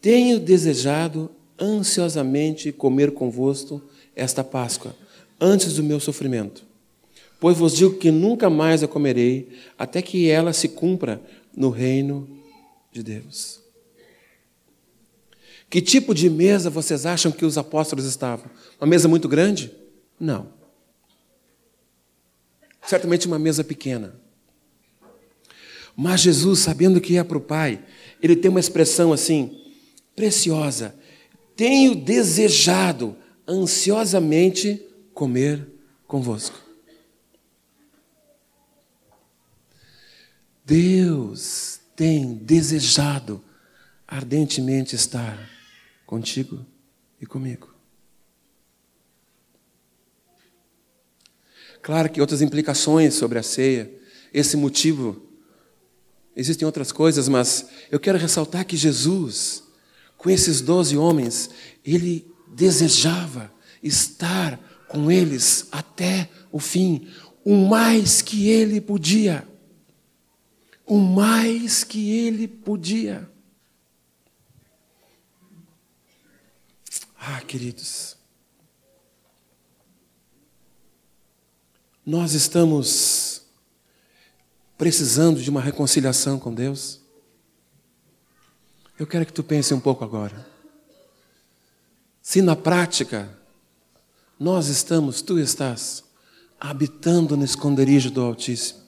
Tenho 0.00 0.38
desejado 0.38 1.30
ansiosamente 1.58 2.72
comer 2.72 3.12
convosco 3.12 3.82
esta 4.14 4.44
Páscoa 4.44 4.94
antes 5.40 5.74
do 5.74 5.82
meu 5.82 5.98
sofrimento. 5.98 6.64
Pois 7.40 7.58
vos 7.58 7.74
digo 7.74 7.98
que 7.98 8.10
nunca 8.10 8.48
mais 8.48 8.82
a 8.82 8.88
comerei, 8.88 9.48
até 9.76 10.00
que 10.00 10.28
ela 10.28 10.52
se 10.52 10.68
cumpra 10.68 11.20
no 11.56 11.70
reino 11.70 12.28
de 12.92 13.02
Deus. 13.02 13.61
Que 15.72 15.80
tipo 15.80 16.14
de 16.14 16.28
mesa 16.28 16.68
vocês 16.68 17.06
acham 17.06 17.32
que 17.32 17.46
os 17.46 17.56
apóstolos 17.56 18.04
estavam? 18.04 18.44
Uma 18.78 18.86
mesa 18.86 19.08
muito 19.08 19.26
grande? 19.26 19.72
Não. 20.20 20.52
Certamente 22.82 23.26
uma 23.26 23.38
mesa 23.38 23.64
pequena. 23.64 24.14
Mas 25.96 26.20
Jesus, 26.20 26.58
sabendo 26.58 27.00
que 27.00 27.14
ia 27.14 27.24
para 27.24 27.38
o 27.38 27.40
Pai, 27.40 27.82
ele 28.20 28.36
tem 28.36 28.50
uma 28.50 28.60
expressão 28.60 29.14
assim, 29.14 29.64
preciosa. 30.14 30.94
Tenho 31.56 31.94
desejado 31.94 33.16
ansiosamente 33.48 34.86
comer 35.14 35.66
convosco. 36.06 36.60
Deus 40.66 41.80
tem 41.96 42.34
desejado 42.34 43.42
ardentemente 44.06 44.94
estar 44.94 45.51
contigo 46.12 46.66
e 47.18 47.24
comigo. 47.24 47.74
Claro 51.80 52.10
que 52.10 52.20
outras 52.20 52.42
implicações 52.42 53.14
sobre 53.14 53.38
a 53.38 53.42
ceia, 53.42 53.90
esse 54.30 54.54
motivo, 54.54 55.22
existem 56.36 56.66
outras 56.66 56.92
coisas, 56.92 57.30
mas 57.30 57.66
eu 57.90 57.98
quero 57.98 58.18
ressaltar 58.18 58.66
que 58.66 58.76
Jesus, 58.76 59.62
com 60.18 60.28
esses 60.28 60.60
doze 60.60 60.98
homens, 60.98 61.48
ele 61.82 62.30
desejava 62.46 63.50
estar 63.82 64.58
com 64.88 65.10
eles 65.10 65.66
até 65.72 66.28
o 66.52 66.58
fim, 66.58 67.08
o 67.42 67.56
mais 67.56 68.20
que 68.20 68.50
ele 68.50 68.82
podia. 68.82 69.48
O 70.84 70.98
mais 70.98 71.82
que 71.82 72.10
ele 72.10 72.46
podia. 72.46 73.31
Ah, 77.24 77.40
queridos, 77.40 78.16
nós 82.04 82.32
estamos 82.32 83.42
precisando 84.76 85.40
de 85.40 85.48
uma 85.48 85.60
reconciliação 85.60 86.36
com 86.36 86.52
Deus. 86.52 87.00
Eu 88.98 89.06
quero 89.06 89.24
que 89.24 89.32
tu 89.32 89.44
pense 89.44 89.72
um 89.72 89.78
pouco 89.78 90.02
agora. 90.04 90.44
Se 92.20 92.42
na 92.42 92.56
prática 92.56 93.38
nós 94.36 94.66
estamos, 94.66 95.22
tu 95.22 95.38
estás, 95.38 96.02
habitando 96.58 97.36
no 97.36 97.44
esconderijo 97.44 98.10
do 98.10 98.20
Altíssimo, 98.20 98.80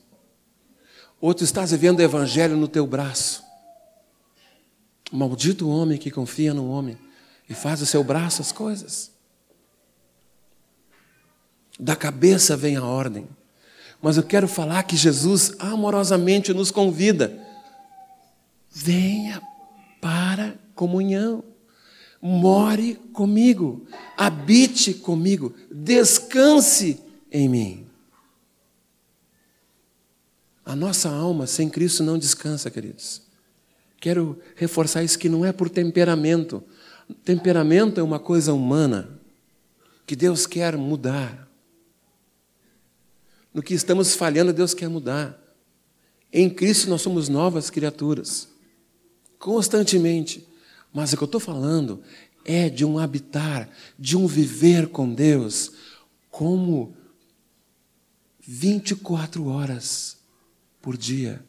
ou 1.20 1.32
tu 1.32 1.44
estás 1.44 1.70
vivendo 1.70 2.00
o 2.00 2.02
Evangelho 2.02 2.56
no 2.56 2.66
teu 2.66 2.84
braço, 2.84 3.44
maldito 5.12 5.68
o 5.68 5.70
homem 5.70 5.98
que 5.98 6.10
confia 6.10 6.52
no 6.52 6.68
homem 6.68 6.98
e 7.48 7.54
faz 7.54 7.80
o 7.82 7.86
seu 7.86 8.02
braço 8.02 8.40
as 8.40 8.52
coisas. 8.52 9.10
Da 11.78 11.96
cabeça 11.96 12.56
vem 12.56 12.76
a 12.76 12.84
ordem. 12.84 13.28
Mas 14.00 14.16
eu 14.16 14.22
quero 14.22 14.46
falar 14.46 14.82
que 14.84 14.96
Jesus 14.96 15.54
amorosamente 15.58 16.52
nos 16.52 16.70
convida. 16.70 17.36
Venha 18.70 19.42
para 20.00 20.58
comunhão. 20.74 21.42
More 22.20 22.94
comigo. 23.12 23.86
Habite 24.16 24.94
comigo. 24.94 25.54
Descanse 25.70 27.02
em 27.30 27.48
mim. 27.48 27.86
A 30.64 30.74
nossa 30.74 31.10
alma 31.10 31.46
sem 31.46 31.68
Cristo 31.68 32.02
não 32.02 32.18
descansa, 32.18 32.70
queridos. 32.70 33.22
Quero 34.00 34.38
reforçar 34.56 35.02
isso 35.02 35.18
que 35.18 35.28
não 35.28 35.44
é 35.44 35.52
por 35.52 35.68
temperamento, 35.68 36.62
Temperamento 37.24 38.00
é 38.00 38.02
uma 38.02 38.18
coisa 38.18 38.52
humana 38.52 39.08
que 40.06 40.16
Deus 40.16 40.46
quer 40.46 40.76
mudar. 40.76 41.48
No 43.52 43.62
que 43.62 43.74
estamos 43.74 44.14
falhando, 44.14 44.52
Deus 44.52 44.74
quer 44.74 44.88
mudar. 44.88 45.38
Em 46.32 46.50
Cristo 46.50 46.90
nós 46.90 47.02
somos 47.02 47.28
novas 47.28 47.70
criaturas, 47.70 48.48
constantemente. 49.38 50.46
Mas 50.92 51.12
o 51.12 51.16
que 51.16 51.22
eu 51.22 51.26
estou 51.26 51.40
falando 51.40 52.02
é 52.44 52.68
de 52.68 52.84
um 52.84 52.98
habitar, 52.98 53.68
de 53.98 54.16
um 54.16 54.26
viver 54.26 54.88
com 54.88 55.12
Deus, 55.12 55.72
como 56.30 56.94
24 58.40 59.46
horas 59.46 60.16
por 60.82 60.96
dia. 60.96 61.44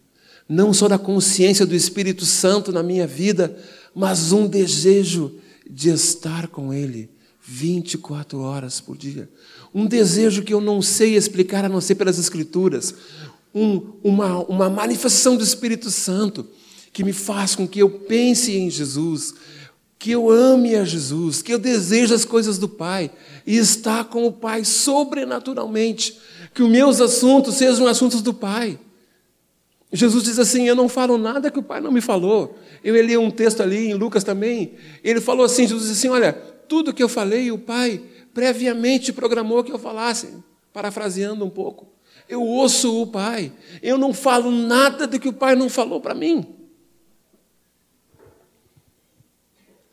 Não 0.48 0.74
só 0.74 0.88
da 0.88 1.00
consciência 1.00 1.66
do 1.66 1.76
Espírito 1.76 2.26
Santo 2.26 2.72
na 2.72 2.84
minha 2.84 3.08
vida, 3.08 3.58
mas 3.94 4.32
um 4.32 4.48
desejo 4.48 5.42
de 5.70 5.90
estar 5.90 6.48
com 6.48 6.74
Ele 6.74 7.10
24 7.42 8.40
horas 8.40 8.82
por 8.82 8.98
dia. 8.98 9.30
Um 9.74 9.86
desejo 9.86 10.44
que 10.44 10.54
eu 10.54 10.62
não 10.62 10.82
sei 10.82 11.16
explicar 11.16 11.64
a 11.64 11.70
não 11.70 11.80
ser 11.80 11.96
pelas 11.96 12.18
Escrituras. 12.18 12.96
Um, 13.54 13.94
uma, 14.04 14.40
uma 14.46 14.70
manifestação 14.70 15.38
do 15.38 15.44
Espírito 15.44 15.92
Santo 15.92 16.48
que 16.92 17.04
me 17.04 17.14
faz 17.14 17.56
com 17.56 17.68
que 17.68 17.80
eu 17.80 17.90
pense 17.90 18.56
em 18.56 18.70
Jesus, 18.70 19.34
que 20.00 20.12
eu 20.12 20.30
ame 20.30 20.76
a 20.76 20.84
Jesus, 20.84 21.42
que 21.42 21.54
eu 21.54 21.60
deseje 21.60 22.14
as 22.14 22.26
coisas 22.26 22.58
do 22.58 22.68
Pai 22.68 23.12
e 23.46 23.58
estar 23.58 24.06
com 24.06 24.26
o 24.26 24.32
Pai 24.32 24.64
sobrenaturalmente. 24.66 26.18
Que 26.54 26.64
os 26.64 26.70
meus 26.70 27.02
assuntos 27.02 27.56
sejam 27.56 27.86
assuntos 27.86 28.22
do 28.22 28.34
Pai. 28.34 28.80
Jesus 29.92 30.24
diz 30.24 30.40
assim: 30.40 30.68
Eu 30.68 30.76
não 30.76 30.90
falo 30.90 31.18
nada 31.18 31.52
que 31.52 31.60
o 31.60 31.64
Pai 31.64 31.80
não 31.80 31.92
me 31.92 32.02
falou. 32.02 32.58
Eu 32.84 33.00
li 33.04 33.18
um 33.18 33.32
texto 33.32 33.62
ali 33.62 33.88
em 33.88 33.94
Lucas 33.94 34.24
também. 34.24 34.76
Ele 35.04 35.22
falou 35.22 35.46
assim: 35.46 35.64
Jesus 35.68 35.90
disse 35.90 36.08
assim: 36.08 36.10
Olha, 36.10 36.34
tudo 36.34 36.94
que 36.94 37.04
eu 37.04 37.10
falei, 37.10 37.52
o 37.52 37.58
Pai 37.58 38.02
previamente 38.34 39.14
programou 39.14 39.64
que 39.64 39.72
eu 39.72 39.80
falasse, 39.80 40.34
parafraseando 40.74 41.46
um 41.46 41.50
pouco. 41.50 41.88
Eu 42.28 42.42
ouço 42.42 43.02
o 43.02 43.08
Pai. 43.08 43.52
Eu 43.82 43.98
não 43.98 44.14
falo 44.14 44.52
nada 44.52 45.08
do 45.08 45.20
que 45.20 45.30
o 45.30 45.34
Pai 45.34 45.56
não 45.56 45.70
falou 45.70 46.02
para 46.02 46.14
mim. 46.14 46.46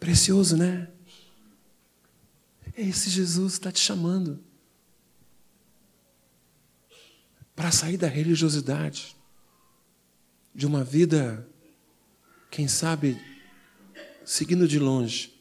Precioso, 0.01 0.57
né? 0.57 0.89
Esse 2.77 3.11
Jesus 3.11 3.53
está 3.53 3.71
te 3.71 3.79
chamando 3.79 4.43
para 7.55 7.71
sair 7.71 7.99
da 7.99 8.09
religiosidade 8.09 9.15
de 10.55 10.67
uma 10.67 10.85
vida, 10.85 11.47
quem 12.51 12.69
sabe, 12.69 13.21
seguindo 14.25 14.69
de 14.69 14.79
longe, 14.79 15.33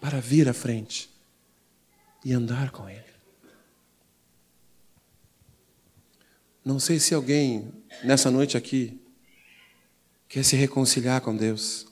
para 0.00 0.20
vir 0.20 0.48
à 0.48 0.52
frente 0.52 1.08
e 2.24 2.32
andar 2.32 2.70
com 2.70 2.88
Ele. 2.88 3.04
Não 6.64 6.78
sei 6.78 6.98
se 6.98 7.14
alguém 7.14 7.72
nessa 8.04 8.30
noite 8.30 8.56
aqui 8.56 9.00
quer 10.28 10.44
se 10.44 10.56
reconciliar 10.56 11.20
com 11.20 11.36
Deus. 11.36 11.86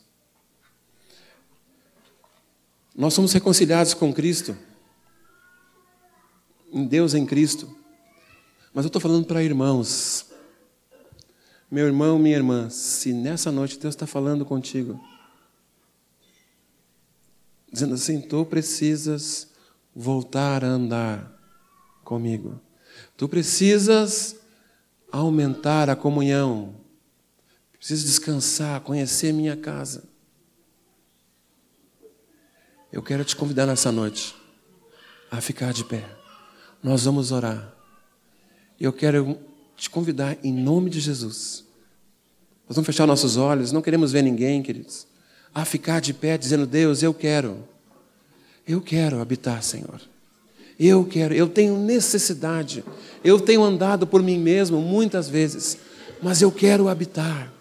Nós 2.94 3.14
somos 3.14 3.32
reconciliados 3.32 3.94
com 3.94 4.12
Cristo, 4.12 4.56
em 6.70 6.86
Deus 6.86 7.14
em 7.14 7.24
Cristo. 7.24 7.74
Mas 8.74 8.84
eu 8.84 8.88
estou 8.88 9.00
falando 9.00 9.24
para 9.24 9.42
irmãos 9.42 10.27
meu 11.70 11.86
irmão, 11.86 12.18
minha 12.18 12.36
irmã, 12.36 12.70
se 12.70 13.12
nessa 13.12 13.52
noite 13.52 13.78
Deus 13.78 13.94
está 13.94 14.06
falando 14.06 14.44
contigo, 14.44 14.98
dizendo 17.70 17.94
assim: 17.94 18.20
tu 18.20 18.44
precisas 18.46 19.48
voltar 19.94 20.64
a 20.64 20.68
andar 20.68 21.30
comigo, 22.02 22.58
tu 23.16 23.28
precisas 23.28 24.36
aumentar 25.12 25.90
a 25.90 25.96
comunhão, 25.96 26.74
precisas 27.76 28.04
descansar, 28.04 28.80
conhecer 28.80 29.32
minha 29.32 29.56
casa. 29.56 30.08
Eu 32.90 33.02
quero 33.02 33.24
te 33.24 33.36
convidar 33.36 33.66
nessa 33.66 33.92
noite 33.92 34.34
a 35.30 35.42
ficar 35.42 35.74
de 35.74 35.84
pé. 35.84 36.08
Nós 36.82 37.04
vamos 37.04 37.30
orar. 37.30 37.74
Eu 38.80 38.92
quero 38.92 39.38
te 39.78 39.88
convidar 39.88 40.36
em 40.42 40.52
nome 40.52 40.90
de 40.90 40.98
Jesus. 40.98 41.64
Nós 42.68 42.76
vamos 42.76 42.86
fechar 42.86 43.06
nossos 43.06 43.36
olhos, 43.36 43.72
não 43.72 43.80
queremos 43.80 44.12
ver 44.12 44.22
ninguém, 44.22 44.62
queridos, 44.62 45.06
a 45.54 45.64
ficar 45.64 46.00
de 46.00 46.12
pé 46.12 46.36
dizendo: 46.36 46.66
Deus, 46.66 47.02
eu 47.02 47.14
quero, 47.14 47.64
eu 48.66 48.80
quero 48.80 49.20
habitar, 49.20 49.62
Senhor. 49.62 50.00
Eu 50.78 51.04
quero, 51.04 51.34
eu 51.34 51.48
tenho 51.48 51.76
necessidade, 51.76 52.84
eu 53.24 53.40
tenho 53.40 53.64
andado 53.64 54.06
por 54.06 54.22
mim 54.22 54.38
mesmo 54.38 54.80
muitas 54.80 55.28
vezes, 55.28 55.78
mas 56.22 56.42
eu 56.42 56.52
quero 56.52 56.88
habitar. 56.88 57.52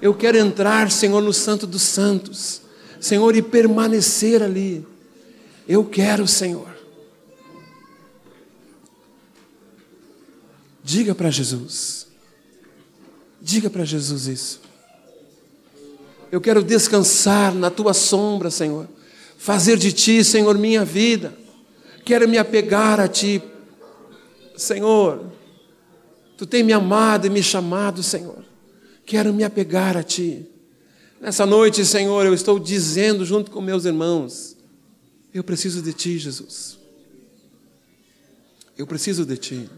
Eu 0.00 0.14
quero 0.14 0.38
entrar, 0.38 0.90
Senhor, 0.90 1.20
no 1.20 1.32
Santo 1.32 1.66
dos 1.66 1.82
Santos, 1.82 2.62
Senhor, 2.98 3.36
e 3.36 3.42
permanecer 3.42 4.42
ali. 4.42 4.84
Eu 5.68 5.84
quero, 5.84 6.26
Senhor. 6.26 6.69
Diga 10.90 11.14
para 11.14 11.30
Jesus. 11.30 12.08
Diga 13.40 13.70
para 13.70 13.84
Jesus 13.84 14.26
isso. 14.26 14.60
Eu 16.32 16.40
quero 16.40 16.64
descansar 16.64 17.54
na 17.54 17.70
tua 17.70 17.94
sombra, 17.94 18.50
Senhor. 18.50 18.88
Fazer 19.38 19.78
de 19.78 19.92
ti, 19.92 20.24
Senhor, 20.24 20.58
minha 20.58 20.84
vida. 20.84 21.32
Quero 22.04 22.28
me 22.28 22.38
apegar 22.38 22.98
a 22.98 23.06
ti. 23.06 23.40
Senhor, 24.56 25.30
tu 26.36 26.44
tem 26.44 26.64
me 26.64 26.72
amado 26.72 27.24
e 27.24 27.30
me 27.30 27.40
chamado, 27.40 28.02
Senhor. 28.02 28.44
Quero 29.06 29.32
me 29.32 29.44
apegar 29.44 29.96
a 29.96 30.02
ti. 30.02 30.44
Nessa 31.20 31.46
noite, 31.46 31.86
Senhor, 31.86 32.26
eu 32.26 32.34
estou 32.34 32.58
dizendo 32.58 33.24
junto 33.24 33.52
com 33.52 33.60
meus 33.60 33.84
irmãos: 33.84 34.56
eu 35.32 35.44
preciso 35.44 35.82
de 35.82 35.92
ti, 35.92 36.18
Jesus. 36.18 36.80
Eu 38.76 38.88
preciso 38.88 39.24
de 39.24 39.36
ti. 39.36 39.70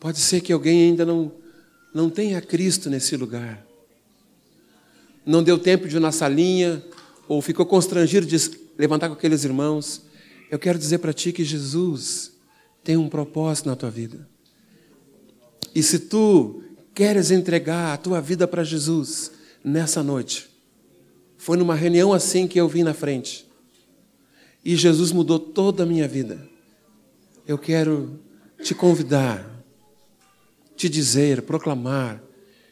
Pode 0.00 0.18
ser 0.18 0.40
que 0.40 0.52
alguém 0.52 0.90
ainda 0.90 1.04
não, 1.04 1.32
não 1.92 2.08
tenha 2.08 2.40
Cristo 2.40 2.88
nesse 2.88 3.16
lugar. 3.16 3.66
Não 5.26 5.42
deu 5.42 5.58
tempo 5.58 5.88
de 5.88 5.96
ir 5.96 6.00
na 6.00 6.12
salinha, 6.12 6.82
ou 7.26 7.42
ficou 7.42 7.66
constrangido 7.66 8.26
de 8.26 8.36
levantar 8.78 9.08
com 9.08 9.14
aqueles 9.14 9.44
irmãos. 9.44 10.02
Eu 10.50 10.58
quero 10.58 10.78
dizer 10.78 10.98
para 10.98 11.12
ti 11.12 11.32
que 11.32 11.44
Jesus 11.44 12.32
tem 12.82 12.96
um 12.96 13.08
propósito 13.08 13.68
na 13.68 13.76
tua 13.76 13.90
vida. 13.90 14.26
E 15.74 15.82
se 15.82 15.98
tu 15.98 16.62
queres 16.94 17.30
entregar 17.30 17.92
a 17.92 17.96
tua 17.96 18.20
vida 18.20 18.48
para 18.48 18.64
Jesus 18.64 19.32
nessa 19.62 20.02
noite, 20.02 20.48
foi 21.36 21.56
numa 21.56 21.74
reunião 21.74 22.12
assim 22.12 22.46
que 22.46 22.58
eu 22.58 22.68
vim 22.68 22.82
na 22.82 22.94
frente. 22.94 23.46
E 24.64 24.74
Jesus 24.74 25.12
mudou 25.12 25.38
toda 25.38 25.82
a 25.82 25.86
minha 25.86 26.08
vida. 26.08 26.48
Eu 27.46 27.58
quero 27.58 28.18
te 28.62 28.74
convidar 28.74 29.57
te 30.78 30.88
dizer, 30.88 31.42
proclamar 31.42 32.22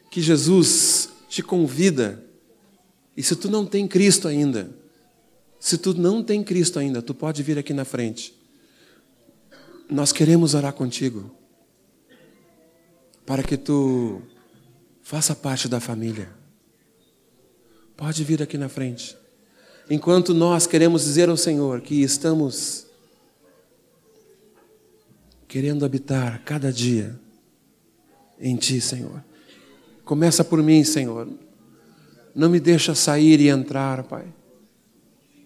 que 0.09 0.21
Jesus 0.21 1.09
te 1.27 1.43
convida. 1.43 2.23
E 3.17 3.21
se 3.21 3.35
tu 3.35 3.49
não 3.49 3.65
tem 3.65 3.85
Cristo 3.85 4.29
ainda, 4.29 4.69
se 5.59 5.77
tu 5.77 5.93
não 5.93 6.23
tem 6.23 6.41
Cristo 6.41 6.79
ainda, 6.79 7.01
tu 7.01 7.13
pode 7.13 7.43
vir 7.43 7.59
aqui 7.59 7.73
na 7.73 7.83
frente. 7.83 8.33
Nós 9.89 10.13
queremos 10.13 10.53
orar 10.53 10.71
contigo 10.71 11.29
para 13.25 13.43
que 13.43 13.57
tu 13.57 14.21
faça 15.01 15.35
parte 15.35 15.67
da 15.67 15.81
família. 15.81 16.29
Pode 17.97 18.23
vir 18.23 18.41
aqui 18.41 18.57
na 18.57 18.69
frente. 18.69 19.17
Enquanto 19.89 20.33
nós 20.33 20.65
queremos 20.65 21.03
dizer 21.03 21.27
ao 21.27 21.35
Senhor 21.35 21.81
que 21.81 22.01
estamos 22.01 22.87
querendo 25.45 25.83
habitar 25.83 26.41
cada 26.45 26.71
dia 26.71 27.19
em 28.39 28.55
Ti, 28.55 28.79
Senhor. 28.79 29.23
Começa 30.03 30.43
por 30.43 30.61
mim, 30.63 30.83
Senhor. 30.83 31.27
Não 32.33 32.49
me 32.49 32.59
deixa 32.59 32.93
sair 32.93 33.39
e 33.39 33.49
entrar, 33.49 34.03
Pai. 34.03 34.31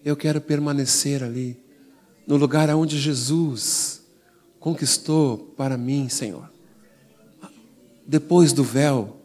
Eu 0.04 0.16
quero 0.16 0.40
permanecer 0.40 1.22
ali, 1.22 1.56
no 2.26 2.36
lugar 2.36 2.68
onde 2.70 2.98
Jesus 2.98 4.02
conquistou 4.60 5.38
para 5.56 5.76
mim, 5.76 6.08
Senhor. 6.08 6.50
Depois 8.06 8.52
do 8.52 8.62
véu, 8.62 9.20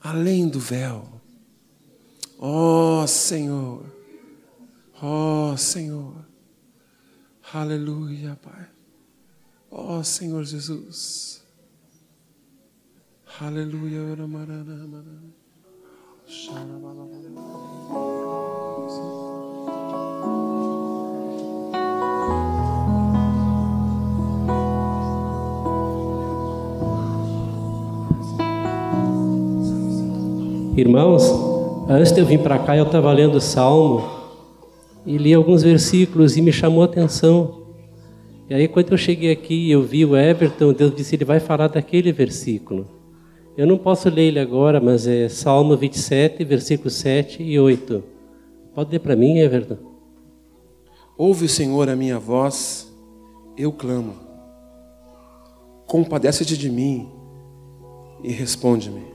além 0.00 0.48
do 0.48 0.60
véu. 0.60 1.20
Ó 2.38 3.02
oh, 3.02 3.06
Senhor, 3.06 3.84
ó 5.00 5.52
oh, 5.52 5.56
Senhor, 5.56 6.14
aleluia, 7.52 8.38
Pai. 8.42 8.68
Ó 9.70 9.98
oh, 9.98 10.04
Senhor 10.04 10.44
Jesus. 10.44 11.35
Aleluia. 13.38 14.00
Irmãos, 30.74 31.30
antes 31.90 32.12
de 32.12 32.20
eu 32.20 32.24
vir 32.24 32.38
para 32.42 32.58
cá, 32.58 32.74
eu 32.74 32.84
estava 32.84 33.12
lendo 33.12 33.34
o 33.34 33.40
Salmo 33.40 34.08
e 35.04 35.18
li 35.18 35.34
alguns 35.34 35.62
versículos 35.62 36.38
e 36.38 36.42
me 36.42 36.52
chamou 36.52 36.80
a 36.80 36.86
atenção. 36.86 37.66
E 38.48 38.54
aí, 38.54 38.66
quando 38.66 38.92
eu 38.92 38.96
cheguei 38.96 39.30
aqui 39.30 39.66
e 39.66 39.72
eu 39.72 39.82
vi 39.82 40.06
o 40.06 40.16
Everton, 40.16 40.72
Deus 40.72 40.94
disse: 40.94 41.16
Ele 41.16 41.24
vai 41.26 41.38
falar 41.38 41.68
daquele 41.68 42.12
versículo. 42.12 42.95
Eu 43.56 43.66
não 43.66 43.78
posso 43.78 44.10
ler 44.10 44.24
ele 44.24 44.38
agora, 44.38 44.80
mas 44.80 45.06
é 45.06 45.28
Salmo 45.30 45.76
27, 45.76 46.44
versículos 46.44 46.94
7 46.94 47.42
e 47.42 47.58
8. 47.58 48.04
Pode 48.74 48.90
ler 48.90 48.98
para 48.98 49.16
mim, 49.16 49.38
Everton? 49.38 49.78
Ouve, 51.16 51.48
Senhor, 51.48 51.88
a 51.88 51.96
minha 51.96 52.18
voz, 52.18 52.94
eu 53.56 53.72
clamo. 53.72 54.14
Compadece-te 55.86 56.58
de 56.58 56.68
mim 56.68 57.08
e 58.22 58.30
responde-me. 58.30 59.06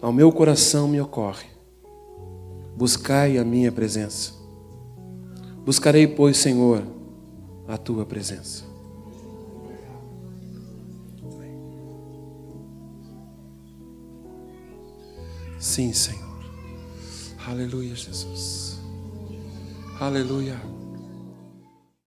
Ao 0.00 0.12
meu 0.12 0.30
coração 0.30 0.86
me 0.86 1.00
ocorre. 1.00 1.46
Buscai 2.76 3.38
a 3.38 3.44
minha 3.44 3.72
presença. 3.72 4.34
Buscarei, 5.64 6.06
pois, 6.06 6.36
Senhor, 6.36 6.84
a 7.66 7.76
tua 7.76 8.04
presença. 8.04 8.63
Sim, 15.64 15.94
Senhor. 15.94 16.28
Aleluia, 17.48 17.96
Jesus. 17.96 18.78
Aleluia. 19.98 20.60